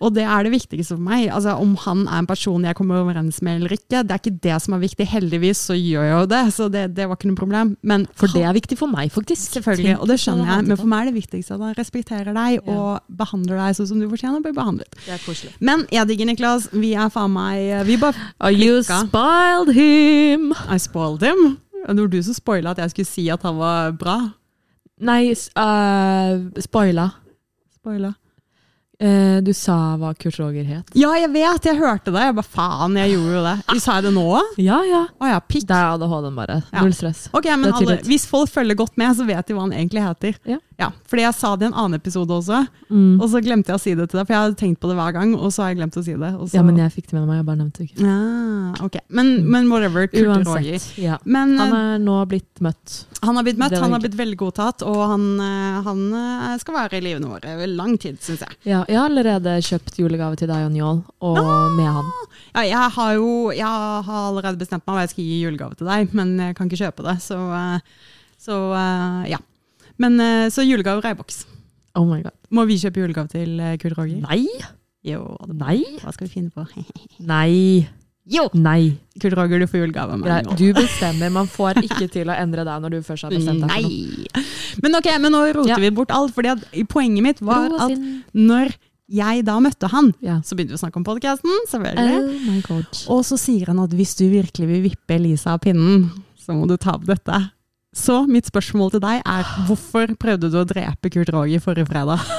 Og 0.00 0.14
det 0.16 0.24
er 0.24 0.46
det 0.46 0.54
viktigste 0.54 0.96
for 0.96 1.04
meg. 1.04 1.28
Altså, 1.32 1.56
om 1.60 1.74
han 1.84 2.06
er 2.08 2.22
en 2.22 2.30
person 2.30 2.64
jeg 2.64 2.78
kommer 2.78 3.02
overens 3.02 3.42
med 3.44 3.60
eller 3.60 3.76
ikke, 3.76 4.02
det 4.02 4.16
er 4.16 4.22
ikke 4.22 4.34
det 4.48 4.58
som 4.64 4.76
er 4.76 4.84
viktig. 4.86 5.08
Heldigvis 5.12 5.60
så 5.68 5.76
gjør 5.76 6.08
jeg 6.08 6.16
jo 6.16 6.30
det, 6.32 6.42
så 6.56 6.68
det, 6.72 6.84
det 6.96 7.08
var 7.10 7.18
ikke 7.20 7.32
noe 7.32 7.40
problem. 7.42 7.74
Men 7.82 8.06
For 8.18 8.32
det 8.32 8.44
er 8.48 8.56
viktig 8.56 8.78
for 8.80 8.92
meg, 8.92 9.12
faktisk. 9.12 9.52
Selvfølgelig, 9.58 9.98
og 10.00 10.08
det 10.10 10.18
skjønner 10.22 10.54
jeg, 10.54 10.68
men 10.70 10.80
for 10.80 10.88
meg 10.90 11.04
er 11.06 11.12
det 11.12 11.18
viktigste 11.20 11.56
at 11.58 11.66
han 11.68 11.76
respekterer 11.78 12.32
deg 12.32 12.60
Ja. 12.62 12.72
og 12.72 13.16
behandler 13.18 13.58
deg 13.58 13.76
sånn 13.76 13.88
som 13.88 14.00
du 14.00 14.08
fortjener 14.10 14.40
å 14.40 14.44
bli 14.44 14.52
behandlet. 14.56 14.96
Det 15.06 15.14
er. 15.16 15.54
Men 15.64 15.86
jeg 15.92 16.08
digger 16.10 16.28
Niklas. 16.28 16.68
Vi 16.72 16.92
er 16.98 17.08
faen 17.12 17.32
meg 17.32 17.86
Vi 17.86 17.96
bare 18.00 18.16
Klikka. 18.38 19.01
Spoiled 19.08 19.74
him! 19.76 20.52
I 20.68 20.78
spoiled 20.78 21.22
him. 21.22 21.58
Det 21.86 21.98
var 22.00 22.08
du 22.08 22.22
som 22.22 22.34
spoila 22.36 22.72
at 22.76 22.82
jeg 22.84 22.94
skulle 22.94 23.10
si 23.10 23.28
at 23.32 23.42
han 23.42 23.58
var 23.58 23.92
bra. 23.98 24.18
Nei, 25.02 25.32
uh, 25.32 25.62
øh, 25.64 26.62
spoila. 26.62 27.08
Spoila. 27.74 28.12
Uh, 29.02 29.40
du 29.42 29.50
sa 29.56 29.96
hva 29.98 30.12
Kurt 30.14 30.38
Roger 30.38 30.62
het. 30.68 30.92
Ja, 30.94 31.10
jeg 31.18 31.32
vet! 31.34 31.64
Jeg 31.66 31.74
hørte 31.80 32.12
det. 32.14 32.22
Jeg 32.22 32.36
bare 32.38 32.46
faen, 32.46 32.94
jeg 33.00 33.16
gjorde 33.16 33.32
jo 33.34 33.42
det. 33.48 33.80
Sa 33.82 33.96
jeg 33.98 34.06
det 34.06 34.12
nå? 34.14 34.26
Ja, 34.62 34.78
ja. 34.86 35.00
Å 35.18 35.32
ja, 35.32 35.40
pikk. 35.42 35.66
Det 35.66 35.74
er 35.74 35.96
ADHD-en 35.96 36.38
bare. 36.38 36.60
Ja. 36.70 36.84
Null 36.84 36.94
stress. 36.94 37.24
Ok, 37.34 37.48
men 37.56 37.74
alle. 37.74 37.98
Hvis 38.06 38.28
folk 38.30 38.52
følger 38.52 38.78
godt 38.78 38.94
med, 39.00 39.16
så 39.18 39.26
vet 39.26 39.48
de 39.48 39.56
hva 39.58 39.66
han 39.66 39.74
egentlig 39.74 40.04
heter. 40.06 40.38
Ja. 40.54 40.60
Fordi 41.08 41.22
jeg 41.22 41.34
sa 41.38 41.54
det 41.56 41.66
i 41.66 41.70
en 41.70 41.74
annen 41.78 41.94
episode 42.00 42.30
også, 42.34 42.66
Mm. 42.92 43.20
og 43.22 43.28
så 43.32 43.40
glemte 43.40 43.70
jeg 43.72 43.78
å 43.78 43.80
si 43.80 43.94
det 43.94 44.04
til 44.10 44.18
deg. 44.18 44.26
For 44.26 44.34
jeg 44.34 44.42
hadde 44.42 44.56
tenkt 44.60 44.80
på 44.82 44.88
det 44.90 44.96
hver 44.98 45.12
gang, 45.16 45.34
og 45.34 45.48
så 45.52 45.62
har 45.62 45.68
jeg 45.72 45.78
glemt 45.78 45.96
å 45.96 46.02
si 46.04 46.12
det. 46.12 46.30
Så, 46.50 46.54
Ja, 46.58 46.62
men 46.62 46.76
jeg 46.76 46.92
fikk 46.92 47.06
det 47.08 47.14
med 47.20 47.26
meg, 47.28 47.36
jeg 47.40 47.46
bare 47.46 47.56
nevnte 47.62 47.78
det 47.78 47.86
ikke. 47.88 48.04
Ja, 48.04 48.84
ok. 48.84 48.96
Men, 49.08 49.30
men 49.50 49.68
whatever. 49.70 50.06
Kurt 50.08 50.26
Roger. 50.26 50.68
Uansett. 50.72 50.98
Ja. 50.98 51.18
Men 51.24 51.56
Han 51.58 51.72
han, 51.72 51.78
er 51.94 51.98
nå 52.04 52.16
blitt 52.28 52.60
møtt. 52.60 53.06
han 53.22 53.36
har 53.36 53.42
blitt 53.46 53.58
møtt, 53.58 53.78
han 53.78 53.92
har 53.92 54.00
blitt 54.00 54.16
veldig 54.18 54.36
godtatt, 54.42 54.82
og 54.82 55.00
han, 55.12 55.26
eh, 55.40 55.80
han 55.86 56.02
eh, 56.12 56.58
skal 56.58 56.74
være 56.74 56.98
i 56.98 57.04
livene 57.06 57.30
våre 57.32 57.66
lang 57.70 57.96
tid, 57.98 58.18
syns 58.20 58.40
jeg. 58.44 58.56
Ja, 58.64 58.84
jeg 58.88 58.98
har 58.98 59.08
allerede 59.08 59.56
kjøpt 59.62 59.96
julegave 60.02 60.36
til 60.36 60.48
deg 60.48 60.66
og 60.66 60.72
Njål, 60.72 61.02
og 61.22 61.38
med 61.78 61.86
han. 61.96 62.10
Ja, 62.54 62.62
jeg 62.68 62.90
har 62.98 63.14
jo 63.14 63.30
jeg 63.52 63.64
har 63.64 64.28
allerede 64.28 64.58
bestemt 64.60 64.84
meg 64.86 64.94
hva 64.96 65.00
jeg 65.06 65.10
skal 65.14 65.24
gi 65.24 65.40
julegave 65.46 65.76
til 65.78 65.86
deg, 65.88 66.12
men 66.12 66.36
jeg 66.38 66.56
kan 66.58 66.68
ikke 66.68 66.82
kjøpe 66.84 67.06
det. 67.08 67.16
Så, 67.24 67.38
eh, 67.56 67.80
så 68.38 68.58
eh, 68.76 69.30
ja. 69.32 69.38
Men 69.98 70.20
eh, 70.20 70.46
så 70.50 70.64
julegaver 70.64 71.10
i 71.10 71.14
boks. 71.18 71.44
Oh 71.98 72.06
my 72.08 72.22
god. 72.22 72.32
Må 72.50 72.64
vi 72.68 72.78
kjøpe 72.80 73.02
julegave 73.02 73.28
til 73.32 73.58
eh, 73.60 73.74
Kurt 73.80 73.98
Roger? 73.98 74.22
Nei! 74.24 74.46
Jo, 75.04 75.24
Nei! 75.50 75.80
hva 76.00 76.12
skal 76.14 76.28
vi 76.28 76.32
finne 76.38 76.50
på? 76.54 76.64
Nei! 77.32 77.88
jo! 78.30 78.44
Nei. 78.54 78.94
Kurt 79.20 79.34
Roger, 79.36 79.58
du 79.58 79.66
får 79.66 79.82
julegave 79.82 80.14
av 80.14 80.20
meg. 80.22 80.46
Nå. 80.46 80.54
Du 80.56 80.68
bestemmer. 80.76 81.32
Man 81.34 81.48
får 81.50 81.80
ikke 81.82 82.06
til 82.14 82.30
å 82.30 82.36
endre 82.38 82.62
deg 82.68 82.84
når 82.84 82.94
du 82.94 83.00
først 83.02 83.26
har 83.26 83.34
bestemt 83.34 83.64
deg. 83.66 83.82
Nei! 83.82 84.46
Men 84.84 84.94
ok, 85.00 85.08
men 85.20 85.34
nå 85.34 85.42
roter 85.58 85.74
Ja. 85.74 85.80
vi 85.82 85.90
bort 85.90 86.14
alt. 86.14 86.32
fordi 86.32 86.52
at 86.54 86.64
Poenget 86.88 87.22
mitt 87.26 87.42
var 87.44 87.68
Ro 87.68 87.80
at 87.82 87.98
når 88.32 88.72
jeg 89.12 89.42
da 89.44 89.58
møtte 89.60 89.90
han, 89.92 90.14
Ja. 90.24 90.38
så 90.40 90.54
begynte 90.56 90.72
vi 90.72 90.78
å 90.78 90.84
snakke 90.86 90.96
om 90.96 91.04
podkasten, 91.04 91.50
selvfølgelig. 91.68 92.70
Oh. 92.70 93.18
Og 93.18 93.24
så 93.28 93.36
sier 93.36 93.66
han 93.68 93.82
at 93.82 93.90
hvis 93.92 94.14
du 94.16 94.24
virkelig 94.30 94.68
vil 94.70 94.82
vippe 94.86 95.18
Elisa 95.18 95.52
av 95.58 95.60
pinnen, 95.66 96.06
så 96.40 96.54
må 96.56 96.64
du 96.70 96.76
ta 96.80 96.94
opp 96.94 97.04
dette. 97.10 97.42
Så 97.92 98.22
mitt 98.24 98.48
spørsmål 98.48 98.94
til 98.94 99.02
deg 99.04 99.20
er 99.20 99.50
hvorfor 99.68 100.14
prøvde 100.20 100.50
du 100.52 100.58
å 100.60 100.68
drepe 100.68 101.12
Kurt 101.12 101.32
Roger 101.34 101.60
forrige 101.64 101.88
fredag? 101.90 102.20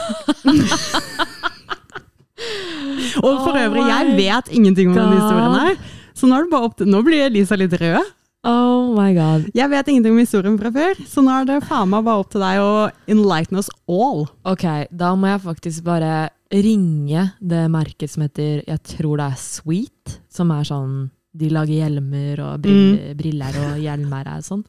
Og 3.23 3.37
for 3.45 3.55
øvrig, 3.55 3.85
jeg 3.87 4.15
vet 4.17 4.49
ingenting 4.51 4.89
om 4.89 4.97
denne 4.97 5.19
historien 5.19 5.53
her. 5.55 5.77
Så 6.17 6.27
nå, 6.27 6.41
nå 6.89 7.01
blir 7.05 7.27
Elisa 7.27 7.55
litt 7.59 7.73
rød. 7.79 8.11
Oh 8.43 8.91
my 8.91 9.13
god. 9.15 9.45
Jeg 9.55 9.71
vet 9.71 9.87
ingenting 9.87 10.11
om 10.11 10.19
historien 10.19 10.57
fra 10.59 10.71
før, 10.75 10.97
så 11.07 11.21
nå 11.23 11.31
er 11.31 11.45
det 11.47 11.61
faen 11.63 11.87
meg 11.93 12.03
bare 12.03 12.23
opp 12.25 12.33
til 12.33 12.43
deg 12.43 12.59
å 12.59 12.71
enlighten 13.13 13.61
us 13.61 13.69
all. 13.87 14.25
Ok, 14.49 14.65
da 14.91 15.13
må 15.15 15.29
jeg 15.31 15.43
faktisk 15.45 15.85
bare 15.87 16.27
ringe 16.51 17.29
det 17.39 17.63
merket 17.71 18.11
som 18.11 18.25
heter, 18.25 18.59
jeg 18.67 18.81
tror 18.97 19.21
det 19.21 19.29
er 19.29 19.39
Sweet, 19.39 20.17
som 20.27 20.51
er 20.51 20.67
sånn, 20.67 20.97
de 21.33 21.53
lager 21.55 21.85
hjelmer 21.85 22.43
og 22.43 22.65
briller, 22.65 23.15
briller 23.17 23.61
og 23.63 23.79
hjelmer 23.81 24.27
og 24.35 24.43
sånn. 24.49 24.67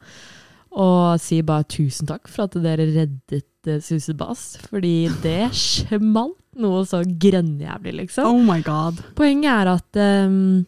Og 0.75 1.21
si 1.23 1.39
bare 1.45 1.67
tusen 1.71 2.09
takk 2.09 2.27
for 2.31 2.49
at 2.49 2.57
dere 2.59 2.87
reddet 2.91 3.69
uh, 3.69 3.77
Susebass, 3.83 4.57
fordi 4.67 5.07
det 5.23 5.53
smalt 5.55 6.39
noe 6.59 6.83
så 6.87 7.01
grønnjævlig, 7.03 7.95
liksom. 8.01 8.27
Oh 8.29 8.43
my 8.43 8.61
god. 8.63 9.01
Poenget 9.17 9.51
er 9.51 9.71
at 9.75 10.01
um, 10.27 10.65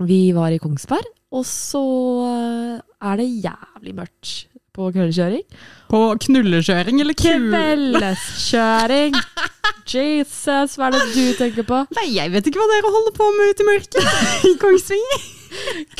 vi 0.00 0.30
var 0.36 0.52
i 0.52 0.60
Kongsberg, 0.60 1.08
og 1.30 1.44
så 1.46 1.82
eh, 2.26 2.78
er 3.06 3.20
det 3.20 3.26
jævlig 3.44 3.92
mørkt 3.94 4.30
på 4.74 4.88
kveldskjøring. 4.94 5.44
På 5.90 6.00
knullekjøring 6.24 7.02
eller 7.02 7.16
kul? 7.18 7.50
Kveldskjøring! 7.52 9.18
Jesus, 9.90 10.76
hva 10.78 10.88
er 10.88 10.96
det 10.96 11.04
du 11.12 11.24
tenker 11.38 11.66
på? 11.66 11.82
Nei, 11.98 12.06
jeg 12.14 12.32
vet 12.32 12.48
ikke 12.48 12.62
hva 12.62 12.70
dere 12.70 12.94
holder 12.94 13.14
på 13.16 13.28
med 13.36 13.52
ute 13.52 13.64
i 13.64 13.68
mørket 13.68 14.24
i 14.50 14.56
Kongsvinger. 14.62 15.28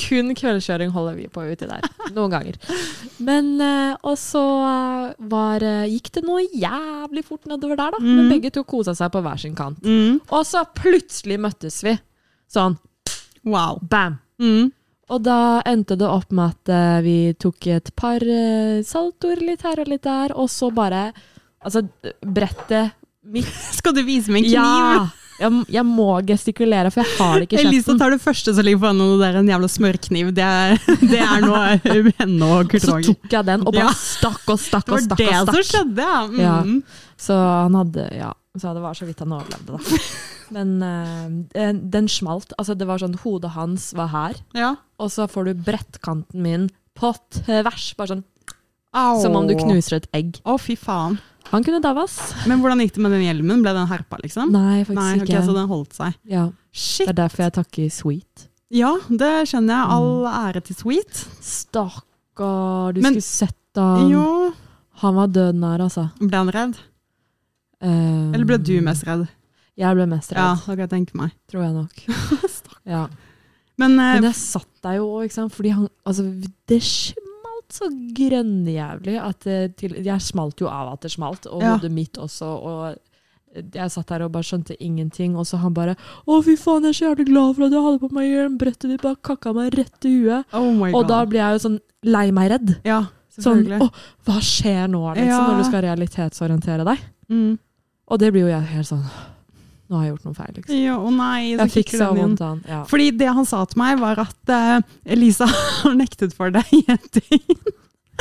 Kun 0.00 0.34
kveldskjøring 0.38 0.90
holder 0.94 1.16
vi 1.18 1.26
på 1.32 1.42
uti 1.50 1.66
der. 1.68 1.84
Noen 2.14 2.30
ganger. 2.32 2.56
Men 3.20 3.48
eh, 3.60 3.96
Og 4.06 4.16
så 4.20 4.42
eh, 4.66 5.14
var, 5.32 5.62
eh, 5.66 5.86
gikk 5.92 6.10
det 6.16 6.24
noe 6.26 6.42
jævlig 6.54 7.24
fort 7.26 7.46
nedover 7.50 7.76
der, 7.80 7.90
da. 7.96 8.00
Men 8.02 8.26
Mm. 8.26 8.30
begge 8.34 8.50
to 8.54 8.64
kosa 8.64 8.94
seg 8.94 9.10
på 9.12 9.22
hver 9.24 9.38
sin 9.40 9.54
kant. 9.58 9.78
Og 10.30 10.44
så 10.46 10.64
plutselig 10.74 11.38
møttes 11.40 11.82
vi. 11.86 11.96
Sånn 12.50 12.78
Wow. 13.44 13.78
bam! 13.82 14.18
Mm. 14.40 14.70
Og 15.10 15.22
da 15.24 15.60
endte 15.66 15.96
det 15.98 16.06
opp 16.06 16.30
med 16.30 16.54
at 16.54 17.02
vi 17.02 17.32
tok 17.34 17.66
et 17.72 17.88
par 17.96 18.20
saltoer 18.86 19.40
litt 19.42 19.62
her 19.66 19.80
og 19.82 19.88
litt 19.90 20.02
der, 20.06 20.32
og 20.36 20.48
så 20.52 20.70
bare 20.72 21.12
Altså, 21.64 21.82
brettet 22.24 22.92
mitt 23.28 23.44
Skal 23.78 23.92
du 23.92 24.00
vise 24.06 24.30
meg 24.32 24.44
en 24.46 24.48
kniv? 24.48 24.54
Ja! 24.54 25.08
Jeg, 25.40 25.60
jeg 25.72 25.84
må 25.88 26.06
gestikulere, 26.28 26.90
for 26.92 27.00
jeg 27.02 27.16
har 27.18 27.38
det 27.40 27.46
ikke 27.48 27.58
i 27.62 27.66
Elisa 27.70 27.94
tar 27.98 28.12
det 28.12 28.20
første 28.20 28.52
som 28.54 28.66
ligger 28.66 28.82
foran 28.82 28.98
henne, 29.00 29.14
og 29.14 29.22
det 29.22 29.28
er 29.30 29.38
en 29.40 29.48
jævla 29.48 29.70
smørkniv. 29.72 30.32
Det 30.36 30.44
er, 30.44 30.74
det 31.00 31.20
er 31.24 31.46
nå 31.46 31.60
henne 32.20 32.50
og 32.58 32.68
Kurt 32.74 32.84
Så 32.84 32.98
tok 33.08 33.30
jeg 33.38 33.48
den 33.48 33.64
og 33.64 33.72
bare 33.72 33.86
Ja. 33.88 33.94
stakk 33.96 34.44
og 34.52 34.60
stakk 34.60 34.84
Det 34.86 34.92
og 34.92 34.98
var 34.98 35.06
stakk. 35.06 35.22
det 35.22 35.38
og 35.40 35.54
som 35.54 35.64
skjedde, 35.70 36.10
ja. 36.10 36.58
Mm. 36.60 36.74
Ja. 36.82 37.14
Så 37.20 37.38
han 37.40 37.74
hadde 37.80 38.04
Ja, 38.18 38.32
så 38.60 38.74
det 38.76 38.82
var 38.84 38.94
så 39.00 39.08
vidt 39.08 39.18
han 39.24 39.32
overlevde, 39.38 39.78
da. 39.80 40.02
Men 40.54 40.70
den- 41.54 41.80
den 41.94 42.08
smalt. 42.10 42.52
Altså, 42.58 42.74
det 42.76 42.86
var 42.88 42.98
sånn 42.98 43.14
Hodet 43.22 43.52
hans 43.54 43.92
var 43.94 44.08
her, 44.10 44.34
ja. 44.58 44.74
og 44.98 45.08
så 45.14 45.28
får 45.30 45.44
du 45.46 45.54
brettkanten 45.70 46.42
min 46.42 46.68
på 46.98 47.12
tvers. 47.38 47.92
Bare 47.96 48.08
sånn 48.16 48.24
Au. 48.92 49.20
som 49.22 49.36
om 49.38 49.46
du 49.46 49.54
knuser 49.54 50.00
et 50.00 50.08
egg. 50.12 50.40
Å, 50.44 50.56
fy 50.58 50.74
faen. 50.76 51.20
Han 51.50 51.64
kunne 51.66 51.80
davas. 51.82 52.14
Men 52.46 52.60
hvordan 52.62 52.78
gikk 52.84 52.94
det 52.94 53.02
med 53.02 53.12
den 53.16 53.24
hjelmen? 53.26 53.62
Ble 53.64 53.72
den 53.74 53.88
herpa, 53.90 54.18
liksom? 54.22 54.52
Nei, 54.54 54.84
faktisk 54.84 55.00
Nei, 55.00 55.14
ok, 55.18 55.26
ikke. 55.28 55.42
så 55.48 55.54
den 55.56 55.68
holdt 55.70 55.96
seg. 55.96 56.14
Ja, 56.30 56.44
Shit. 56.70 57.06
det 57.08 57.14
er 57.14 57.18
derfor 57.24 57.42
jeg 57.46 57.54
takker 57.58 57.90
Sweet. 57.90 58.44
Ja, 58.70 58.92
det 59.10 59.30
skjønner 59.50 59.74
jeg. 59.74 59.86
All 59.96 60.10
Mm. 60.22 60.34
ære 60.46 60.62
til 60.68 60.76
Sweet. 60.78 61.24
Stakkar, 61.42 62.94
du 62.94 63.00
Men- 63.02 63.14
skulle 63.18 63.22
sett 63.22 63.56
han. 63.74 64.08
Jo. 64.10 64.52
Han 65.02 65.14
var 65.14 65.26
død 65.28 65.54
nær, 65.54 65.80
altså. 65.80 66.10
Ble 66.20 66.36
han 66.36 66.48
redd? 66.50 66.78
Um, 67.82 68.34
Eller 68.34 68.44
ble 68.44 68.58
du 68.58 68.80
mest 68.84 69.04
redd? 69.08 69.26
Jeg 69.78 69.94
ble 69.96 70.06
mest 70.06 70.30
redd. 70.32 70.38
Ja, 70.42 70.54
det 70.54 70.64
kan 70.66 70.78
jeg 70.78 70.90
tenke 70.90 71.14
meg. 71.16 71.32
tror 71.50 71.62
jeg 71.64 71.72
nok. 71.74 71.94
Ja. 72.86 73.06
Men, 73.78 73.92
uh, 73.98 74.14
Men 74.20 74.22
jeg 74.24 74.34
satt 74.34 74.66
der 74.82 74.96
jo 74.98 75.06
òg, 75.16 75.24
ikke 75.28 75.32
sant. 75.36 75.52
Fordi 75.54 75.70
han 75.72 75.88
Altså, 76.06 76.22
det 76.66 76.82
smalt 76.82 77.16
så 77.72 77.88
grønnjævlig 78.16 79.16
at 79.20 79.40
det 79.46 79.76
til, 79.76 79.94
Jeg 80.04 80.20
smalt 80.20 80.60
jo 80.60 80.68
av 80.68 80.92
at 80.94 81.00
det 81.02 81.10
smalt, 81.12 81.46
og 81.46 81.62
Ja. 81.62 81.76
hodet 81.76 81.90
mitt 81.92 82.12
også. 82.18 82.46
Og 82.46 82.96
jeg 83.74 83.90
satt 83.90 84.06
der 84.06 84.22
og 84.22 84.32
bare 84.32 84.42
skjønte 84.46 84.76
ingenting, 84.80 85.36
og 85.36 85.44
så 85.46 85.58
han 85.58 85.74
bare 85.74 85.96
'Å, 86.26 86.42
fy 86.44 86.56
faen, 86.56 86.82
jeg 86.82 86.90
er 86.90 86.98
så 86.98 87.14
jævlig 87.14 87.26
glad 87.26 87.56
for 87.56 87.64
at 87.64 87.72
jeg 87.72 87.82
hadde 87.82 87.98
på 88.00 88.12
meg 88.12 88.30
hjelm'. 88.30 88.58
Brettet 88.58 88.90
ditt 88.90 89.02
bare 89.02 89.16
kakka 89.16 89.52
meg 89.54 89.72
rett 89.74 90.04
i 90.04 90.08
huet. 90.22 90.44
oh. 90.52 90.94
Og 90.94 91.08
da 91.08 91.24
blir 91.26 91.40
jeg 91.40 91.60
jo 91.60 91.68
sånn 91.68 91.80
lei 92.04 92.30
meg 92.30 92.50
redd. 92.50 92.80
Ja, 92.84 93.06
Sånn 93.30 93.64
'Å, 93.66 93.90
hva 94.26 94.38
skjer 94.40 94.88
nå', 94.90 95.14
liksom, 95.14 95.26
Ja. 95.26 95.48
når 95.48 95.58
du 95.58 95.64
skal 95.64 95.82
realitetsorientere 95.82 96.84
deg. 96.84 96.98
Mm. 97.30 97.58
Og 98.08 98.18
det 98.18 98.32
blir 98.32 98.40
jo 98.42 98.48
jeg 98.48 98.62
helt 98.62 98.86
sånn 98.86 99.04
Nå 99.90 99.98
har 99.98 100.04
jeg 100.06 100.12
gjort 100.12 100.26
noe 100.28 100.36
feil, 100.38 100.50
liksom. 100.54 100.76
Ja, 100.78 100.96
å 101.02 101.10
nei, 101.10 101.38
så 101.56 101.64
Jeg 101.64 101.72
fikk 101.74 101.96
så 101.98 102.12
vondt 102.14 102.42
av 102.44 102.52
han. 102.52 102.60
Ja. 102.70 102.80
Fordi 102.86 103.08
det 103.18 103.30
han 103.34 103.48
sa 103.48 103.64
til 103.66 103.80
meg, 103.80 103.96
var 103.98 104.20
at 104.22 104.52
uh, 104.54 104.92
Elisa 105.02 105.48
har 105.82 105.96
nektet 105.98 106.36
for 106.36 106.54
deg 106.54 106.70
et 106.94 107.08
døgn. 107.18 107.72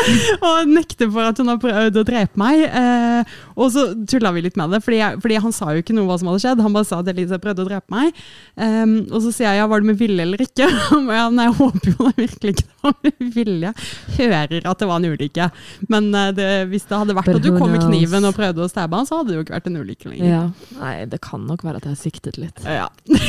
og 0.48 0.70
nekter 0.70 1.10
for 1.12 1.30
at 1.30 1.40
hun 1.42 1.52
har 1.52 1.60
prøvd 1.62 2.00
å 2.02 2.06
drepe 2.08 2.40
meg. 2.40 2.64
Eh, 2.66 3.38
og 3.60 3.72
så 3.74 3.86
tulla 4.10 4.32
vi 4.36 4.44
litt 4.46 4.58
med 4.60 4.74
det, 4.74 4.82
fordi, 4.86 5.00
jeg, 5.02 5.20
fordi, 5.24 5.40
han 5.44 5.56
sa 5.56 5.74
jo 5.74 5.84
ikke 5.84 5.96
noe 5.98 6.08
hva 6.10 6.18
som 6.22 6.32
hadde 6.32 6.44
skjedd. 6.44 6.64
Han 6.66 6.76
bare 6.76 6.88
sa 6.90 7.02
at 7.04 7.12
Elise 7.12 7.40
prøvde 7.42 7.66
å 7.66 7.70
drepe 7.70 7.94
meg. 7.94 8.22
Um, 8.56 8.96
og 9.08 9.24
så 9.26 9.34
sier 9.36 9.50
jeg 9.50 9.62
ja, 9.62 9.70
var 9.72 9.84
det 9.84 9.92
med 9.92 10.00
vilje 10.00 10.26
eller 10.26 10.44
ikke? 10.46 10.68
ja, 11.20 11.26
nei, 11.34 11.48
jeg 11.50 11.58
håper 11.60 11.94
jo 11.94 12.12
virkelig 12.20 12.56
ikke 12.56 12.68
det 12.70 12.84
var 12.84 12.98
med 13.06 13.34
vilje. 13.40 13.74
Hører 14.20 14.70
at 14.74 14.84
det 14.84 14.90
var 14.92 15.02
en 15.02 15.10
ulykke. 15.14 15.50
Men 15.92 16.12
uh, 16.16 16.30
det, 16.36 16.50
hvis 16.74 16.88
det 16.90 17.02
hadde 17.04 17.18
vært 17.18 17.32
But 17.32 17.42
at 17.42 17.48
du 17.48 17.52
kom 17.58 17.74
med 17.76 17.84
kniven 17.86 18.30
og 18.30 18.38
prøvde 18.38 18.66
å 18.66 18.72
stabbe 18.72 19.00
han, 19.00 19.10
så 19.10 19.22
hadde 19.22 19.34
det 19.34 19.40
jo 19.40 19.48
ikke 19.48 19.58
vært 19.58 19.72
en 19.72 19.82
ulykke 19.82 20.14
lenger. 20.14 20.30
Ja. 20.30 20.44
Nei, 20.80 20.96
det 21.12 21.22
kan 21.26 21.44
nok 21.50 21.66
være 21.68 21.82
at 21.82 21.90
jeg 21.90 21.98
har 21.98 22.04
siktet 22.04 22.42
litt. 22.42 22.64
Ja. 22.68 22.90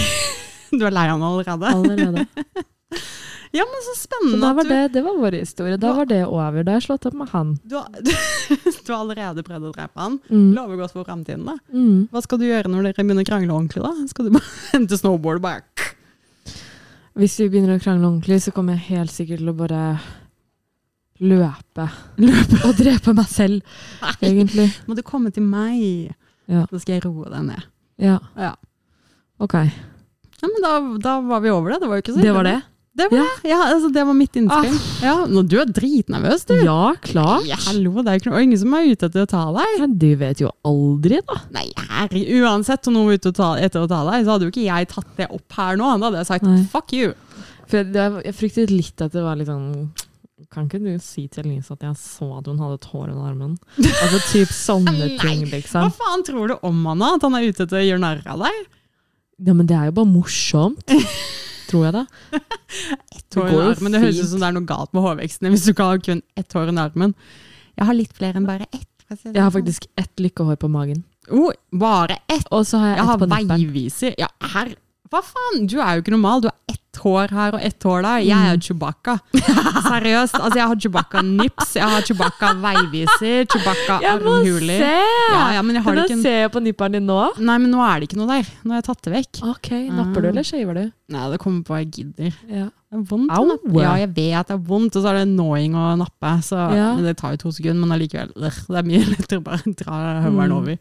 Du 0.70 0.85
er 0.87 0.94
lei 0.94 1.09
han 1.11 1.22
allerede? 1.26 1.66
Allerede. 1.66 2.22
Ja, 3.52 3.64
men 3.66 3.80
så 3.82 3.94
spennende 3.98 4.38
Så 4.46 4.54
var 4.54 4.62
du, 4.64 4.68
det, 4.70 4.80
det 4.94 5.00
var 5.02 5.16
vår 5.18 5.34
historie. 5.40 5.76
Da 5.82 5.90
var 5.96 6.06
det 6.06 6.20
over. 6.26 6.62
Da 6.62 6.70
har 6.76 6.78
jeg 6.78 6.84
slått 6.86 7.06
opp 7.10 7.16
med 7.18 7.32
han. 7.32 7.48
du, 7.66 7.74
har, 7.80 7.88
du 8.86 8.92
har 8.92 9.00
allerede 9.00 9.42
prøvd 9.46 9.66
å 9.66 9.72
drepe 9.74 9.98
han. 10.04 10.18
Mm. 10.30 10.52
Lover 10.54 10.78
godt 10.84 10.94
for 10.94 11.08
fremtiden, 11.08 11.48
da. 11.48 11.56
Mm. 11.74 12.04
Hva 12.12 12.22
skal 12.22 12.38
du 12.38 12.46
gjøre 12.46 12.70
når 12.70 12.86
dere 12.90 13.02
begynner 13.02 13.26
å 13.26 13.30
krangle 13.32 13.56
ordentlig, 13.56 13.82
da? 13.82 14.06
Skal 14.12 14.28
du 14.28 14.36
bare 14.38 14.54
hente 14.76 15.00
snowboard 15.00 15.42
og 15.42 15.46
bare 15.48 15.90
Hvis 17.18 17.34
vi 17.42 17.48
begynner 17.50 17.74
å 17.74 17.82
krangle 17.82 18.06
ordentlig, 18.06 18.38
så 18.46 18.54
kommer 18.54 18.78
jeg 18.78 18.86
helt 18.94 19.14
sikkert 19.16 19.42
til 19.42 19.50
å 19.50 19.56
bare 19.58 19.82
løpe. 21.20 21.88
løpe? 22.22 22.62
Og 22.70 22.78
drepe 22.78 23.14
meg 23.18 23.28
selv, 23.34 23.78
egentlig. 24.22 24.70
Må 24.86 24.94
du 24.96 25.02
komme 25.06 25.34
til 25.34 25.44
meg? 25.44 26.14
Ja. 26.50 26.64
Så 26.70 26.80
skal 26.84 27.00
jeg 27.00 27.04
roe 27.08 27.26
deg 27.34 27.48
ned. 27.50 27.66
Ja, 28.00 28.16
Ja. 28.38 28.54
ok. 29.42 29.58
Ja, 30.40 30.48
men 30.48 30.62
da, 30.64 30.70
da 31.02 31.18
var 31.20 31.42
vi 31.44 31.50
over 31.52 31.74
det. 31.74 31.82
Det 31.82 31.88
var 31.90 31.98
jo 31.98 32.02
ikke 32.06 32.14
så 32.14 32.22
Det 32.24 32.32
var 32.32 32.46
det? 32.48 32.60
Det 32.92 33.07
var, 33.07 33.20
ja. 33.22 33.26
Ja, 33.46 33.59
altså, 33.70 33.88
det 33.94 34.03
var 34.05 34.16
mitt 34.18 34.35
innspill. 34.37 34.74
Ja, 35.05 35.12
nå, 35.31 35.44
du 35.46 35.55
er 35.62 35.68
dritnervøs, 35.70 36.42
du. 36.48 36.57
Ja, 36.59 36.90
klart. 37.05 37.46
Ja, 37.46 37.57
hallo, 37.68 38.03
det 38.03 38.16
er 38.16 38.26
jo 38.26 38.40
ingen 38.42 38.59
som 38.59 38.74
er 38.74 38.88
ute 38.90 39.07
etter 39.07 39.24
å 39.24 39.31
ta 39.31 39.44
deg. 39.55 39.76
Men 39.85 39.94
du 40.03 40.09
vet 40.18 40.42
jo 40.42 40.50
aldri, 40.66 41.20
da. 41.29 41.38
Nei, 41.55 41.68
herre, 41.79 42.22
uansett 42.40 42.90
om 42.90 42.96
noen 42.98 43.12
var 43.12 43.20
ute 43.22 43.33
ta, 43.37 43.53
etter 43.62 43.87
å 43.87 43.90
ta 43.90 44.03
deg, 44.11 44.26
så 44.26 44.35
hadde 44.35 44.48
jo 44.48 44.53
ikke 44.55 44.66
jeg 44.66 44.90
tatt 44.90 45.12
det 45.20 45.29
opp 45.31 45.57
her 45.61 45.79
nå. 45.79 45.87
Da 46.03 46.11
hadde 46.11 46.24
jeg 46.24 46.31
sagt 46.33 46.48
Nei. 46.48 46.59
fuck 46.72 46.94
you. 46.96 47.14
For 47.70 47.79
jeg, 47.87 48.22
jeg 48.26 48.37
fryktet 48.40 48.74
litt 48.74 49.05
at 49.07 49.14
det 49.14 49.22
var 49.22 49.38
litt 49.38 49.46
sånn 49.46 49.92
Kan 50.50 50.64
ikke 50.66 50.81
du 50.83 50.88
si 51.05 51.29
til 51.31 51.44
Elise 51.46 51.76
at 51.76 51.85
jeg 51.87 51.94
så 52.00 52.26
at 52.40 52.48
hun 52.50 52.59
hadde 52.59 52.81
et 52.81 52.88
hår 52.90 53.12
under 53.12 53.29
armen? 53.29 53.53
Altså 53.79 54.18
typ 54.33 54.50
sånne 54.50 54.96
ting, 55.20 55.20
ting, 55.22 55.44
Hva 55.46 55.61
liksom. 55.61 55.92
faen 55.94 56.24
tror 56.26 56.50
du 56.50 56.57
om 56.66 56.81
han 56.90 57.05
da? 57.05 57.12
At 57.20 57.26
han 57.29 57.38
er 57.38 57.46
ute 57.46 57.68
etter 57.68 57.79
å 57.79 57.85
gjøre 57.87 58.03
narr 58.03 58.24
av 58.35 58.42
deg? 58.42 58.59
Ja, 59.46 59.55
men 59.55 59.70
det 59.70 59.76
er 59.79 59.92
jo 59.92 59.96
bare 60.00 60.11
morsomt. 60.11 60.90
Tror 61.70 61.87
jeg 61.87 61.94
det. 61.96 62.04
Ett 63.16 63.38
hår 63.38 63.50
i 63.50 63.61
armen. 63.68 63.94
Det 63.94 64.02
høres 64.02 64.20
ut 64.20 64.30
som 64.33 64.42
det 64.42 64.50
er 64.50 64.56
noe 64.59 64.68
galt 64.68 64.92
med 64.96 65.04
hårveksten 65.06 65.50
hvis 65.52 65.66
du 65.68 65.72
ikke 65.72 65.87
har 65.87 66.02
kun 66.02 66.22
ett 66.38 66.56
hår 66.56 66.72
i 66.72 66.76
armen. 66.83 67.14
Jeg 67.78 67.88
har 67.88 67.96
litt 67.96 68.12
flere 68.16 68.40
enn 68.40 68.48
bare 68.48 68.66
ett. 68.74 68.87
Jeg 69.11 69.35
har 69.35 69.48
sånn. 69.48 69.56
faktisk 69.56 69.88
ett 69.98 70.22
lykkehår 70.22 70.59
på 70.62 70.70
magen. 70.70 71.02
oh, 71.35 71.50
Bare 71.74 72.20
ett? 72.30 72.46
Og 72.54 72.66
så 72.68 72.78
har 72.83 72.92
jeg 72.92 73.00
Jeg 73.00 73.09
har 73.09 73.48
veiviser. 73.50 74.14
Ja, 74.18 74.28
her 74.54 74.74
Hva 75.10 75.20
faen? 75.26 75.64
Du 75.66 75.80
er 75.82 75.96
jo 75.98 76.02
ikke 76.04 76.12
normal. 76.14 76.40
Du 76.44 76.46
har 76.50 76.56
ett 76.70 77.00
hår 77.02 77.32
her 77.34 77.54
og 77.56 77.62
ett 77.64 77.82
hår 77.86 78.02
der. 78.04 78.18
Jeg 78.22 78.36
er 78.50 78.56
Mm. 78.56 78.62
Chewbacca. 78.66 79.14
Seriøst. 79.90 80.34
Altså, 80.38 80.56
jeg 80.58 80.66
har 80.70 80.76
Chewbacca-nips, 80.84 81.74
jeg 81.78 81.88
har 81.88 82.02
Chewbacca-veiviser, 82.06 83.46
Chewbacca-armhuler. 83.50 84.80
Ja, 84.80 85.52
ja, 85.56 85.62
men 85.62 85.74
jeg 85.78 85.84
har 85.86 85.94
det 86.02 86.08
jeg 86.22 86.50
på 86.54 86.62
nipperen 86.62 86.92
din 86.98 87.06
nå? 87.08 87.18
Nei, 87.38 87.56
men 87.58 87.70
nå 87.74 87.80
er 87.86 88.00
det 88.02 88.10
ikke 88.10 88.20
noe 88.20 88.30
der. 88.30 88.50
Nå 88.64 88.74
har 88.74 88.82
jeg 88.82 88.88
tatt 88.90 89.02
det 89.06 89.14
vekk. 89.16 89.42
Ok, 89.54 89.70
Napper 89.96 90.22
du 90.22 90.28
eller 90.32 90.46
shaver 90.46 90.74
du? 90.78 90.84
Nei, 91.10 91.24
det 91.32 91.40
kommer 91.42 91.64
på 91.66 91.78
jeg 91.80 91.90
gidder. 91.96 92.36
Ja. 92.48 92.68
Det 92.90 92.98
er 92.98 93.02
vondt. 93.06 93.30
Au. 93.30 93.44
å 93.44 93.48
nappe. 93.52 93.80
Ja, 93.82 93.92
jeg 94.02 94.08
vet 94.16 94.48
det 94.50 94.54
er 94.56 94.62
vondt, 94.66 94.96
og 94.98 95.02
så 95.04 95.10
er 95.12 95.18
det 95.20 95.26
annoying 95.28 95.74
å 95.78 95.88
nappe. 95.98 96.32
Så 96.42 96.58
Ja. 96.74 96.88
Det 96.98 97.16
tar 97.18 97.36
jo 97.36 97.36
to 97.44 97.52
sekunder, 97.54 97.80
men 97.86 97.94
allikevel. 97.98 98.32
Det 98.34 98.78
er 98.78 98.82
mye 98.86 99.04
lettere 99.14 99.38
å 99.38 99.44
bare 99.46 99.74
dra 99.78 99.98
høvelen 100.26 100.50
Mm. 100.50 100.58
over. 100.58 100.78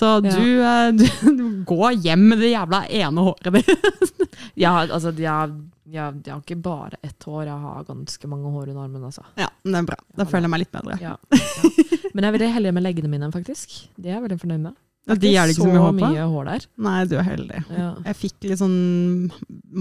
Så 0.00 0.08
Ja. 0.24 0.32
du, 0.32 0.46
eh, 0.64 0.92
du, 1.36 1.64
går 1.68 1.92
hjem 2.06 2.28
med 2.32 2.40
det 2.40 2.54
jævla 2.54 2.86
ene 2.88 3.26
håret 3.26 3.52
ditt. 3.58 4.28
Ja, 4.60 4.72
altså, 4.82 5.12
jeg, 5.12 5.52
jeg, 5.84 6.14
jeg 6.24 6.32
har 6.32 6.40
ikke 6.40 6.56
bare 6.64 6.96
ett 7.04 7.24
hår, 7.28 7.44
jeg 7.46 7.60
har 7.64 7.84
ganske 7.84 8.28
mange 8.28 8.50
hår 8.52 8.70
under 8.70 8.84
armen. 8.86 9.04
Altså. 9.04 9.24
Ja, 9.36 9.48
det 9.64 9.76
er 9.76 9.88
bra. 9.88 9.98
Da 10.16 10.24
føler 10.28 10.48
jeg 10.48 10.52
meg 10.54 10.62
litt 10.64 10.72
bedre. 10.74 10.96
Ja, 11.00 11.16
ja. 11.30 11.72
Men 12.14 12.24
jeg 12.24 12.30
er 12.30 12.36
veldig 12.38 12.48
heldig 12.56 12.72
med 12.76 12.84
leggene 12.84 13.10
mine, 13.12 13.28
faktisk. 13.34 13.74
Det 13.96 14.10
er 14.10 14.16
jeg 14.16 14.24
veldig 14.24 14.38
fornøyd 14.40 14.62
med. 14.64 14.78
Ja, 15.08 15.16
de 15.16 15.30
er 15.34 15.48
det 15.48 15.54
ikke 15.54 15.64
så 15.64 15.70
mye 15.70 15.82
hår 15.84 15.92
på? 15.96 16.10
mye 16.12 16.26
hår 16.32 16.48
der. 16.50 16.66
Nei, 16.86 16.96
du 17.08 17.14
er 17.20 17.26
heldig. 17.26 17.60
Ja. 17.72 17.90
Jeg 18.08 18.18
fikk 18.20 18.48
litt 18.50 18.60
sånn 18.60 18.78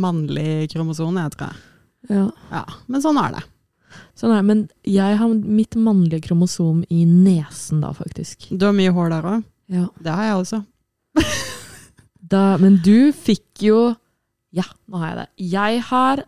mannlig 0.05 0.69
kromosom, 0.73 1.19
jeg 1.19 1.35
tror 1.35 1.49
jeg. 1.49 1.63
Ja. 2.09 2.25
Ja, 2.53 2.63
men 2.87 3.03
sånn 3.03 3.19
er 3.21 3.35
det. 3.37 3.45
Sånn 4.19 4.33
er 4.33 4.41
det. 4.41 4.47
Men 4.51 4.65
jeg 4.87 5.19
har 5.19 5.33
mitt 5.59 5.75
mannlige 5.79 6.27
kromosom 6.29 6.83
i 6.89 7.03
nesen, 7.09 7.83
da, 7.83 7.91
faktisk. 7.95 8.49
Du 8.51 8.67
har 8.69 8.75
mye 8.77 8.93
hår 8.95 9.15
der 9.15 9.29
òg. 9.33 9.47
Ja. 9.69 9.85
Det 10.01 10.17
har 10.17 10.31
jeg 10.31 10.41
også. 10.43 10.63
Da, 12.29 12.59
men 12.61 12.75
du 12.85 13.09
fikk 13.15 13.63
jo 13.65 13.77
Ja, 14.53 14.65
nå 14.85 14.99
har 15.01 15.07
jeg 15.07 15.17
det. 15.17 15.47
Jeg 15.49 15.79
har 15.87 16.19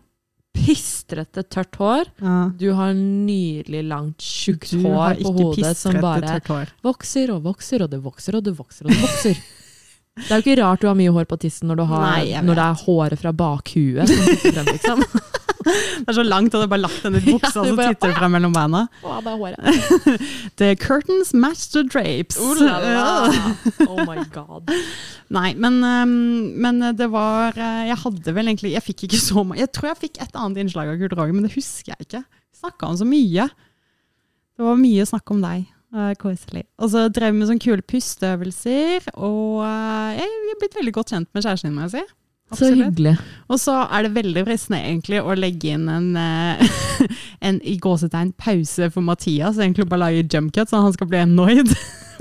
pistrete, 0.56 1.44
tørt 1.46 1.78
hår. 1.80 2.10
Ja. 2.22 2.38
Du 2.58 2.68
har 2.78 2.94
nydelig, 2.98 3.84
langt, 3.88 4.22
tjukt 4.22 4.72
Du 4.74 4.82
hår 4.88 5.22
på 5.22 5.34
hodet 5.38 5.76
som 5.78 6.00
bare 6.02 6.40
vokser 6.84 7.32
og 7.36 7.46
vokser, 7.46 7.86
og 7.86 7.92
det 7.94 8.02
vokser 8.04 8.40
og 8.40 8.46
det 8.46 8.56
vokser. 8.58 8.88
og 8.88 8.96
Det 8.96 9.04
vokser. 9.04 9.44
Det 10.22 10.28
er 10.28 10.42
jo 10.42 10.44
ikke 10.44 10.58
rart 10.60 10.82
du 10.84 10.90
har 10.90 10.98
mye 11.00 11.14
hår 11.16 11.28
på 11.30 11.38
tissen 11.40 11.70
når, 11.72 11.80
du 11.80 11.86
har, 11.88 12.08
Nei, 12.18 12.42
når 12.44 12.58
det 12.60 12.66
er 12.66 12.82
håret 12.84 13.22
fra 13.22 13.32
bakhuet 13.32 14.12
som 14.12 14.42
frem, 14.44 14.74
liksom. 14.74 15.06
Det 15.68 16.08
er 16.08 16.18
så 16.18 16.24
langt, 16.26 16.54
og 16.54 16.62
du 16.62 16.64
har 16.66 16.72
bare 16.72 16.84
lagt 16.84 17.04
den 17.06 17.18
i 17.20 17.22
buksa, 17.26 17.52
Ja, 17.56 17.64
og 17.64 17.68
så 17.72 17.76
bare- 17.80 17.94
titter 17.96 18.12
det 18.14 18.18
frem 18.20 18.34
mellom 18.36 18.54
beina. 18.56 18.84
Å, 19.04 19.18
det 19.26 19.32
er 19.34 19.40
håret. 19.42 20.16
The 20.62 20.70
curtains 20.82 21.34
match 21.34 21.68
the 21.76 21.84
drapes. 21.88 22.40
Oh, 22.42 22.54
la, 22.60 22.78
la. 22.84 23.56
oh 23.88 24.02
my 24.08 24.24
god. 24.34 24.72
Nei, 25.38 25.54
men, 25.56 25.80
um, 25.84 26.16
men 26.62 26.82
det 27.00 27.08
var 27.14 27.56
uh, 27.56 27.84
Jeg 27.88 27.96
hadde 28.02 28.34
vel 28.36 28.50
egentlig 28.52 28.74
Jeg 28.74 28.84
fikk 28.84 29.06
ikke 29.08 29.20
så 29.22 29.46
mye. 29.48 29.62
Jeg 29.64 29.72
tror 29.78 29.92
jeg 29.94 30.02
fikk 30.06 30.22
et 30.26 30.36
annet 30.36 30.60
innslag 30.66 30.92
av 30.92 30.98
Kurt 31.00 31.16
Roger, 31.20 31.36
men 31.38 31.46
det 31.48 31.54
husker 31.56 31.94
jeg 31.96 32.08
ikke. 32.10 32.24
Snakka 32.62 32.90
om 32.92 32.98
så 33.00 33.08
mye. 33.08 33.48
Det 34.58 34.66
var 34.68 34.76
mye 34.82 35.06
snakk 35.10 35.32
om 35.34 35.40
deg. 35.46 35.70
Uh, 35.92 36.12
Koselig. 36.20 36.66
Og 36.80 36.92
så 36.94 37.06
drev 37.12 37.34
vi 37.34 37.40
med 37.42 37.50
sånne 37.50 37.64
kule 37.64 37.84
pusteøvelser, 37.84 39.10
og 39.18 39.62
uh, 39.66 40.12
jeg 40.16 40.28
er 40.28 40.60
blitt 40.62 40.78
veldig 40.78 40.94
godt 40.96 41.12
kjent 41.16 41.28
med 41.36 41.44
kjæresten 41.44 41.68
din, 41.72 41.76
må 41.80 41.88
jeg 41.88 41.96
si. 41.98 42.04
Så 42.58 42.72
hyggelig. 42.76 43.16
Og 43.52 43.60
så 43.62 43.76
er 43.88 44.06
det 44.06 44.14
veldig 44.16 44.44
fristende 44.48 44.82
egentlig 44.84 45.22
å 45.24 45.36
legge 45.38 45.74
inn 45.76 45.88
en, 45.92 46.10
eh, 46.20 46.62
en 47.48 47.62
i 47.64 47.78
gåsetegn 47.82 48.34
pause 48.40 48.92
for 48.94 49.06
Mathias. 49.06 49.60
Egentlig 49.60 49.88
bare 49.92 50.06
lage 50.08 50.28
jump 50.28 50.54
cut, 50.56 50.70
så 50.72 50.84
han 50.84 50.96
skal 50.98 51.12
bli 51.12 51.24
annoyed. 51.26 51.74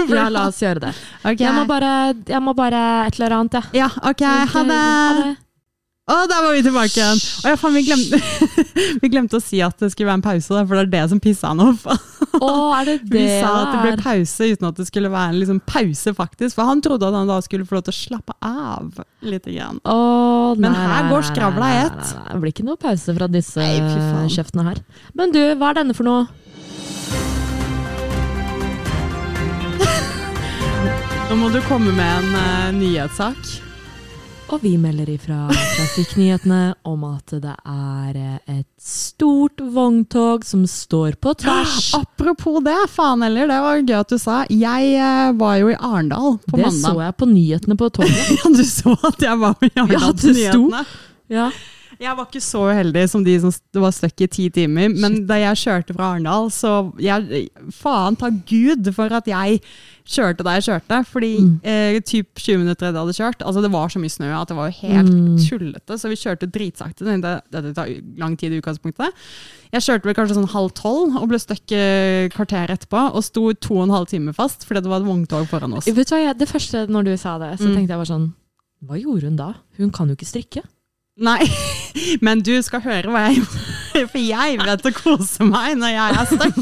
Ja, 0.09 0.31
la 0.33 0.47
oss 0.49 0.57
gjøre 0.63 0.81
det. 0.81 0.91
Okay. 1.21 1.43
Jeg 1.45 1.53
må 1.53 1.67
bare, 1.69 1.91
jeg 2.25 2.41
må 2.41 2.55
bare 2.57 2.79
et 3.05 3.19
eller 3.19 3.35
annet, 3.37 3.59
jeg. 3.59 3.83
Ja, 3.83 3.91
ok, 4.01 4.23
ha 4.25 4.63
det! 4.65 4.79
Ha 4.81 5.19
det. 5.19 5.35
Å, 6.11 6.27
der 6.27 6.43
var 6.43 6.57
vi 6.57 6.63
tilbake 6.67 6.99
igjen! 6.99 7.21
Å, 7.45 7.47
ja, 7.53 7.57
faen, 7.61 7.75
vi, 7.77 7.83
glemte, 7.87 8.19
vi 9.03 9.09
glemte 9.13 9.37
å 9.39 9.43
si 9.43 9.59
at 9.63 9.77
det 9.79 9.93
skulle 9.93 10.09
være 10.09 10.19
en 10.19 10.25
pause, 10.25 10.51
da, 10.57 10.65
for 10.67 10.75
det 10.75 10.83
er 10.83 10.89
det 10.97 11.03
som 11.13 11.21
pissa 11.23 11.47
han 11.53 11.61
opp. 11.63 11.85
Å, 12.41 12.49
er 12.81 12.85
det 12.89 12.97
det? 13.05 13.13
Vi 13.15 13.23
sa 13.37 13.51
at 13.61 13.71
det 13.77 13.81
ble 13.85 13.93
pause 14.03 14.43
uten 14.51 14.67
at 14.71 14.77
det 14.81 14.87
skulle 14.89 15.11
være 15.13 15.29
en 15.31 15.39
liksom, 15.39 15.61
pause, 15.71 16.11
faktisk. 16.19 16.53
For 16.59 16.65
han 16.67 16.83
trodde 16.83 17.07
at 17.07 17.15
han 17.15 17.31
da 17.31 17.39
skulle 17.47 17.67
få 17.69 17.75
lov 17.79 17.85
til 17.87 17.95
å 17.95 18.01
slappe 18.01 18.35
av 18.43 18.99
litt. 19.23 19.47
Grann. 19.51 19.79
Å, 19.89 19.95
Men 20.59 20.73
nei, 20.75 20.87
her 20.91 21.05
går 21.11 21.23
skravla 21.31 21.67
i 21.71 21.73
ett. 21.87 22.05
Det 22.27 22.39
blir 22.43 22.53
ikke 22.53 22.67
noe 22.67 22.79
pause 22.81 23.15
fra 23.17 23.27
disse 23.31 23.61
Nei, 23.63 24.29
kjeftene 24.31 24.65
her. 24.69 24.79
Men 25.17 25.33
du, 25.35 25.41
hva 25.59 25.67
er 25.71 25.75
denne 25.81 25.95
for 25.97 26.05
noe? 26.07 26.23
Nå 31.31 31.35
må 31.39 31.47
du 31.55 31.61
komme 31.71 31.91
med 31.95 32.11
en 32.21 32.31
uh, 32.35 32.71
nyhetssak. 32.75 33.70
Og 34.51 34.59
vi 34.65 34.73
melder 34.83 35.07
ifra 35.13 35.45
Trafikknyhetene 35.55 36.73
om 36.91 37.05
at 37.07 37.35
det 37.39 37.53
er 37.55 38.17
eh, 38.19 38.57
et 38.59 38.67
stort 38.83 39.63
vogntog 39.63 40.43
som 40.47 40.65
står 40.67 41.15
på 41.23 41.37
tvers. 41.39 41.93
Apropos 41.95 42.59
det, 42.67 42.75
faen 42.91 43.23
heller, 43.23 43.47
det 43.47 43.61
var 43.63 43.79
gøy 43.85 43.95
at 44.01 44.11
du 44.11 44.19
sa. 44.19 44.41
Jeg 44.51 44.91
eh, 44.99 45.31
var 45.39 45.61
jo 45.61 45.71
i 45.71 45.77
Arendal 45.79 46.41
på 46.51 46.59
Det 46.59 46.73
så 46.81 46.97
jeg 46.99 47.15
på 47.23 47.31
nyhetene 47.31 47.79
på 47.79 47.93
toget. 47.95 48.33
Ja, 48.41 48.51
du 48.51 48.65
så 48.67 48.97
at 49.07 49.23
jeg 49.23 49.39
var 49.39 49.55
i 49.63 49.71
Arendal 49.71 49.95
Ja, 49.95 50.11
på 50.11 50.19
det 50.19 50.35
nyhetene. 50.41 50.83
Ja. 51.31 51.47
Jeg 52.01 52.17
var 52.17 52.25
ikke 52.31 52.41
så 52.41 52.63
uheldig 52.71 53.03
som 53.13 53.21
de 53.27 53.35
som 53.43 53.53
var 53.77 53.93
stuck 53.93 54.23
i 54.25 54.27
ti 54.33 54.47
timer, 54.49 54.89
men 54.89 55.19
da 55.29 55.37
jeg 55.37 55.59
kjørte 55.61 55.93
fra 55.93 56.07
Arendal, 56.15 56.47
så 56.49 56.71
jeg, 56.97 57.51
Faen 57.77 58.17
ta 58.17 58.31
Gud 58.49 58.89
for 58.97 59.13
at 59.13 59.27
jeg 59.29 59.59
kjørte 60.09 60.47
da 60.47 60.55
jeg 60.57 60.65
kjørte. 60.65 61.01
Fordi 61.11 61.31
Mm. 61.45 61.61
eh, 61.63 62.01
typ 62.01 62.41
20 62.41 62.57
minutter 62.63 62.89
etter 62.89 62.97
jeg 62.97 63.05
hadde 63.05 63.19
kjørt, 63.21 63.45
altså 63.47 63.61
det 63.63 63.71
var 63.71 63.89
så 63.93 64.01
mye 64.01 64.09
snø 64.17 64.31
at 64.41 64.49
det 64.49 64.57
var 64.57 64.71
jo 64.71 64.79
helt 64.89 65.13
Mm. 65.13 65.37
tullete. 65.45 65.99
Så 66.01 66.09
vi 66.09 66.17
kjørte 66.17 66.49
dritsakte. 66.51 67.05
Det, 67.05 67.43
det 67.53 67.75
tar 67.77 67.87
lang 68.17 68.35
tid 68.39 68.53
i 68.53 68.61
utgangspunktet. 68.63 69.13
Jeg 69.71 69.83
kjørte 69.83 70.05
vel 70.09 70.15
kanskje 70.15 70.35
sånn 70.41 70.49
halv 70.57 70.73
tolv 70.73 71.21
og 71.21 71.29
ble 71.29 71.39
stuck 71.39 71.71
eh, 71.71 72.29
kvarter 72.33 72.67
etterpå. 72.73 73.13
Og 73.15 73.23
sto 73.23 73.53
to 73.53 73.77
og 73.77 73.83
en 73.85 73.95
halv 73.95 74.07
time 74.09 74.33
fast 74.33 74.65
fordi 74.65 74.81
det 74.81 74.89
var 74.89 75.01
et 75.05 75.07
vogntog 75.07 75.47
foran 75.53 75.75
oss. 75.77 75.85
Vet 75.85 76.09
du 76.09 76.15
hva, 76.17 76.25
jeg, 76.33 76.39
Det 76.39 76.49
første 76.49 76.87
når 76.89 77.05
du 77.05 77.17
sa 77.19 77.37
det, 77.39 77.59
så 77.61 77.69
Mm. 77.69 77.75
tenkte 77.77 77.93
jeg 77.93 78.01
bare 78.01 78.07
sånn 78.17 78.33
Hva 78.89 78.97
gjorde 78.97 79.25
hun 79.29 79.37
da? 79.37 79.55
Hun 79.77 79.91
kan 79.91 80.09
jo 80.09 80.15
ikke 80.17 80.25
strikke. 80.27 80.63
Nei, 81.21 81.45
men 82.25 82.41
du 82.41 82.55
skal 82.65 82.81
høre 82.85 83.13
hva 83.13 83.27
jeg. 83.29 83.45
For 84.13 84.19
jeg 84.21 84.59
vet 84.61 84.87
å 84.87 84.93
kose 84.97 85.47
meg 85.47 85.77
når 85.81 85.95
jeg 85.95 86.19
er 86.21 86.31
stuck. 86.31 86.59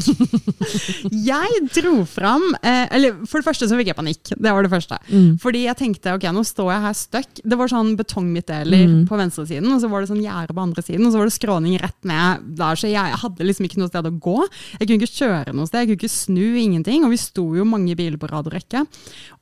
Jeg 1.12 1.60
dro 1.74 1.92
fram 2.08 2.44
eh, 2.62 2.86
Eller 2.94 3.16
for 3.28 3.40
det 3.40 3.46
første 3.46 3.68
så 3.70 3.76
fikk 3.78 3.90
jeg 3.92 3.98
panikk. 3.98 4.32
Det 4.34 4.52
var 4.54 4.64
det 4.66 4.70
første. 4.72 4.98
Mm. 5.12 5.30
Fordi 5.42 5.62
jeg 5.66 5.78
tenkte 5.78 6.14
ok, 6.16 6.26
nå 6.34 6.42
står 6.46 6.70
jeg 6.74 6.84
her 6.86 6.96
stuck. 6.98 7.42
Det 7.44 7.58
var 7.60 7.70
sånn 7.72 7.94
betongmidtdeler 7.98 8.86
Mm. 8.88 9.00
på 9.08 9.16
venstresiden, 9.18 9.66
og 9.74 9.80
så 9.82 9.88
var 9.90 10.02
det 10.04 10.08
sånn 10.10 10.22
gjerde 10.22 10.54
på 10.54 10.62
andre 10.62 10.82
siden, 10.84 11.04
og 11.06 11.12
så 11.12 11.18
var 11.20 11.26
det 11.28 11.34
skråning 11.34 11.74
rett 11.82 11.96
ned 12.06 12.44
der, 12.58 12.78
så 12.78 12.88
jeg 12.90 13.16
hadde 13.22 13.44
liksom 13.46 13.66
ikke 13.66 13.80
noe 13.80 13.90
sted 13.90 14.06
å 14.06 14.12
gå. 14.22 14.36
Jeg 14.78 14.86
kunne 14.88 14.98
ikke 15.02 15.18
kjøre 15.18 15.54
noe 15.56 15.66
sted, 15.68 15.82
jeg 15.82 15.88
kunne 15.90 15.98
ikke 15.98 16.12
snu, 16.12 16.44
ingenting. 16.62 17.04
Og 17.06 17.12
vi 17.12 17.18
sto 17.20 17.44
jo 17.58 17.66
mange 17.68 17.96
biler 17.98 18.18
på 18.20 18.30
rad 18.30 18.46
og 18.48 18.54
rekke. 18.54 18.84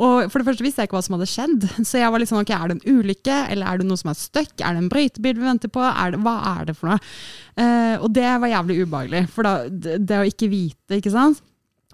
Og 0.03 0.31
for 0.33 0.41
det 0.43 0.49
første 0.49 0.65
visste 0.67 0.83
jeg 0.83 0.89
ikke 0.91 0.99
hva 0.99 1.05
som 1.07 1.17
hadde 1.19 1.29
skjedd, 1.31 1.67
så 1.87 2.01
jeg 2.01 2.13
var 2.15 2.23
litt 2.23 2.33
sånn 2.33 2.43
ok, 2.43 2.53
er 2.57 2.73
det 2.73 2.79
en 2.79 2.97
ulykke, 3.01 3.37
eller 3.53 3.67
er 3.75 3.83
det 3.83 3.89
noe 3.91 4.01
som 4.01 4.11
er 4.15 4.19
stuck, 4.21 4.55
er 4.61 4.77
det 4.79 4.83
en 4.85 4.91
brøytebil 4.93 5.37
vi 5.43 5.47
venter 5.51 5.73
på, 5.77 5.85
er 5.87 6.17
det, 6.17 6.23
hva 6.25 6.37
er 6.57 6.71
det 6.71 6.77
for 6.81 6.93
noe? 6.95 7.01
Eh, 7.57 7.76
og 8.01 8.11
det 8.15 8.29
var 8.43 8.53
jævlig 8.53 8.79
ubehagelig, 8.85 9.23
for 9.33 9.47
da, 9.47 9.55
det, 9.69 10.01
det 10.09 10.21
å 10.21 10.27
ikke 10.29 10.51
vite, 10.53 10.99
ikke 10.99 11.13
sant? 11.15 11.43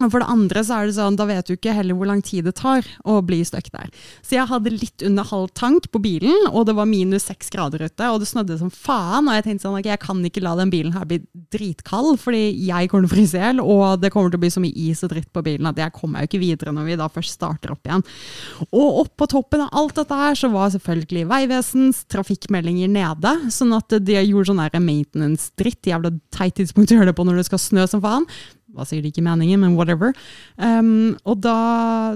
Og 0.07 0.13
for 0.15 0.23
det 0.23 0.31
andre 0.33 0.63
så 0.67 0.79
er 0.79 0.89
det 0.89 0.97
sånn, 0.97 1.19
da 1.19 1.27
vet 1.29 1.49
du 1.49 1.55
ikke 1.57 1.75
heller 1.77 1.99
hvor 1.99 2.09
lang 2.11 2.23
tid 2.25 2.47
det 2.49 2.55
tar 2.59 2.87
å 3.09 3.19
bli 3.25 3.41
stuck 3.47 3.71
der. 3.75 3.91
Så 4.25 4.37
jeg 4.37 4.49
hadde 4.51 4.75
litt 4.75 5.05
under 5.07 5.27
halv 5.29 5.53
tank 5.59 5.89
på 5.93 6.03
bilen, 6.03 6.49
og 6.51 6.67
det 6.69 6.77
var 6.79 6.89
minus 6.91 7.29
seks 7.31 7.53
grader 7.53 7.85
ute, 7.87 8.09
og 8.09 8.23
det 8.23 8.31
snødde 8.31 8.59
som 8.61 8.73
faen. 8.73 9.29
Og 9.29 9.39
jeg 9.39 9.47
tenkte 9.47 9.67
sånn, 9.67 9.79
okay, 9.79 9.93
jeg 9.95 10.03
kan 10.05 10.23
ikke 10.27 10.45
la 10.45 10.55
den 10.59 10.73
bilen 10.73 10.95
her 10.97 11.09
bli 11.09 11.21
dritkald, 11.55 12.17
fordi 12.23 12.45
jeg 12.67 12.91
kommer 12.91 13.07
til 13.07 13.13
å 13.13 13.15
fryse 13.17 13.39
i 13.39 13.45
hjel, 13.45 13.63
og 13.63 14.03
det 14.03 14.13
kommer 14.15 14.33
til 14.33 14.41
å 14.41 14.45
bli 14.45 14.53
så 14.55 14.63
mye 14.65 14.87
is 14.89 15.03
og 15.07 15.13
dritt 15.15 15.31
på 15.33 15.45
bilen 15.45 15.71
at 15.71 15.81
jeg 15.81 15.95
kommer 15.97 16.23
jo 16.23 16.31
ikke 16.31 16.43
videre 16.43 16.75
når 16.75 16.89
vi 16.91 16.99
da 17.01 17.09
først 17.13 17.37
starter 17.39 17.75
opp 17.75 17.89
igjen. 17.89 18.05
Og 18.71 19.03
oppå 19.05 19.29
toppen 19.31 19.65
av 19.67 19.75
alt 19.83 19.99
dette 20.01 20.19
her 20.23 20.39
så 20.39 20.51
var 20.53 20.73
selvfølgelig 20.75 21.29
Vegvesens 21.33 22.03
trafikkmeldinger 22.13 22.91
nede, 22.93 23.35
sånn 23.53 23.75
at 23.77 23.95
de 24.03 24.19
gjorde 24.21 24.51
sånn 24.53 24.63
maintenance-dritt, 24.83 25.87
jævla 25.93 26.13
teit 26.35 26.57
tidspunkt 26.59 26.93
å 26.93 26.99
gjøre 26.99 27.13
det 27.13 27.17
på 27.19 27.27
når 27.27 27.41
det 27.41 27.49
skal 27.49 27.63
snø 27.63 27.87
som 27.91 28.03
faen 28.05 28.27
var 28.77 28.89
sikkert 28.89 29.13
ikke 29.13 29.25
meningen, 29.27 29.61
men 29.63 29.77
whatever. 29.77 30.15
Um, 30.57 31.15
og 31.29 31.43
da, 31.45 31.57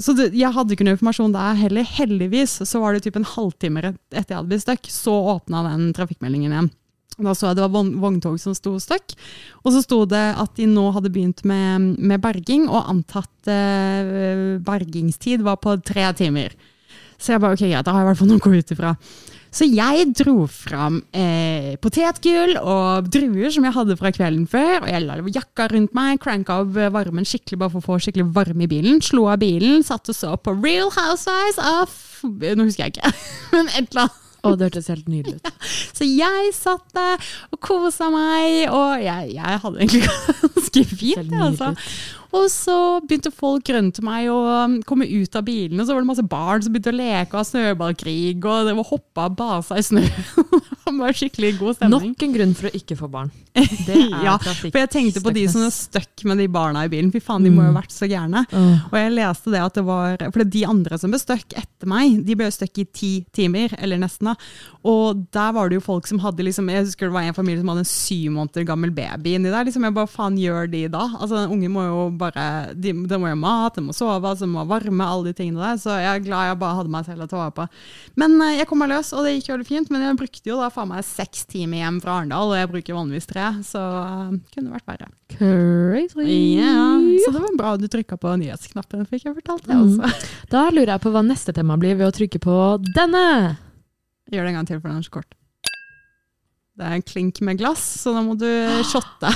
så 0.03 0.15
det, 0.17 0.31
jeg 0.37 0.53
hadde 0.55 0.77
ikke 0.77 0.87
noe 0.87 0.97
informasjon 0.97 1.37
der 1.37 1.61
heller. 1.61 1.87
Heldigvis 1.97 2.59
så 2.69 2.83
var 2.83 2.97
det 2.97 3.05
typ 3.07 3.19
en 3.21 3.29
halvtime 3.37 3.85
etter 3.87 4.33
jeg 4.33 4.39
hadde 4.39 4.51
blitt 4.51 4.65
stuck, 4.65 4.91
så 4.93 5.15
åpna 5.37 5.65
den 5.69 5.91
trafikkmeldingen 5.97 6.55
igjen. 6.55 6.73
Da 7.17 7.33
så 7.33 7.49
jeg 7.49 7.57
det 7.57 7.65
var 7.65 7.93
vogntog 8.03 8.37
som 8.41 8.53
sto 8.57 8.75
stuck, 8.83 9.15
og 9.65 9.73
så 9.73 9.81
sto 9.85 10.03
det 10.09 10.25
at 10.37 10.53
de 10.59 10.67
nå 10.69 10.91
hadde 10.93 11.13
begynt 11.13 11.41
med, 11.49 11.95
med 11.97 12.21
berging, 12.25 12.67
og 12.69 12.91
antatt 12.93 13.49
eh, 13.49 14.59
bergingstid 14.65 15.45
var 15.47 15.57
på 15.63 15.79
tre 15.87 16.11
timer. 16.19 16.53
Så 17.17 17.35
jeg 17.35 17.43
bare, 17.43 17.57
ok, 17.57 17.65
greit, 17.65 17.87
da 17.87 17.95
har 17.95 18.03
jeg 18.03 18.07
i 18.07 18.11
hvert 18.11 18.21
fall 18.21 18.31
noe 18.31 18.41
å 18.41 18.47
gå 18.47 18.55
ut 18.57 18.77
ifra. 18.77 18.93
Så 19.57 19.65
jeg 19.71 20.11
dro 20.19 20.35
fram 20.53 20.99
eh, 21.17 21.77
potetgull 21.81 22.59
og 22.61 23.09
druer 23.13 23.55
som 23.55 23.65
jeg 23.65 23.77
hadde 23.77 23.97
fra 23.97 24.13
kvelden 24.13 24.45
før, 24.53 24.83
og 24.83 24.91
jeg 24.91 25.07
la 25.07 25.17
jakka 25.39 25.71
rundt 25.73 25.97
meg, 25.97 26.21
cranka 26.21 26.59
av 26.61 26.77
varmen 26.93 27.25
skikkelig 27.25 27.63
bare 27.63 27.73
for 27.73 27.81
å 27.81 27.87
få 27.87 27.99
skikkelig 28.05 28.29
varme 28.37 28.67
i 28.67 28.71
bilen, 28.71 29.01
slo 29.05 29.31
av 29.33 29.41
bilen, 29.41 29.81
satt 29.87 30.13
og 30.13 30.19
så 30.19 30.35
på 30.37 30.53
Real 30.61 30.93
Housewives 30.93 31.61
of 31.63 32.03
Nå 32.27 32.65
husker 32.65 32.87
jeg 32.87 32.97
ikke, 32.97 33.11
men 33.55 33.69
et 33.77 33.91
eller 33.93 34.07
annet. 34.09 34.23
Å, 34.47 34.53
det 34.55 34.69
hørtes 34.69 34.91
helt 34.93 35.09
nydelig 35.11 35.41
ut. 35.41 35.49
Så 35.97 36.07
jeg 36.07 36.53
satt 36.55 36.85
der 36.95 37.31
og 37.51 37.59
kosa 37.63 38.09
meg, 38.13 38.69
og 38.71 39.03
jeg, 39.03 39.33
jeg 39.35 39.63
hadde 39.65 39.83
egentlig 39.83 40.03
ganske 40.45 40.85
fint. 40.93 41.33
Det, 41.33 41.41
altså. 41.49 41.73
Og 42.37 42.47
så 42.53 42.77
begynte 43.07 43.33
folk 43.35 43.69
rundt 43.73 44.01
meg 44.05 44.29
å 44.33 44.39
um, 44.67 44.77
komme 44.87 45.07
ut 45.09 45.39
av 45.39 45.45
bilene, 45.47 45.85
så 45.87 45.95
var 45.95 46.05
det 46.05 46.11
masse 46.11 46.27
barn 46.27 46.65
som 46.65 46.75
begynte 46.75 46.93
å 46.93 46.99
leke 46.99 47.33
og 47.33 47.41
ha 47.41 47.47
snøballkrig, 47.49 48.37
og 48.45 48.69
det 48.69 48.77
var 48.79 48.89
hoppa 48.91 49.29
og 49.31 49.37
basa 49.39 49.79
i 49.81 49.85
snø. 49.87 50.05
det 50.87 50.95
var 50.99 51.17
skikkelig 51.17 51.53
god 51.61 51.79
stemning. 51.79 52.13
Nok 52.13 52.25
en 52.27 52.37
grunn 52.37 52.55
for 52.59 52.71
å 52.71 52.75
ikke 52.77 52.99
få 52.99 53.11
barn. 53.13 53.33
Det 53.87 53.95
er 53.95 54.25
ja, 54.27 54.35
trafikk. 54.41 54.73
for 54.75 54.83
jeg 54.83 54.91
tenkte 54.93 55.23
på 55.25 55.33
de 55.33 55.45
som 55.49 55.63
er 55.65 55.73
stuck 55.73 56.25
med 56.29 56.41
de 56.43 56.47
barna 56.53 56.83
i 56.85 56.91
bilen. 56.93 57.09
Fy 57.15 57.23
faen, 57.25 57.45
de 57.47 57.53
må 57.53 57.65
jo 57.65 57.71
ha 57.71 57.77
vært 57.79 57.95
så 57.95 58.09
gærne. 58.11 58.43
Og 58.53 58.97
jeg 58.99 59.15
leste 59.15 59.53
det 59.55 59.63
at 59.63 59.79
det 59.79 59.85
var 59.87 60.21
For 60.35 60.45
de 60.45 60.63
andre 60.69 60.99
som 61.01 61.13
ble 61.13 61.21
stuck 61.21 61.57
etter 61.57 61.89
meg, 61.89 62.19
de 62.27 62.37
ble 62.39 62.51
stuck 62.53 62.83
i 62.83 62.85
ti 62.85 63.13
timer, 63.37 63.73
eller 63.81 64.01
nesten. 64.03 64.33
da. 64.33 64.35
Og 64.87 65.23
der 65.35 65.55
var 65.57 65.71
det 65.71 65.79
jo 65.79 65.85
folk 65.87 66.07
som 66.09 66.21
hadde 66.23 66.45
liksom 66.47 66.69
Jeg 66.71 66.85
husker 66.87 67.09
det 67.09 67.17
var 67.17 67.27
en 67.27 67.37
familie 67.37 67.63
som 67.63 67.73
hadde 67.73 67.85
en 67.87 67.91
syv 67.91 68.35
måneder 68.37 68.67
gammel 68.69 68.93
baby 68.95 69.37
inni 69.37 69.53
der. 69.53 69.65
liksom 69.67 69.87
Jeg 69.87 69.97
bare 69.97 70.11
faen 70.11 70.39
gjør 70.41 70.71
de 70.71 70.87
da? 70.93 71.07
Altså 71.17 71.41
Den 71.41 71.55
unge 71.57 71.71
må 71.73 71.87
jo 71.87 72.03
bare 72.19 72.26
De, 72.35 72.93
de 73.07 73.19
må 73.23 73.29
jo 73.31 73.37
mat, 73.39 73.75
de 73.79 73.83
må 73.87 73.93
sove, 73.95 74.19
altså, 74.27 74.45
de 74.47 74.51
må 74.53 74.65
varme, 74.67 75.05
alle 75.07 75.29
de 75.31 75.35
tingene 75.39 75.61
der. 75.63 75.77
Så 75.79 75.95
jeg 75.95 76.09
er 76.11 76.25
glad 76.25 76.49
jeg 76.51 76.59
bare 76.61 76.77
hadde 76.81 76.91
meg 76.91 77.05
selv 77.07 77.23
å 77.25 77.29
ta 77.31 77.37
vare 77.39 77.55
på. 77.55 77.67
Men 78.19 78.35
eh, 78.43 78.57
jeg 78.59 78.67
kom 78.71 78.83
meg 78.83 78.91
løs, 78.91 79.13
og 79.15 79.23
det 79.27 79.37
gikk 79.37 79.53
veldig 79.55 79.69
fint. 79.69 79.91
Men 79.95 80.03
jeg 80.09 80.19
brukte 80.19 80.51
jo 80.51 80.59
da 80.61 80.71
faen 80.75 80.91
meg 80.91 81.05
seks 81.07 81.45
timer 81.51 81.83
hjem 81.85 82.01
fra 82.03 82.19
Arendal, 82.21 82.51
og 82.51 82.59
jeg 82.59 82.71
bruker 82.75 82.99
vanligvis 82.99 83.31
tre, 83.31 83.47
så 83.67 83.83
uh, 83.83 84.35
kunne 84.57 84.75
vært 84.75 84.87
verre. 84.91 85.09
Crazy. 85.37 86.27
Yeah. 86.57 87.01
så 87.25 87.33
det 87.35 87.41
var 87.43 87.57
bra 87.59 87.73
du 87.81 87.87
trykka 87.91 88.19
på 88.23 88.35
nyhetsknappen, 88.41 89.07
fikk 89.11 89.27
jeg 89.29 89.39
fortalt 89.41 89.67
det 89.67 89.77
Mm. 89.77 89.99
også. 90.01 90.29
Da 90.53 90.67
lurer 90.71 90.95
jeg 90.97 91.03
på 91.03 91.11
hva 91.15 91.23
neste 91.27 91.53
tema 91.57 91.77
blir 91.81 91.97
ved 91.99 92.07
å 92.09 92.15
trykke 92.15 92.39
på 92.43 92.57
denne. 92.95 93.57
Gjør 94.33 94.47
det 94.47 94.53
en 94.53 94.57
gang 94.61 94.69
til, 94.71 94.79
for 94.81 94.91
den 94.91 95.03
er 95.03 95.07
så 95.07 95.17
kort. 95.19 95.35
Det 96.77 96.85
er 96.85 96.93
en 96.99 97.05
klink 97.09 97.39
med 97.41 97.57
glass, 97.61 97.83
så 98.03 98.13
da 98.13 98.21
må 98.27 98.35
du 98.39 98.47
shotte. 98.93 99.31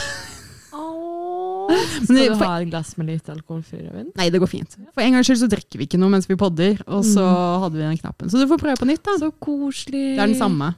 Skal 2.05 2.17
du 2.17 2.35
for- 2.35 2.45
ha 2.47 2.59
et 2.61 2.71
glass 2.71 2.93
med 2.99 3.11
litt 3.11 3.31
alkoholfri 3.33 3.81
rødvin? 3.85 4.11
Nei, 4.17 4.29
det 4.31 4.41
går 4.43 4.51
fint. 4.51 4.77
For 4.95 5.05
en 5.05 5.17
gangs 5.17 5.29
skyld 5.29 5.43
så 5.43 5.49
drikker 5.53 5.81
vi 5.81 5.87
ikke 5.89 6.01
noe 6.01 6.13
mens 6.13 6.29
vi 6.31 6.37
podder, 6.41 6.81
og 6.87 7.05
så 7.07 7.25
hadde 7.65 7.77
vi 7.77 7.85
den 7.85 7.99
knappen. 8.01 8.31
Så 8.33 8.41
du 8.41 8.47
får 8.51 8.61
prøve 8.63 8.81
på 8.81 8.89
nytt, 8.89 9.03
da. 9.07 9.17
Så 9.21 9.31
koselig. 9.39 10.05
Det 10.17 10.23
er 10.25 10.33
den 10.33 10.39
samme. 10.41 10.75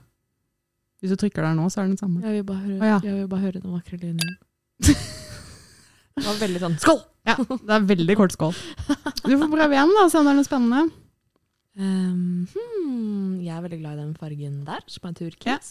Hvis 1.03 1.11
du 1.11 1.17
trykker 1.19 1.43
der 1.43 1.55
nå, 1.59 1.67
så 1.73 1.83
er 1.83 1.89
den 1.91 1.99
samme. 1.99 2.23
Jeg 2.23 2.41
vil 2.41 2.45
bare 2.47 2.63
høre, 2.63 2.81
ah, 2.83 2.87
ja. 2.95 2.99
jeg 3.03 3.15
vil 3.21 3.29
bare 3.29 3.41
høre 3.41 3.61
den 3.61 3.73
vakre 3.75 3.99
lyden. 3.99 4.37
Det 6.13 6.27
var 6.27 6.35
veldig 6.43 6.61
sånn 6.61 6.75
Skål! 6.77 6.99
Ja, 7.25 7.37
det 7.39 7.73
er 7.73 7.85
veldig 7.87 8.15
kort 8.19 8.35
skål. 8.35 8.53
Du 9.23 9.33
får 9.39 9.47
prøve 9.49 9.73
igjen, 9.73 9.93
da, 9.95 10.03
og 10.05 10.11
se 10.13 10.19
om 10.19 10.27
det 10.27 10.33
er 10.33 10.37
noe 10.37 10.45
spennende. 10.49 10.81
Um, 11.79 12.49
hmm, 12.53 13.41
Jeg 13.41 13.55
er 13.57 13.63
veldig 13.65 13.79
glad 13.81 13.95
i 13.95 14.01
den 14.03 14.13
fargen 14.19 14.59
der, 14.67 14.83
som 14.93 15.09
er 15.09 15.15
turkis. 15.17 15.71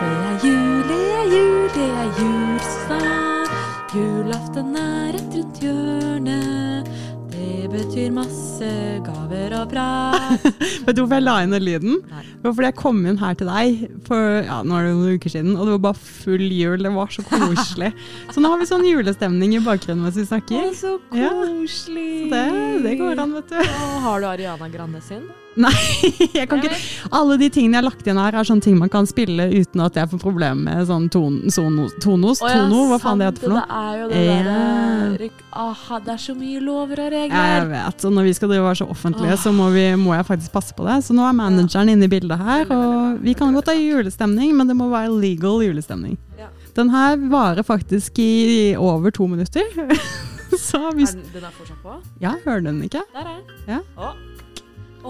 Det 0.00 0.10
er 0.10 0.44
jul, 0.46 0.80
det 0.88 1.00
er 1.14 1.26
jul, 1.34 1.68
det 1.74 1.88
er 2.00 2.08
jul 2.20 2.60
snart. 2.64 3.54
Julaften 3.94 4.76
er 4.78 5.12
rett 5.16 5.34
rundt 5.36 5.60
hjørnet. 5.64 6.88
Det 7.30 7.66
betyr 7.72 8.10
masse 8.14 8.68
gaver 9.06 9.54
og 9.60 9.68
prat. 9.72 10.46
Vet 10.86 10.96
du 10.96 11.02
hvorfor 11.02 11.16
jeg 11.18 11.24
la 11.26 11.34
inn 11.44 11.54
den 11.54 11.64
lyden? 11.66 11.98
Det 12.10 12.46
var 12.48 12.54
fordi 12.56 12.70
jeg 12.70 12.78
kom 12.80 13.02
inn 13.06 13.18
her 13.20 13.36
til 13.38 13.50
deg 13.50 13.82
for 14.06 14.40
ja, 14.46 14.60
nå 14.66 14.78
er 14.78 14.88
det 14.88 14.94
noen 14.96 15.18
uker 15.20 15.34
siden, 15.34 15.52
og 15.56 15.68
det 15.68 15.74
var 15.76 15.82
bare 15.90 16.00
full 16.24 16.46
jul. 16.48 16.80
Det 16.86 16.92
var 16.96 17.12
så 17.14 17.24
koselig. 17.28 17.92
så 18.34 18.42
nå 18.42 18.50
har 18.54 18.62
vi 18.62 18.70
sånn 18.70 18.86
julestemning 18.88 19.54
i 19.58 19.62
bakgrunnen 19.64 20.06
mens 20.06 20.18
vi 20.18 20.26
snakker. 20.30 20.70
Å, 20.70 20.74
så 20.80 20.96
Ja. 21.18 21.30
koselig. 21.44 22.08
Det, 22.32 22.46
det 22.88 22.96
går 23.02 23.20
an, 23.26 23.36
vet 23.38 23.52
du. 23.54 23.60
Og 23.60 24.02
har 24.08 24.24
du 24.24 24.30
Ariana 24.32 24.70
Grande 24.72 25.04
sin? 25.04 25.28
Jeg 26.38 26.46
kan 26.48 26.60
ikke, 26.62 26.76
alle 27.10 27.36
de 27.40 27.48
tingene 27.52 27.74
jeg 27.76 27.82
har 27.82 27.86
lagt 27.88 28.06
igjen 28.06 28.20
her, 28.20 28.36
er 28.38 28.46
sånne 28.46 28.62
ting 28.64 28.76
man 28.78 28.90
kan 28.92 29.08
spille 29.08 29.48
uten 29.50 29.82
at 29.82 29.96
jeg 29.98 30.10
får 30.12 30.20
problemer 30.22 30.60
med 30.62 30.86
sånn 30.88 31.08
ton, 31.12 31.40
sono, 31.52 31.88
tonos. 32.02 32.38
Oh, 32.44 32.48
ja, 32.48 32.62
tono, 32.62 32.84
hva 32.92 32.98
faen 33.02 33.20
det 33.20 33.30
heter 33.30 33.46
for 33.48 33.56
noe? 33.56 33.64
Det 33.64 33.80
er 33.80 33.98
jo 33.98 34.08
det 34.12 34.20
Ja. 34.20 34.36
derre 34.46 35.30
aha, 35.60 35.98
Det 36.06 36.12
er 36.14 36.22
så 36.22 36.34
mye 36.38 36.60
lover 36.62 37.02
og 37.02 37.12
regler. 37.12 37.50
jeg 37.50 37.66
vet, 37.72 38.04
og 38.06 38.12
når 38.14 38.28
vi 38.28 38.32
skal 38.38 38.52
drive 38.52 38.64
være 38.68 38.80
så 38.80 38.88
offentlige, 38.94 39.34
oh. 39.34 39.42
så 39.42 39.52
må, 39.52 39.68
vi, 39.74 39.84
må 39.98 40.14
jeg 40.14 40.28
faktisk 40.30 40.52
passe 40.54 40.74
på 40.78 40.86
det. 40.86 41.00
Så 41.04 41.16
nå 41.18 41.26
er 41.26 41.36
manageren 41.36 41.90
inne 41.92 42.06
i 42.06 42.12
bildet 42.14 42.38
her, 42.38 42.70
og 42.70 43.20
vi 43.24 43.34
kan 43.34 43.52
godt 43.54 43.72
ha 43.72 43.74
julestemning, 43.74 44.54
men 44.56 44.70
det 44.70 44.78
må 44.78 44.88
være 44.92 45.10
legal 45.18 45.64
julestemning. 45.66 46.16
Ja. 46.38 46.48
Den 46.76 46.90
her 46.94 47.16
varer 47.30 47.66
faktisk 47.66 48.18
i 48.22 48.76
over 48.78 49.10
to 49.10 49.26
minutter. 49.26 49.66
så 50.58 50.90
hvis 50.94 51.12
Er 51.14 51.18
den, 51.18 51.30
den 51.34 51.44
er 51.44 51.54
fortsatt 51.54 51.82
på? 51.82 51.98
Ja, 52.22 52.34
hører 52.44 52.60
du 52.62 52.70
den 52.70 52.82
ikke? 52.86 53.02
Der 53.12 53.26
er 53.26 53.34
den. 53.34 53.56
Ja. 53.68 53.80
Å. 53.98 54.14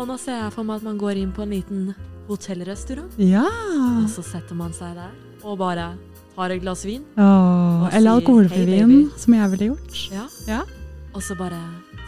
Og 0.01 0.07
nå 0.09 0.17
ser 0.21 0.39
jeg 0.39 0.53
for 0.55 0.65
meg 0.65 0.81
at 0.81 0.87
man 0.87 0.99
går 1.01 1.19
inn 1.21 1.33
på 1.37 1.43
en 1.45 1.51
liten 1.53 1.81
hotellrestaurant, 2.31 3.13
Ja. 3.21 3.43
og 3.45 4.07
så 4.09 4.23
setter 4.25 4.55
man 4.57 4.73
seg 4.73 4.95
der 4.97 5.11
og 5.45 5.59
bare 5.61 5.91
tar 6.37 6.51
et 6.55 6.63
glass 6.63 6.85
vin. 6.87 7.03
Åh, 7.19 7.89
eller 7.97 8.17
alkoholfri 8.21 8.63
«Hei, 8.63 8.79
vin, 8.79 8.89
baby». 8.89 9.19
som 9.21 9.35
jeg 9.35 9.51
ville 9.51 9.67
gjort. 9.73 9.99
Ja. 10.15 10.25
Ja. 10.49 10.61
Og 11.13 11.21
så 11.27 11.37
bare 11.37 11.59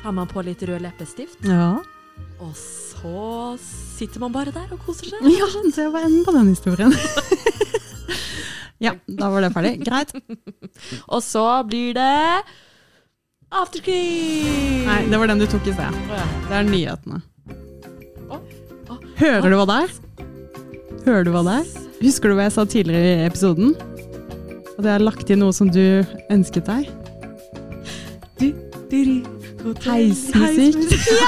tar 0.03 0.13
man 0.17 0.29
på 0.31 0.45
litt 0.47 0.63
rød 0.63 0.81
leppestift, 0.85 1.45
Ja. 1.45 1.83
og 2.41 2.55
så 2.57 3.59
sitter 3.61 4.21
man 4.21 4.33
bare 4.33 4.53
der 4.53 4.73
og 4.73 4.79
koser 4.87 5.11
seg. 5.13 5.21
Ja, 5.29 5.47
det 5.77 5.93
var 5.93 6.01
enden 6.07 6.25
på 6.25 6.33
den 6.33 6.49
historien. 6.55 6.93
ja, 8.87 8.95
da 9.07 9.29
var 9.31 9.41
det 9.43 9.53
ferdig. 9.53 9.85
Greit. 9.85 10.13
Og 11.13 11.21
så 11.23 11.45
blir 11.69 11.93
det 11.95 12.43
afterski! 13.53 14.85
Nei, 14.87 15.03
det 15.11 15.19
var 15.21 15.27
den 15.31 15.39
du 15.43 15.47
tok 15.47 15.67
i 15.67 15.75
sted. 15.77 16.01
Det 16.49 16.57
er 16.57 16.65
nyhetene. 16.67 17.21
Hører 19.21 19.51
du 19.53 19.57
hva 19.59 19.67
det 19.69 19.79
er? 19.85 19.91
Hører 21.07 21.25
du 21.27 21.31
hva 21.35 21.43
det 21.47 21.55
er? 21.61 21.67
Husker 22.03 22.31
du 22.33 22.37
hva 22.39 22.47
jeg 22.49 22.55
sa 22.57 22.65
tidligere 22.67 23.13
i 23.23 23.27
episoden? 23.27 23.75
At 24.79 24.85
jeg 24.87 24.93
har 24.95 25.05
lagt 25.05 25.31
inn 25.31 25.43
noe 25.43 25.55
som 25.55 25.71
du 25.71 25.83
ønsket 26.33 26.67
deg? 26.71 26.91
Heismusikk. 29.87 30.81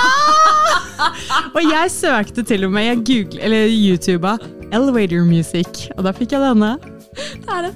Ja! 0.95 1.09
Og 1.55 1.63
jeg 1.67 1.91
søkte 1.91 2.45
til 2.47 2.65
og 2.69 2.71
med, 2.73 2.85
jeg 2.87 3.01
googlet, 3.09 3.41
eller 3.45 3.67
YouTuba, 3.71 4.37
elevator 4.73 5.25
music, 5.27 5.89
og 5.99 6.05
da 6.07 6.13
fikk 6.15 6.33
jeg 6.37 6.43
denne. 6.45 6.71
Det 7.43 7.51
er 7.51 7.67
det. 7.67 7.73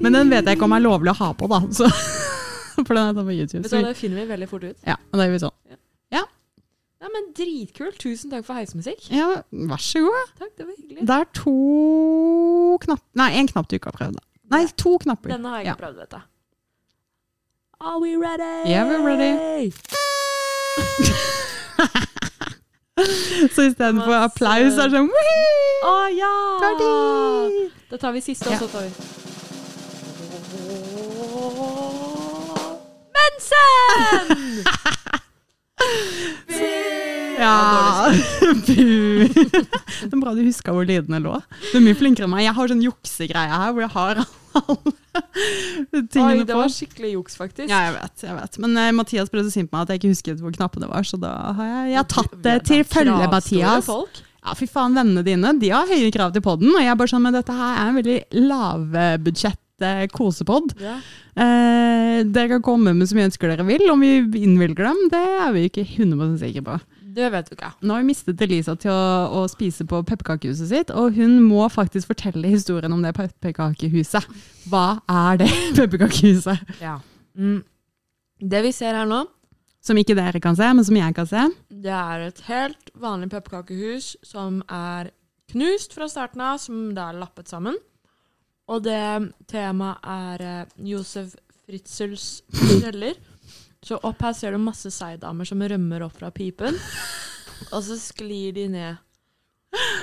Men 0.00 0.14
den 0.16 0.30
vet 0.32 0.46
jeg 0.46 0.56
ikke 0.56 0.68
om 0.68 0.76
er 0.76 0.84
lovlig 0.86 1.12
å 1.12 1.18
ha 1.18 1.30
på, 1.36 1.48
da. 1.50 1.58
Så, 1.74 1.90
for 2.86 2.94
den 2.94 3.10
er 3.10 3.18
på 3.18 3.26
YouTube. 3.34 3.64
Så, 3.68 3.82
Det 3.84 3.96
finner 3.98 4.22
vi 4.22 4.28
veldig 4.30 4.48
fort 4.50 4.64
ut. 4.70 4.76
ja, 4.86 4.96
og 5.10 5.18
da 5.18 5.26
gjør 5.26 5.34
vi 5.36 5.42
sånn. 5.44 5.56
Ja, 7.00 7.08
men 7.08 7.30
Dritkult. 7.36 7.96
Tusen 8.02 8.28
takk 8.30 8.44
for 8.44 8.54
heismusikk. 8.58 9.06
Ja, 9.10 9.42
vær 9.50 9.76
så 9.80 9.98
god. 10.04 10.32
Takk, 10.38 10.50
Det 10.58 10.66
var 10.66 10.74
hyggelig. 10.76 11.06
Det 11.08 11.14
er 11.16 11.24
to 11.38 11.54
knapp... 12.84 13.00
Nei, 13.16 13.30
én 13.40 13.48
knapp 13.48 13.68
du 13.70 13.74
ikke 13.78 13.88
har 13.92 13.96
prøvd. 13.96 14.18
Nei, 14.52 14.66
to 14.76 14.98
knapper. 15.00 15.28
Denne 15.32 15.48
har 15.48 15.56
jeg 15.62 15.66
Ja. 15.70 15.72
ikke 15.72 15.80
prøvd, 15.86 15.96
vet 16.02 16.10
du. 16.10 16.16
Are 17.80 17.98
we 18.02 18.16
ready? 18.20 18.68
Yeah, 18.68 18.84
we're 18.84 19.00
ready. 19.06 19.72
Så 23.54 23.62
istedenfor 23.70 24.12
applaus 24.26 24.76
er 24.76 24.90
det 24.90 24.92
sånn 24.92 25.08
«Woohoo! 25.08 25.88
Å 25.88 25.90
ja! 26.12 26.34
Party! 26.60 27.64
Da 27.88 27.96
tar 28.02 28.12
vi 28.12 28.20
siste, 28.20 28.44
og 28.44 28.52
Ja. 28.52 28.58
så 28.60 28.68
tar 28.68 28.84
vi 28.84 28.90
Mensen! 33.16 34.64
Ja, 37.40 38.12
bu. 38.66 39.28
Det 40.00 40.12
er 40.12 40.20
bra 40.20 40.32
du 40.36 40.42
huska 40.44 40.74
hvor 40.74 40.84
lydene 40.88 41.20
lå. 41.22 41.38
Du 41.70 41.78
er 41.78 41.84
mye 41.84 41.96
flinkere 41.96 42.26
enn 42.26 42.34
meg. 42.34 42.44
Jeg 42.44 42.56
har 42.56 42.70
sånn 42.72 42.82
juksegreie 42.84 43.60
her 43.62 43.72
hvor 43.72 43.84
jeg 43.86 43.94
har 43.94 44.20
alle 44.60 44.96
Oi, 45.10 46.42
det 46.46 46.54
var 46.54 46.70
skikkelig 46.72 47.12
juks, 47.14 47.36
faktisk. 47.38 47.68
Ja, 47.70 47.84
jeg 47.86 47.94
vet. 47.96 48.24
jeg 48.24 48.34
vet. 48.36 48.58
Men 48.62 48.74
uh, 48.78 48.88
Mathias 48.96 49.30
ble 49.32 49.44
så 49.46 49.52
sint 49.52 49.70
på 49.70 49.76
meg 49.76 49.86
at 49.86 49.94
jeg 49.94 50.00
ikke 50.00 50.12
husket 50.14 50.42
hvor 50.42 50.54
knappene 50.54 50.90
var, 50.90 51.06
så 51.06 51.18
da 51.20 51.32
har 51.56 51.70
jeg, 51.70 51.86
jeg 51.92 52.00
har 52.00 52.10
tatt 52.10 52.36
det 52.44 52.56
til 52.68 52.84
følge, 52.88 53.30
Mathias. 53.30 53.88
Folk. 53.88 54.22
Ja, 54.40 54.54
fy 54.56 54.68
faen, 54.70 54.96
vennene 54.96 55.24
dine 55.26 55.54
de 55.60 55.72
har 55.72 55.88
høye 55.90 56.10
krav 56.14 56.34
til 56.34 56.44
podden, 56.44 56.72
og 56.72 56.82
jeg 56.82 56.92
er 56.92 56.98
bare 56.98 57.12
sånn, 57.12 57.24
men 57.26 57.36
dette 57.36 57.56
her 57.56 57.74
er 57.74 57.90
en 57.90 57.98
veldig 58.00 58.18
lavbudsjett 58.50 59.60
eh, 59.86 60.06
kosepod. 60.12 60.74
Ja. 60.80 60.98
Eh, 61.40 62.20
dere 62.26 62.56
kan 62.56 62.64
komme 62.64 62.92
med 62.96 63.08
så 63.08 63.16
mye 63.16 63.28
ønsker 63.30 63.52
dere 63.52 63.66
vil, 63.68 63.84
om 63.92 64.00
vi 64.02 64.16
innvilger 64.42 64.88
dem, 64.88 65.04
det 65.12 65.20
er 65.40 65.52
vi 65.56 65.66
ikke 65.70 65.84
100 65.86 66.38
sikre 66.42 66.64
på. 66.66 66.78
Det 67.10 67.26
vet 67.32 67.48
du 67.50 67.56
ikke. 67.56 67.72
Nå 67.82 67.94
har 67.96 68.04
vi 68.04 68.10
mistet 68.12 68.42
Elisa 68.44 68.76
til 68.78 68.92
å, 68.94 69.40
å 69.40 69.46
spise 69.50 69.82
på 69.88 69.98
pepperkakehuset 70.06 70.70
sitt, 70.70 70.92
og 70.94 71.16
hun 71.18 71.40
må 71.42 71.64
faktisk 71.72 72.12
fortelle 72.12 72.52
historien 72.52 72.92
om 72.94 73.02
det 73.02 73.10
pepperkakehuset. 73.16 74.28
Hva 74.70 75.00
er 75.10 75.40
det 75.42 75.50
pepperkakehuset? 75.78 76.76
Ja. 76.82 77.00
Mm. 77.34 77.62
Det 78.40 78.62
vi 78.64 78.72
ser 78.72 78.96
her 78.96 79.08
nå, 79.10 79.24
Som 79.80 79.96
ikke 79.96 80.12
dere 80.12 80.40
kan 80.44 80.56
se, 80.56 80.66
men 80.76 80.84
som 80.84 80.96
jeg 80.96 81.14
kan 81.16 81.26
se. 81.26 81.42
det 81.72 81.92
er 81.96 82.26
et 82.26 82.40
helt 82.50 82.90
vanlig 83.00 83.30
pepperkakehus 83.32 84.12
som 84.22 84.60
er 84.68 85.08
knust 85.50 85.94
fra 85.96 86.06
starten 86.08 86.42
av, 86.44 86.58
som 86.60 86.90
da 86.94 87.08
er 87.10 87.16
lappet 87.18 87.48
sammen. 87.48 87.78
Og 88.70 88.82
det 88.86 89.00
temaet 89.50 90.04
er 90.06 90.44
eh, 90.46 90.74
Josef 90.92 91.34
Fritzels 91.66 92.42
kjeller. 92.54 93.18
Så 93.82 93.96
opp 94.04 94.20
her 94.22 94.34
ser 94.36 94.54
du 94.54 94.60
masse 94.62 94.90
seidamer 94.92 95.48
som 95.48 95.62
rømmer 95.62 96.04
opp 96.06 96.18
fra 96.20 96.30
pipen. 96.34 96.76
Og 97.70 97.82
så 97.86 97.96
sklir 98.00 98.54
de 98.56 98.66
ned. 98.72 99.00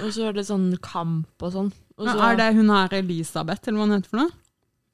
Og 0.04 0.12
så 0.16 0.30
er 0.30 0.38
det 0.38 0.46
sånn 0.48 0.70
kamp 0.84 1.44
og 1.44 1.54
sånn. 1.54 1.72
Og 1.98 2.08
så, 2.08 2.16
er 2.28 2.38
det 2.40 2.52
hun 2.56 2.70
her 2.72 2.94
Elisabeth, 3.00 3.68
eller 3.68 3.80
hva 3.82 3.88
hun 3.88 3.96
heter 3.98 4.12
for 4.12 4.22
noe? 4.22 4.34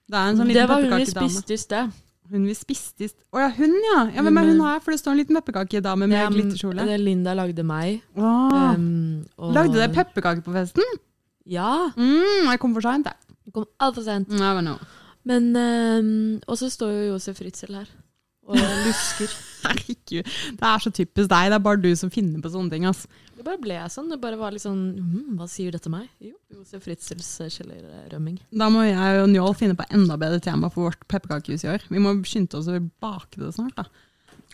Det 0.09 0.19
en 0.19 0.39
sånn 0.39 0.51
det 0.53 0.65
var 0.69 0.83
hun 0.83 0.95
vi 0.99 1.07
spiste 1.07 1.55
i 1.55 1.59
sted. 1.61 1.99
Hun 2.31 2.45
vi 2.47 2.53
spiste 2.55 3.03
i 3.05 3.09
sted 3.11 3.19
Å 3.35 3.41
ja, 3.43 3.49
hun 3.57 3.73
ja! 3.83 3.97
ja 4.15 4.23
Hvem 4.23 4.37
er 4.39 4.47
hun 4.47 4.53
Hun- 4.55 4.65
her? 4.65 4.79
For 4.83 4.95
det 4.95 5.01
står 5.01 5.11
en 5.11 5.19
liten 5.19 5.37
pepperkakedame 5.37 6.07
med 6.07 6.15
Ja, 6.17 6.29
glitterkjole. 6.31 6.85
det 6.87 6.99
Linda 7.01 7.33
lagde 7.35 7.65
meg. 7.67 8.01
Um, 8.15 9.25
og- 9.37 9.53
Lagde 9.53 9.75
dere 9.75 9.91
pepperkaker 9.93 10.41
på 10.45 10.55
festen? 10.55 10.83
Ja. 11.45 11.91
Mm, 11.97 12.47
jeg 12.49 12.59
kom 12.59 12.73
for 12.73 12.81
seint, 12.81 13.05
jeg. 13.11 13.32
Det 13.43 13.53
kom 13.55 13.67
altfor 13.83 14.05
sent. 14.05 14.31
Men 15.27 15.51
ehm, 15.55 16.13
Og 16.47 16.57
så 16.59 16.69
står 16.71 16.91
jo 16.95 17.11
Josef 17.13 17.41
Ritzel 17.43 17.75
her 17.79 17.91
og 18.43 18.59
lusker. 18.59 19.31
Herregud, 19.63 20.27
det 20.59 20.67
er 20.67 20.81
så 20.83 20.91
typisk 20.91 21.29
deg. 21.31 21.51
Det 21.51 21.55
er 21.55 21.61
bare 21.63 21.79
du 21.79 21.93
som 21.95 22.09
finner 22.11 22.41
på 22.43 22.49
sånne 22.51 22.73
ting. 22.73 22.83
ass. 22.89 23.05
Det 23.37 23.45
bare 23.45 23.59
ble 23.61 23.77
sånn. 23.91 24.09
Det 24.11 24.17
bare 24.19 24.39
var 24.39 24.51
litt 24.51 24.65
sånn 24.65 24.81
hm, 24.97 25.37
Hva 25.39 25.47
sier 25.47 25.71
dette 25.71 25.91
meg? 25.91 26.09
Jo, 26.23 26.35
Josef 26.51 26.83
Fritzels 26.83 27.29
eh, 27.43 27.51
kjellerrømming. 27.53 28.41
Da 28.51 28.67
må 28.73 28.83
jeg 28.83 29.21
og 29.21 29.29
Njål 29.31 29.55
finne 29.59 29.77
på 29.79 29.87
enda 29.95 30.17
bedre 30.19 30.41
tema 30.43 30.67
for 30.73 30.89
vårt 30.89 31.07
pepperkakehus 31.11 31.63
i 31.63 31.71
år. 31.71 31.87
Vi 31.87 32.03
må 32.03 32.17
skynde 32.27 32.59
oss 32.59 32.67
å 32.71 32.81
bake 33.03 33.39
det 33.39 33.53
snart, 33.55 33.79
da. 33.79 33.87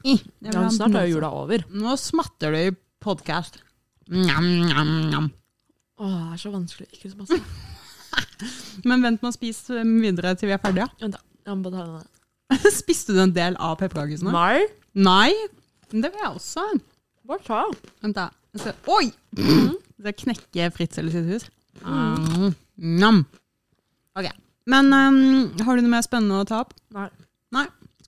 I, 0.06 0.16
det 0.40 0.54
Ja, 0.54 0.68
snart 0.72 0.96
er 0.96 1.10
jo 1.10 1.18
jula 1.18 1.34
over. 1.42 1.66
Nå 1.74 1.98
smatter 2.00 2.54
du 2.54 2.62
i 2.62 2.78
podkast. 3.04 3.60
Njam, 4.10 4.46
njam, 4.70 4.94
njam. 5.10 5.32
Åh, 6.00 6.14
det 6.30 6.38
er 6.38 6.46
så 6.46 6.54
vanskelig. 6.54 6.88
Ikke 6.94 7.12
så 7.12 7.20
masse. 7.20 7.42
Men 8.90 9.04
vent 9.06 9.24
med 9.24 9.32
å 9.32 9.36
spise 9.36 9.84
videre 9.86 10.36
til 10.40 10.50
vi 10.50 10.56
er 10.56 10.62
ferdige. 10.64 10.90
Vent, 11.02 11.18
da. 11.18 11.24
Jeg 11.50 11.60
må 11.60 11.72
ta 11.74 11.86
den 11.86 11.96
der. 12.00 12.72
Spiste 12.82 13.16
du 13.16 13.22
en 13.24 13.34
del 13.36 13.58
av 13.62 13.78
pepperkakene? 13.82 14.34
Nei. 14.34 14.66
Nei. 14.98 15.32
Det 15.90 16.12
vil 16.12 16.22
jeg 16.22 16.32
også. 16.32 16.66
Bare 17.30 17.46
ta. 17.46 17.64
Vent, 18.04 18.18
da. 18.18 18.30
Jeg 18.56 18.64
skal, 18.64 18.78
oi! 18.90 19.12
Det 20.00 20.16
knekker 20.16 20.72
Fritzel 20.74 21.12
sitt 21.14 21.28
hus. 21.28 21.50
Mm. 21.84 22.54
Nam. 23.02 23.26
Ok. 24.18 24.30
Men 24.70 24.94
um, 24.94 25.20
har 25.66 25.76
du 25.76 25.84
noe 25.84 25.98
mer 25.98 26.06
spennende 26.06 26.40
å 26.42 26.48
ta 26.48 26.64
opp? 26.64 26.74
Nei. 26.96 27.10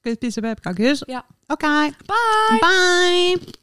Skal 0.02 0.16
vi 0.16 0.18
spise 0.18 0.42
pepperkakehus? 0.42 1.04
Ja. 1.12 1.22
Ok. 1.54 1.68
Bye! 2.10 2.62
Bye! 2.64 3.61